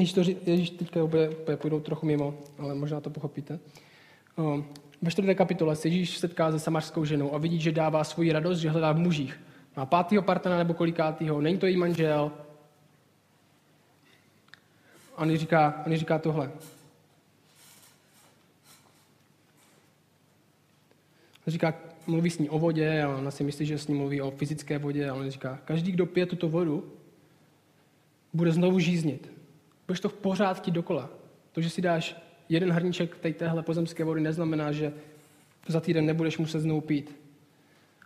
Ježíš, 0.00 0.12
to, 0.12 0.20
Ježíš 0.50 0.70
teďka 0.70 1.06
bude, 1.06 1.30
půjdou 1.56 1.80
trochu 1.80 2.06
mimo, 2.06 2.34
ale 2.58 2.74
možná 2.74 3.00
to 3.00 3.10
pochopíte. 3.10 3.58
Ve 5.02 5.10
čtvrté 5.10 5.34
kapitole 5.34 5.76
se 5.76 5.88
Ježíš 5.88 6.18
setká 6.18 6.52
se 6.52 6.58
samařskou 6.58 7.04
ženou 7.04 7.34
a 7.34 7.38
vidí, 7.38 7.60
že 7.60 7.72
dává 7.72 8.04
svoji 8.04 8.32
radost, 8.32 8.58
že 8.58 8.70
hledá 8.70 8.92
v 8.92 8.98
mužích. 8.98 9.40
Má 9.76 9.86
pátýho 9.86 10.22
partnera 10.22 10.58
nebo 10.58 10.74
kolikátýho, 10.74 11.40
není 11.40 11.58
to 11.58 11.66
její 11.66 11.76
manžel. 11.76 12.32
A 15.16 15.22
on 15.22 15.36
říká, 15.36 15.82
on 15.86 15.96
říká 15.96 16.18
tohle. 16.18 16.52
On 21.46 21.52
říká, 21.52 21.74
mluví 22.06 22.30
s 22.30 22.38
ní 22.38 22.48
o 22.48 22.58
vodě 22.58 23.02
a 23.02 23.08
ona 23.08 23.30
si 23.30 23.44
myslí, 23.44 23.66
že 23.66 23.78
s 23.78 23.88
ní 23.88 23.94
mluví 23.94 24.20
o 24.20 24.30
fyzické 24.30 24.78
vodě 24.78 25.10
a 25.10 25.14
on 25.14 25.30
říká, 25.30 25.58
každý, 25.64 25.92
kdo 25.92 26.06
pije 26.06 26.26
tuto 26.26 26.48
vodu, 26.48 26.92
bude 28.32 28.52
znovu 28.52 28.78
žíznit. 28.78 29.39
Budeš 29.90 30.00
to 30.00 30.08
v 30.08 30.14
pořád 30.14 30.62
ti 30.62 30.70
dokola. 30.70 31.10
To, 31.52 31.60
že 31.60 31.70
si 31.70 31.82
dáš 31.82 32.16
jeden 32.48 32.72
hrníček 32.72 33.16
té 33.16 33.32
téhle 33.32 33.62
pozemské 33.62 34.04
vody, 34.04 34.20
neznamená, 34.20 34.72
že 34.72 34.92
za 35.68 35.80
týden 35.80 36.06
nebudeš 36.06 36.38
muset 36.38 36.60
znovu 36.60 36.80
pít. 36.80 37.16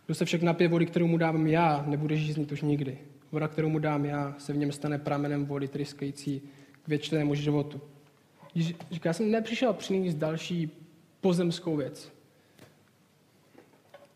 Kdo 0.07 0.14
se 0.14 0.24
však 0.24 0.43
napije 0.43 0.68
vody, 0.68 0.87
kterou 0.87 1.07
mu 1.07 1.18
dávám 1.18 1.47
já, 1.47 1.85
nebude 1.87 2.16
žíznit 2.16 2.53
už 2.53 2.62
nikdy. 2.62 2.99
Voda, 3.32 3.49
kterou 3.49 3.68
mu 3.68 3.78
dám 3.78 4.05
já, 4.05 4.35
se 4.39 4.53
v 4.53 4.57
něm 4.57 4.72
stane 4.72 4.99
pramenem 4.99 5.47
vody 5.47 5.68
tryskající 5.68 6.43
k 6.82 6.89
věčnému 6.89 7.35
životu. 7.35 7.80
Říká, 8.91 9.09
já 9.09 9.12
jsem 9.12 9.30
nepřišel 9.30 9.72
přinést 9.72 10.14
další 10.14 10.70
pozemskou 11.20 11.76
věc, 11.76 12.12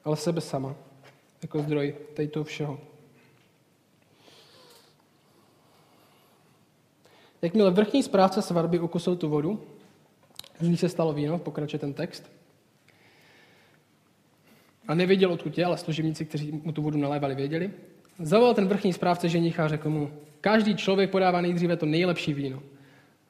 ale 0.05 0.17
sebe 0.17 0.41
sama, 0.41 0.75
jako 1.43 1.63
zdroj 1.63 1.95
toho 2.31 2.45
všeho. 2.45 2.81
Jakmile 7.43 7.71
vrchní 7.71 8.03
správce 8.03 8.43
svatby 8.43 8.79
ukusil 8.79 9.17
tu 9.17 9.29
vodu, 9.29 9.63
z 10.61 10.69
ní 10.69 10.77
se 10.77 10.89
stalo 10.89 11.13
víno, 11.13 11.39
pokračuje 11.39 11.81
ten 11.81 11.95
text, 11.95 12.31
a 14.89 14.95
nevěděl, 14.95 15.33
odkud 15.33 15.59
je, 15.59 15.65
ale 15.65 15.79
služebníci, 15.79 16.25
kteří 16.25 16.53
mu 16.65 16.73
tu 16.73 16.83
vodu 16.83 16.99
nalévali, 16.99 17.35
věděli, 17.35 17.71
zavolal 18.19 18.55
ten 18.55 18.69
vrchní 18.69 18.93
správce 18.93 19.29
ženicha 19.29 19.65
a 19.65 19.69
řekl 19.69 19.91
mu, 19.91 20.11
každý 20.41 20.77
člověk 20.77 21.11
podává 21.11 21.41
nejdříve 21.41 21.77
to 21.77 21.87
nejlepší 21.87 22.35
víno. 22.35 22.63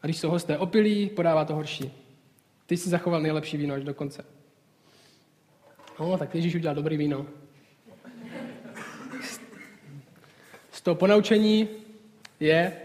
A 0.02 0.06
když 0.06 0.18
jsou 0.18 0.30
hosté 0.30 0.58
opilí, 0.58 1.10
podává 1.10 1.44
to 1.44 1.54
horší. 1.54 1.92
Ty 2.66 2.76
jsi 2.76 2.88
zachoval 2.88 3.20
nejlepší 3.20 3.56
víno 3.56 3.74
až 3.74 3.84
do 3.84 3.94
konce. 3.94 4.24
No, 6.00 6.18
tak 6.18 6.34
Ježíš 6.34 6.54
udělal 6.54 6.74
dobrý 6.74 6.96
víno. 6.96 7.26
Z 10.70 10.80
toho 10.80 10.94
ponaučení 10.94 11.68
je, 12.40 12.76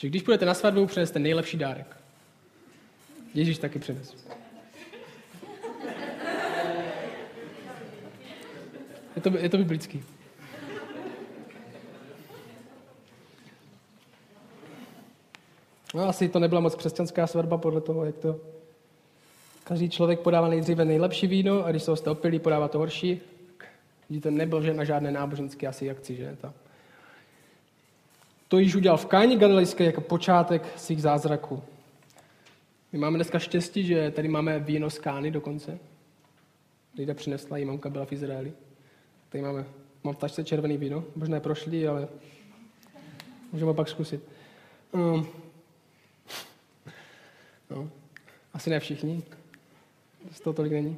že 0.00 0.08
když 0.08 0.22
půjdete 0.22 0.46
na 0.46 0.54
svatbu, 0.54 0.86
přineste 0.86 1.18
nejlepší 1.18 1.56
dárek. 1.56 1.96
Ježíš 3.34 3.58
taky 3.58 3.78
přines. 3.78 4.16
Je 9.16 9.22
to, 9.22 9.38
je 9.38 9.48
to 9.48 9.56
biblický. 9.58 10.02
No 15.94 16.08
asi 16.08 16.28
to 16.28 16.38
nebyla 16.38 16.60
moc 16.60 16.74
křesťanská 16.74 17.26
svatba 17.26 17.58
podle 17.58 17.80
toho, 17.80 18.04
jak 18.04 18.16
to... 18.16 18.40
Každý 19.64 19.90
člověk 19.90 20.20
podává 20.20 20.48
nejdříve 20.48 20.84
nejlepší 20.84 21.26
víno 21.26 21.64
a 21.64 21.70
když 21.70 21.82
se 21.82 21.90
ho 21.90 21.96
jste 21.96 22.10
opilí, 22.10 22.38
podává 22.38 22.68
to 22.68 22.78
horší. 22.78 23.20
Vidíte, 24.08 24.30
nebyl 24.30 24.62
že 24.62 24.74
na 24.74 24.84
žádné 24.84 25.10
náboženské 25.10 25.66
asi 25.66 25.90
akci, 25.90 26.16
že? 26.16 26.36
Ta. 26.40 26.54
To 28.50 28.58
již 28.58 28.74
udělal 28.74 28.98
v 28.98 29.06
Káni 29.06 29.36
Galilejské 29.36 29.84
jako 29.84 30.00
počátek 30.00 30.78
svých 30.78 31.02
zázraků. 31.02 31.62
My 32.92 32.98
máme 32.98 33.18
dneska 33.18 33.38
štěstí, 33.38 33.84
že 33.84 34.10
tady 34.10 34.28
máme 34.28 34.58
víno 34.58 34.90
z 34.90 34.98
Kány 34.98 35.30
dokonce. 35.30 35.78
Lidé 36.98 37.14
přinesla, 37.14 37.58
i 37.58 37.64
mamka 37.64 37.90
byla 37.90 38.04
v 38.04 38.12
Izraeli. 38.12 38.52
Tady 39.28 39.42
máme, 39.42 39.64
mám 40.04 40.14
v 40.14 40.18
tačce 40.18 40.44
červený 40.44 40.76
víno, 40.76 41.04
možná 41.16 41.40
prošli, 41.40 41.88
ale 41.88 42.08
můžeme 43.52 43.74
pak 43.74 43.88
zkusit. 43.88 44.22
Um, 44.92 45.28
no, 47.70 47.90
asi 48.54 48.70
ne 48.70 48.80
všichni. 48.80 49.22
Z 50.32 50.40
toho 50.40 50.54
tolik 50.54 50.72
není. 50.72 50.96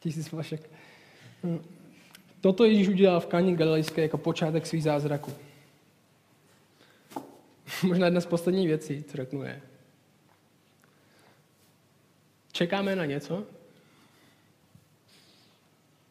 Tisíc 0.00 0.28
flašek. 0.28 0.70
Um, 1.42 1.64
toto 2.40 2.64
Ježíš 2.64 2.88
udělal 2.88 3.20
v 3.20 3.26
Káni 3.26 3.56
Galilejské 3.56 4.02
jako 4.02 4.18
počátek 4.18 4.66
svých 4.66 4.82
zázraků. 4.82 5.32
Možná 7.82 8.06
jedna 8.06 8.20
z 8.20 8.26
posledních 8.26 8.68
věcí, 8.68 9.02
co 9.02 9.16
řeknu 9.16 9.42
je. 9.42 9.62
Čekáme 12.52 12.96
na 12.96 13.04
něco, 13.04 13.46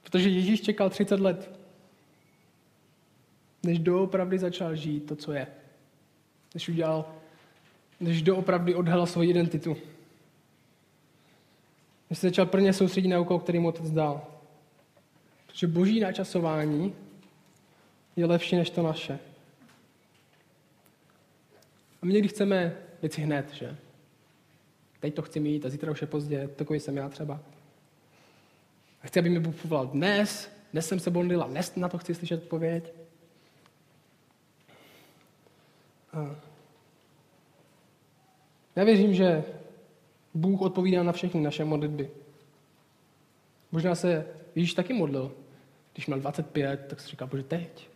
Protože 0.10 0.30
Ježíš 0.30 0.62
čekal 0.62 0.90
30 0.90 1.20
let, 1.20 1.60
než 3.64 3.80
doopravdy 3.80 4.40
začal 4.40 4.76
žít 4.76 5.00
to, 5.00 5.16
co 5.16 5.34
je. 5.34 5.48
Než 6.54 6.70
udělal, 6.70 7.06
než 8.00 8.22
doopravdy 8.22 8.76
odhalil 8.76 9.06
svoji 9.06 9.30
identitu. 9.30 9.78
Než 12.10 12.20
se 12.20 12.28
začal 12.28 12.46
prvně 12.46 12.74
soustředit 12.74 13.08
na 13.08 13.20
úkol, 13.20 13.40
který 13.40 13.60
mu 13.60 13.68
otec 13.68 13.92
dal. 13.92 14.28
Protože 15.48 15.68
boží 15.68 16.00
načasování 16.00 16.96
je 18.16 18.26
lepší 18.26 18.56
než 18.56 18.70
to 18.70 18.84
naše. 18.84 19.20
A 22.02 22.06
my 22.06 22.14
někdy 22.14 22.28
chceme 22.28 22.78
věci 23.02 23.22
hned, 23.22 23.54
že? 23.54 23.78
Teď 25.00 25.16
to 25.16 25.22
chci 25.22 25.40
mít 25.40 25.66
a 25.66 25.70
zítra 25.70 25.92
už 25.92 26.02
je 26.02 26.08
pozdě, 26.08 26.48
takový 26.48 26.80
jsem 26.80 26.98
já 26.98 27.10
třeba. 27.10 27.40
A 29.04 29.08
chci, 29.08 29.20
aby 29.20 29.30
mi 29.30 29.40
Bůh 29.40 29.56
povolal 29.56 29.88
dnes, 29.88 30.52
dnes 30.74 30.88
jsem 30.88 31.00
se 31.00 31.10
modlil 31.10 31.44
a 31.44 31.48
dnes 31.48 31.76
na 31.76 31.90
to 31.90 31.98
chci 31.98 32.16
slyšet 32.16 32.44
odpověď. 32.44 32.94
A 36.14 36.36
já 38.76 38.84
věřím, 38.84 39.14
že 39.14 39.44
Bůh 40.34 40.62
odpovídá 40.62 41.04
na 41.04 41.12
všechny 41.12 41.42
naše 41.42 41.66
modlitby. 41.66 42.12
Možná 43.72 43.96
se 43.96 44.26
Ježíš 44.56 44.74
taky 44.74 44.94
modlil. 44.94 45.32
Když 45.94 46.08
měl 46.08 46.20
25, 46.20 46.86
tak 46.90 47.00
si 47.00 47.08
říkal, 47.08 47.28
bože, 47.28 47.44
teď 47.44 47.90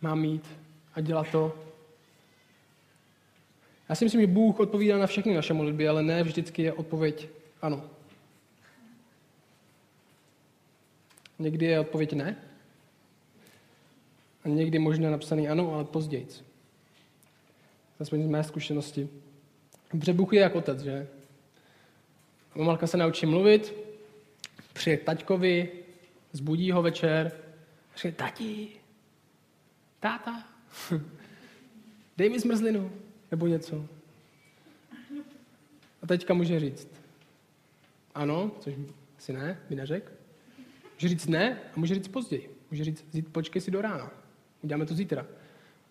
mám 0.00 0.20
mít 0.20 0.48
a 0.94 1.00
dělat 1.00 1.30
to. 1.30 1.58
Já 3.94 3.98
si 3.98 4.04
myslím, 4.04 4.20
že 4.20 4.26
Bůh 4.26 4.60
odpovídá 4.60 4.98
na 4.98 5.06
všechny 5.06 5.34
naše 5.34 5.54
modlitby, 5.54 5.88
ale 5.88 6.02
ne 6.02 6.22
vždycky 6.22 6.62
je 6.62 6.72
odpověď 6.72 7.28
ano. 7.62 7.90
Někdy 11.38 11.66
je 11.66 11.80
odpověď 11.80 12.12
ne. 12.12 12.36
A 14.44 14.48
někdy 14.48 14.78
možná 14.78 15.10
napsaný 15.10 15.48
ano, 15.48 15.74
ale 15.74 15.84
později. 15.84 16.26
Aspoň 18.00 18.22
z 18.22 18.26
mé 18.26 18.44
zkušenosti. 18.44 19.08
Protože 19.90 20.12
Bůh 20.12 20.32
je 20.32 20.40
jak 20.40 20.54
otec, 20.54 20.80
že? 20.80 21.08
Mamalka 22.54 22.86
se 22.86 22.96
naučí 22.96 23.26
mluvit, 23.26 23.74
přijde 24.72 24.96
k 24.96 25.04
taťkovi, 25.04 25.68
zbudí 26.32 26.70
ho 26.70 26.82
večer 26.82 27.32
říká, 27.96 28.24
tati, 28.24 28.68
táta, 30.00 30.44
dej 32.16 32.30
mi 32.30 32.40
zmrzlinu, 32.40 33.03
nebo 33.34 33.46
něco. 33.46 33.86
A 36.02 36.06
teďka 36.06 36.34
může 36.34 36.60
říct, 36.60 36.88
ano, 38.14 38.50
což 38.60 38.74
si 39.18 39.32
ne, 39.32 39.58
by 39.68 39.74
neřekl. 39.74 40.12
Může 40.94 41.08
říct 41.08 41.26
ne 41.26 41.58
a 41.74 41.80
může 41.80 41.94
říct 41.94 42.08
později. 42.08 42.56
Může 42.70 42.84
říct, 42.84 43.04
počkej 43.32 43.62
si 43.62 43.70
do 43.70 43.82
rána. 43.82 44.10
Uděláme 44.62 44.86
to 44.86 44.94
zítra. 44.94 45.26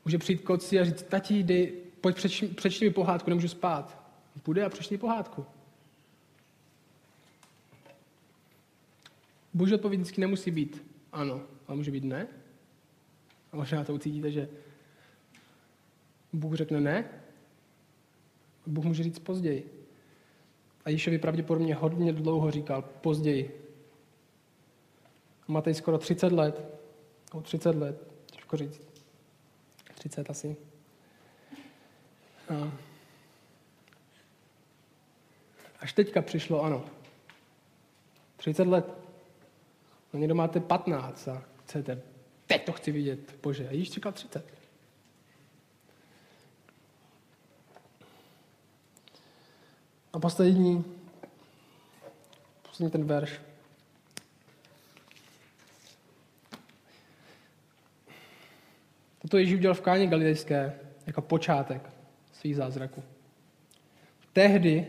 Může 0.06 0.18
přijít 0.18 0.42
k 0.42 0.50
otci 0.50 0.80
a 0.80 0.86
říct, 0.86 1.04
tati, 1.04 1.44
dej, 1.44 1.74
pojď 2.02 2.16
přečti, 2.16 2.48
přečti 2.48 2.86
mi 2.86 2.92
pohádku, 2.92 3.30
nemůžu 3.30 3.48
spát. 3.48 4.04
Půjde 4.44 4.66
a 4.66 4.70
přečti 4.70 4.98
pohádku. 4.98 5.46
Boží 9.54 9.74
odpověď 9.74 10.02
vždycky 10.02 10.22
nemusí 10.22 10.52
být 10.52 10.86
ano, 11.12 11.42
ale 11.68 11.78
může 11.78 11.92
být 11.92 12.04
ne. 12.04 12.28
A 13.52 13.56
možná 13.56 13.84
to 13.84 13.94
ucítíte, 13.94 14.32
že 14.32 14.50
Bůh 16.34 16.54
řekne 16.56 16.82
ne, 16.82 17.23
Bůh 18.66 18.86
může 18.86 19.04
říct 19.04 19.20
později. 19.20 19.88
A 20.86 20.90
Ježíšovi 20.90 21.18
pravděpodobně 21.18 21.76
hodně 21.76 22.14
dlouho 22.14 22.52
říkal 22.52 22.82
později, 22.82 23.60
Matej 25.48 25.74
skoro 25.74 25.98
30 25.98 26.32
let, 26.32 26.62
o 27.32 27.42
30 27.42 27.76
let, 27.76 28.08
těžko 28.26 28.58
říct, 28.58 28.82
30 29.96 30.30
asi. 30.30 30.56
A 32.50 32.72
až 35.80 35.94
teďka 35.94 36.22
přišlo 36.22 36.64
ano. 36.64 36.86
30 38.38 38.68
let. 38.68 38.86
A 40.14 40.18
někdo 40.18 40.36
máte 40.36 40.60
15 40.60 41.28
a 41.28 41.44
chcete, 41.64 42.02
teď 42.48 42.66
to 42.66 42.72
chci 42.72 42.92
vidět. 42.92 43.36
Bože, 43.44 43.70
a 43.70 43.72
již 43.72 43.90
čekal 43.90 44.12
30. 44.12 44.63
A 50.14 50.20
poslední, 50.20 50.86
poslední 52.62 52.92
ten 52.92 53.06
verš. 53.06 53.42
Toto 59.22 59.38
Ježíš 59.38 59.56
udělal 59.56 59.76
v 59.76 59.82
Káně 59.82 60.08
Galilejské 60.08 60.74
jako 61.08 61.22
počátek 61.22 61.90
svých 62.34 62.56
zázraků. 62.56 63.04
Tehdy 64.34 64.88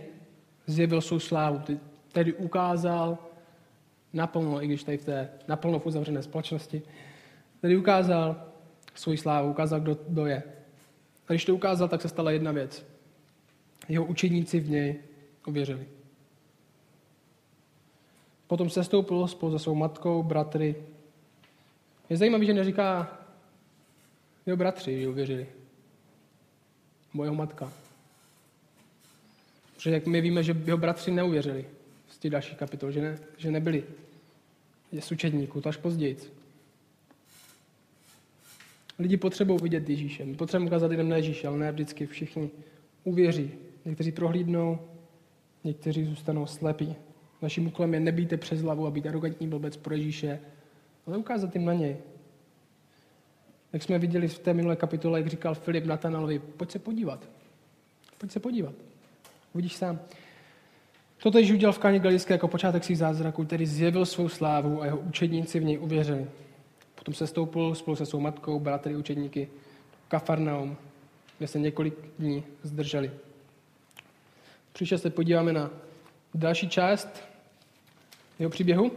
zjevil 0.67 1.01
svou 1.01 1.19
slávu, 1.19 1.63
tehdy 2.13 2.33
ukázal 2.33 3.19
naplno, 4.13 4.63
i 4.63 4.67
když 4.67 4.85
tady 4.85 4.99
v 4.99 5.05
té 5.05 5.29
naplno 5.49 5.79
v 5.79 5.87
uzavřené 5.87 6.23
společnosti, 6.23 6.83
tehdy 7.61 7.77
ukázal 7.77 8.47
svou 8.95 9.17
slávu, 9.17 9.51
ukázal, 9.51 9.81
kdo, 9.81 9.99
kdo 10.09 10.27
je. 10.27 10.43
A 11.29 11.33
když 11.33 11.45
to 11.45 11.55
ukázal, 11.55 11.89
tak 11.89 12.03
se 12.03 12.09
stala 12.09 12.31
jedna 12.31 12.53
věc. 12.53 12.87
Jeho 13.89 14.05
učedníci 14.05 14.61
v 14.61 14.71
něj 14.71 14.99
uvěřili. 15.47 15.87
Potom 18.47 18.71
se 18.71 18.85
stoupil 18.85 19.27
spolu 19.27 19.59
se 19.59 19.63
svou 19.63 19.75
matkou, 19.75 20.23
bratry. 20.23 20.77
Je 22.11 22.17
zajímavé, 22.17 22.45
že 22.45 22.55
neříká 22.55 23.19
jeho 24.47 24.57
bratři, 24.57 25.01
že 25.01 25.09
uvěřili. 25.09 25.47
Moje 27.13 27.31
matka. 27.31 27.73
Protože 29.75 29.91
jak 29.91 30.07
my 30.07 30.21
víme, 30.21 30.43
že 30.43 30.57
jeho 30.65 30.79
bratři 30.79 31.11
neuvěřili 31.11 31.67
z 32.09 32.19
těch 32.19 32.31
dalších 32.31 32.59
kapitol, 32.59 32.91
že, 32.91 33.01
ne, 33.01 33.19
že 33.37 33.51
nebyli 33.51 33.85
je 34.93 35.03
z 35.03 35.13
učedníků, 35.13 35.61
to 35.61 35.69
až 35.69 35.77
později. 35.77 36.17
Lidi 38.99 39.17
potřebují 39.17 39.59
vidět 39.63 39.89
Ježíše. 39.89 40.25
My 40.25 40.35
potřebujeme 40.35 40.67
ukázat 40.67 40.91
jenom 40.91 41.09
na 41.09 41.17
Ježíše, 41.17 41.49
ale 41.49 41.59
ne 41.59 41.73
vždycky 41.73 42.07
všichni 42.07 42.51
uvěří. 43.05 43.51
Někteří 43.85 44.13
prohlídnou, 44.13 44.79
někteří 45.65 46.05
zůstanou 46.05 46.47
slepí. 46.47 46.97
Naším 47.43 47.67
úkolem 47.67 47.95
je 47.95 48.01
nebýte 48.01 48.37
přes 48.37 48.63
hlavu 48.63 48.87
a 48.87 48.91
být 48.91 49.07
arrogantní 49.07 49.49
blbec 49.49 49.77
pro 49.77 49.95
Ježíše, 49.95 50.41
ale 51.07 51.17
ukázat 51.17 51.55
jim 51.55 51.65
na 51.65 51.73
něj. 51.73 51.97
Jak 53.73 53.83
jsme 53.83 53.99
viděli 53.99 54.29
v 54.29 54.39
té 54.39 54.55
minulé 54.55 54.77
kapitole, 54.77 55.19
jak 55.19 55.29
říkal 55.29 55.55
Filip 55.55 55.85
Natanalovi, 55.85 56.39
pojď 56.39 56.71
se 56.71 56.79
podívat. 56.79 57.29
Pojď 58.19 58.33
se 58.33 58.41
podívat. 58.41 58.75
Uvidíš 59.53 59.77
sám. 59.77 60.01
Toto 61.23 61.39
již 61.39 61.51
udělal 61.51 61.73
v 61.73 61.79
Káně 61.79 61.99
Galilejské 61.99 62.35
jako 62.35 62.49
počátek 62.49 62.85
svých 62.85 62.99
zázraků, 62.99 63.45
který 63.45 63.67
zjevil 63.67 64.07
svou 64.07 64.29
slávu 64.29 64.83
a 64.83 64.85
jeho 64.85 64.99
učedníci 64.99 65.61
v 65.61 65.65
něj 65.65 65.79
uvěřili. 65.79 66.27
Potom 66.95 67.15
se 67.15 67.27
stoupil 67.27 67.75
spolu 67.75 67.97
se 67.97 68.07
svou 68.07 68.21
matkou, 68.21 68.61
bratry 68.61 68.97
učedníky 68.97 69.49
Kafarnaum, 70.09 70.77
kde 71.39 71.49
se 71.49 71.59
několik 71.59 71.95
dní 72.19 72.45
zdrželi. 72.63 73.11
Příště 74.75 74.99
se 74.99 75.11
podíváme 75.11 75.53
na 75.53 75.71
další 76.35 76.69
část 76.69 77.09
jeho 78.39 78.51
příběhu. 78.51 78.93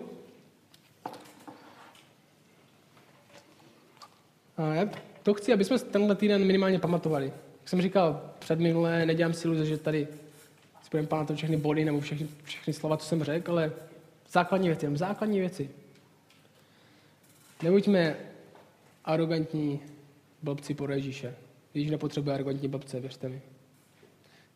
A 4.57 4.73
já 4.73 4.89
to 5.23 5.33
chci, 5.33 5.53
aby 5.53 5.65
jsme 5.65 5.79
tenhle 5.79 6.15
týden 6.15 6.45
minimálně 6.45 6.79
pamatovali. 6.79 7.25
Jak 7.59 7.69
jsem 7.69 7.81
říkal 7.81 8.21
předminulé, 8.39 9.05
nedělám 9.05 9.33
si 9.33 9.47
iluze, 9.47 9.65
že 9.65 9.77
tady 9.77 10.07
si 10.83 10.89
budeme 10.91 11.07
pamatovat 11.07 11.37
všechny 11.37 11.57
body 11.57 11.85
nebo 11.85 11.99
všechny, 11.99 12.27
všechny 12.43 12.73
slova, 12.73 12.97
co 12.97 13.05
jsem 13.05 13.23
řekl, 13.23 13.51
ale 13.51 13.71
základní 14.31 14.67
věci, 14.67 14.85
jenom 14.85 14.97
základní 14.97 15.39
věci. 15.39 15.69
Nebuďme 17.63 18.15
arrogantní 19.05 19.79
blbci 20.41 20.73
pro 20.73 20.93
Ježíše. 20.93 21.35
Ježíš 21.73 21.91
nepotřebuje 21.91 22.35
arrogantní 22.35 22.67
blbce, 22.67 22.99
věřte 22.99 23.29
mi. 23.29 23.41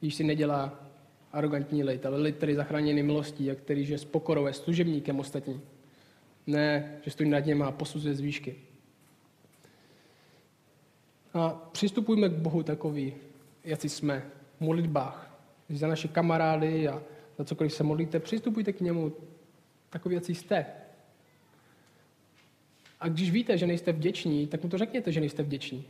Ježíš 0.02 0.16
si 0.16 0.24
nedělá 0.24 0.91
arrogantní 1.34 1.84
lid, 1.84 2.06
ale 2.06 2.22
lid, 2.22 2.36
který 2.36 2.56
zachráněný 2.56 3.04
milostí 3.04 3.52
a 3.52 3.56
který 3.56 3.90
je 3.90 3.98
s 3.98 4.06
pokorou, 4.06 4.48
je 4.48 4.54
služebníkem 4.54 5.20
ostatní. 5.20 5.62
Ne, 6.48 6.98
že 7.02 7.12
stojí 7.12 7.30
nad 7.30 7.46
něma 7.46 7.68
a 7.68 7.72
posuzuje 7.72 8.16
z 8.16 8.20
výšky. 8.20 8.56
A 11.34 11.50
přistupujme 11.72 12.30
k 12.30 12.32
Bohu 12.32 12.64
takový, 12.64 13.14
jak 13.64 13.84
jsme, 13.84 14.26
v 14.58 14.62
modlitbách. 14.62 15.40
Za 15.70 15.88
naše 15.88 16.08
kamarády 16.08 16.88
a 16.88 17.04
za 17.38 17.46
cokoliv 17.46 17.74
se 17.74 17.84
modlíte, 17.84 18.20
přistupujte 18.20 18.74
k 18.74 18.82
němu 18.82 19.14
takový, 19.90 20.16
jak 20.16 20.30
jste. 20.30 20.66
A 23.00 23.08
když 23.08 23.32
víte, 23.32 23.58
že 23.58 23.68
nejste 23.68 23.92
vděční, 23.92 24.48
tak 24.48 24.64
mu 24.64 24.70
to 24.70 24.78
řekněte, 24.78 25.12
že 25.12 25.20
nejste 25.20 25.44
vděční. 25.44 25.86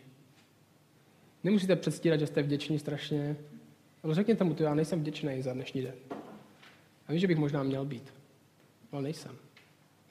Nemusíte 1.44 1.76
předstírat, 1.76 2.20
že 2.20 2.28
jste 2.28 2.44
vděční 2.44 2.80
strašně, 2.80 3.38
ale 4.04 4.16
řekněte 4.16 4.44
mu 4.44 4.54
to, 4.54 4.64
já 4.64 4.74
nejsem 4.74 5.00
vděčný 5.00 5.42
za 5.42 5.54
dnešní 5.54 5.82
den. 5.82 5.94
A 7.08 7.12
vím, 7.12 7.20
že 7.20 7.28
bych 7.28 7.38
možná 7.38 7.64
měl 7.64 7.86
být, 7.86 8.14
ale 8.92 9.02
nejsem. 9.02 9.36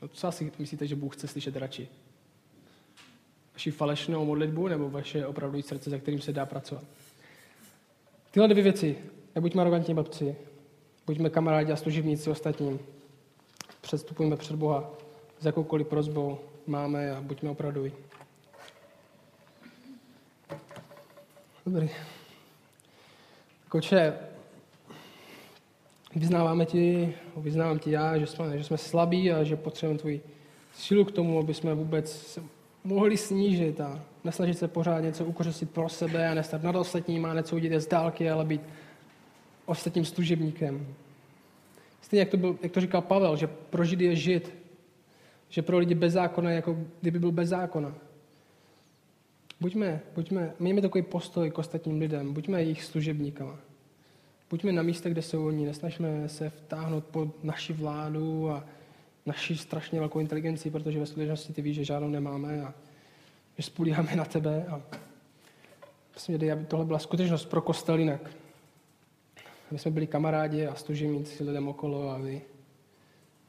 No 0.03 0.09
co 0.09 0.29
asi 0.29 0.53
myslíte, 0.59 0.87
že 0.87 0.97
Bůh 0.97 1.17
chce 1.17 1.29
slyšet 1.29 1.57
radši? 1.57 1.89
Vaši 3.53 3.71
falešnou 3.71 4.25
modlitbu 4.25 4.69
nebo 4.69 4.91
vaše 4.91 5.27
opravdu 5.27 5.63
srdce, 5.63 5.91
za 5.91 5.99
kterým 5.99 6.21
se 6.21 6.33
dá 6.33 6.47
pracovat? 6.47 6.85
Tyhle 8.31 8.49
dvě 8.49 8.63
věci. 8.63 8.99
Nebuďme 9.35 9.61
arrogantní 9.61 9.95
babci, 9.95 10.37
buďme 11.07 11.31
kamarádi 11.31 11.73
a 11.73 11.77
služebníci 11.77 12.31
ostatním. 12.31 12.79
Předstupujme 13.81 14.37
před 14.37 14.57
Boha 14.57 14.91
s 15.41 15.47
jakoukoliv 15.47 15.87
prozbou 15.87 16.39
máme 16.67 17.17
a 17.17 17.21
buďme 17.21 17.51
opravdu. 17.51 17.93
Dobrý. 21.67 21.91
Koče, 23.71 24.15
vyznáváme 26.17 26.67
ti, 26.67 27.15
vyznávám 27.37 27.79
ti 27.79 27.91
já, 27.91 28.19
že 28.19 28.27
jsme, 28.27 28.59
že 28.59 28.65
jsme 28.65 28.79
slabí 28.79 29.33
a 29.33 29.45
že 29.45 29.57
potřebujeme 29.57 29.99
tvoji 29.99 30.21
sílu 30.75 31.05
k 31.05 31.13
tomu, 31.13 31.39
aby 31.39 31.55
jsme 31.55 31.75
vůbec 31.75 32.39
mohli 32.85 33.17
snížit 33.17 33.81
a 33.81 34.03
nesnažit 34.25 34.59
se 34.59 34.69
pořád 34.69 35.01
něco 35.01 35.25
ukořistit 35.25 35.71
pro 35.71 35.89
sebe 35.89 36.29
a 36.29 36.35
nestat 36.35 36.63
nad 36.63 36.77
ostatním 36.77 37.25
a 37.25 37.35
něco 37.35 37.57
udělat 37.57 37.81
z 37.81 37.87
dálky, 37.87 38.31
ale 38.31 38.45
být 38.45 38.61
ostatním 39.67 40.05
služebníkem. 40.05 40.87
Stejně 42.01 42.21
jak 42.21 42.29
to, 42.29 42.37
byl, 42.37 42.59
jak 42.63 42.73
to 42.73 42.81
říkal 42.81 43.03
Pavel, 43.03 43.37
že 43.37 43.47
pro 43.47 43.85
Židy 43.85 44.05
je 44.05 44.17
žid, 44.17 44.55
že 45.49 45.63
pro 45.63 45.79
lidi 45.79 45.95
bez 45.95 46.13
zákona 46.13 46.51
je 46.51 46.57
jako 46.57 46.77
kdyby 47.01 47.19
byl 47.19 47.33
bez 47.33 47.49
zákona. 47.49 47.95
Buďme, 49.61 50.01
buďme, 50.15 50.55
mějme 50.59 50.81
takový 50.81 51.03
postoj 51.03 51.51
k 51.51 51.59
ostatním 51.59 52.01
lidem, 52.01 52.35
buďme 52.35 52.63
jejich 52.63 52.85
služebníkama. 52.85 53.59
Buďme 54.51 54.73
na 54.73 54.83
místě, 54.83 55.11
kde 55.11 55.23
jsou 55.23 55.47
oni, 55.47 55.67
nesnažme 55.67 56.29
se 56.29 56.51
vtáhnout 56.51 57.05
pod 57.05 57.45
naši 57.45 57.73
vládu 57.73 58.51
a 58.51 58.65
naši 59.27 59.57
strašně 59.57 60.01
velkou 60.01 60.21
inteligenci, 60.21 60.71
protože 60.71 61.01
ve 61.01 61.07
skutečnosti 61.07 61.53
ty 61.53 61.63
víš, 61.63 61.77
že 61.77 61.85
žádnou 61.85 62.09
nemáme 62.09 62.63
a 62.63 62.75
že 63.57 63.63
spolíháme 63.63 64.17
na 64.17 64.25
tebe. 64.25 64.67
A 64.69 64.83
myslím, 66.15 66.39
dej, 66.39 66.53
aby 66.53 66.65
tohle 66.65 66.85
byla 66.85 66.99
skutečnost 66.99 67.45
pro 67.45 67.61
kostel 67.61 67.99
jinak. 67.99 68.31
Aby 69.71 69.79
jsme 69.79 69.91
byli 69.91 70.07
kamarádi 70.07 70.67
a 70.67 70.75
služebníci 70.75 71.45
lidem 71.45 71.69
okolo 71.69 72.11
a 72.11 72.19
vy 72.19 72.43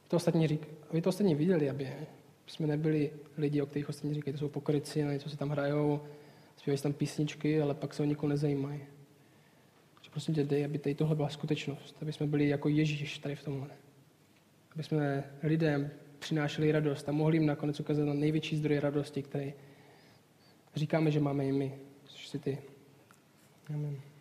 to 0.08 0.16
ostatní 0.16 0.48
řík, 0.48 0.68
aby 0.90 1.02
to 1.02 1.08
ostatní 1.08 1.34
viděli, 1.34 1.70
aby 1.70 1.92
jsme 2.52 2.66
nebyli 2.66 3.10
lidi, 3.38 3.62
o 3.62 3.66
kterých 3.66 3.88
ostatní 3.88 4.14
říkají, 4.14 4.32
to 4.32 4.38
jsou 4.38 4.48
pokryci, 4.48 5.02
na 5.02 5.12
něco 5.12 5.30
si 5.30 5.36
tam 5.36 5.50
hrajou, 5.50 6.00
zpívají 6.56 6.78
si 6.78 6.82
tam 6.82 6.92
písničky, 6.92 7.60
ale 7.60 7.74
pak 7.74 7.94
se 7.94 8.02
o 8.02 8.06
nikoho 8.06 8.28
nezajímají. 8.28 8.80
Že 10.02 10.10
prosím 10.10 10.34
tě, 10.34 10.44
dej, 10.44 10.64
aby 10.64 10.78
tady 10.78 10.94
tohle 10.94 11.16
byla 11.16 11.28
skutečnost, 11.28 11.96
aby 12.02 12.12
jsme 12.12 12.26
byli 12.26 12.48
jako 12.48 12.68
Ježíš 12.68 13.18
tady 13.18 13.36
v 13.36 13.44
tomhle. 13.44 13.70
Aby 14.74 14.82
jsme 14.82 15.24
lidem 15.42 15.90
přinášeli 16.18 16.72
radost 16.72 17.08
a 17.08 17.12
mohli 17.12 17.36
jim 17.36 17.46
nakonec 17.46 17.80
ukázat 17.80 18.04
na 18.04 18.14
největší 18.14 18.56
zdroj 18.56 18.78
radosti, 18.78 19.22
který 19.22 19.54
říkáme, 20.74 21.10
že 21.10 21.20
máme 21.20 21.46
i 21.46 21.52
my, 21.52 21.78
což 22.04 22.28
si 22.28 22.38
ty. 22.38 22.58
Amen. 23.74 24.11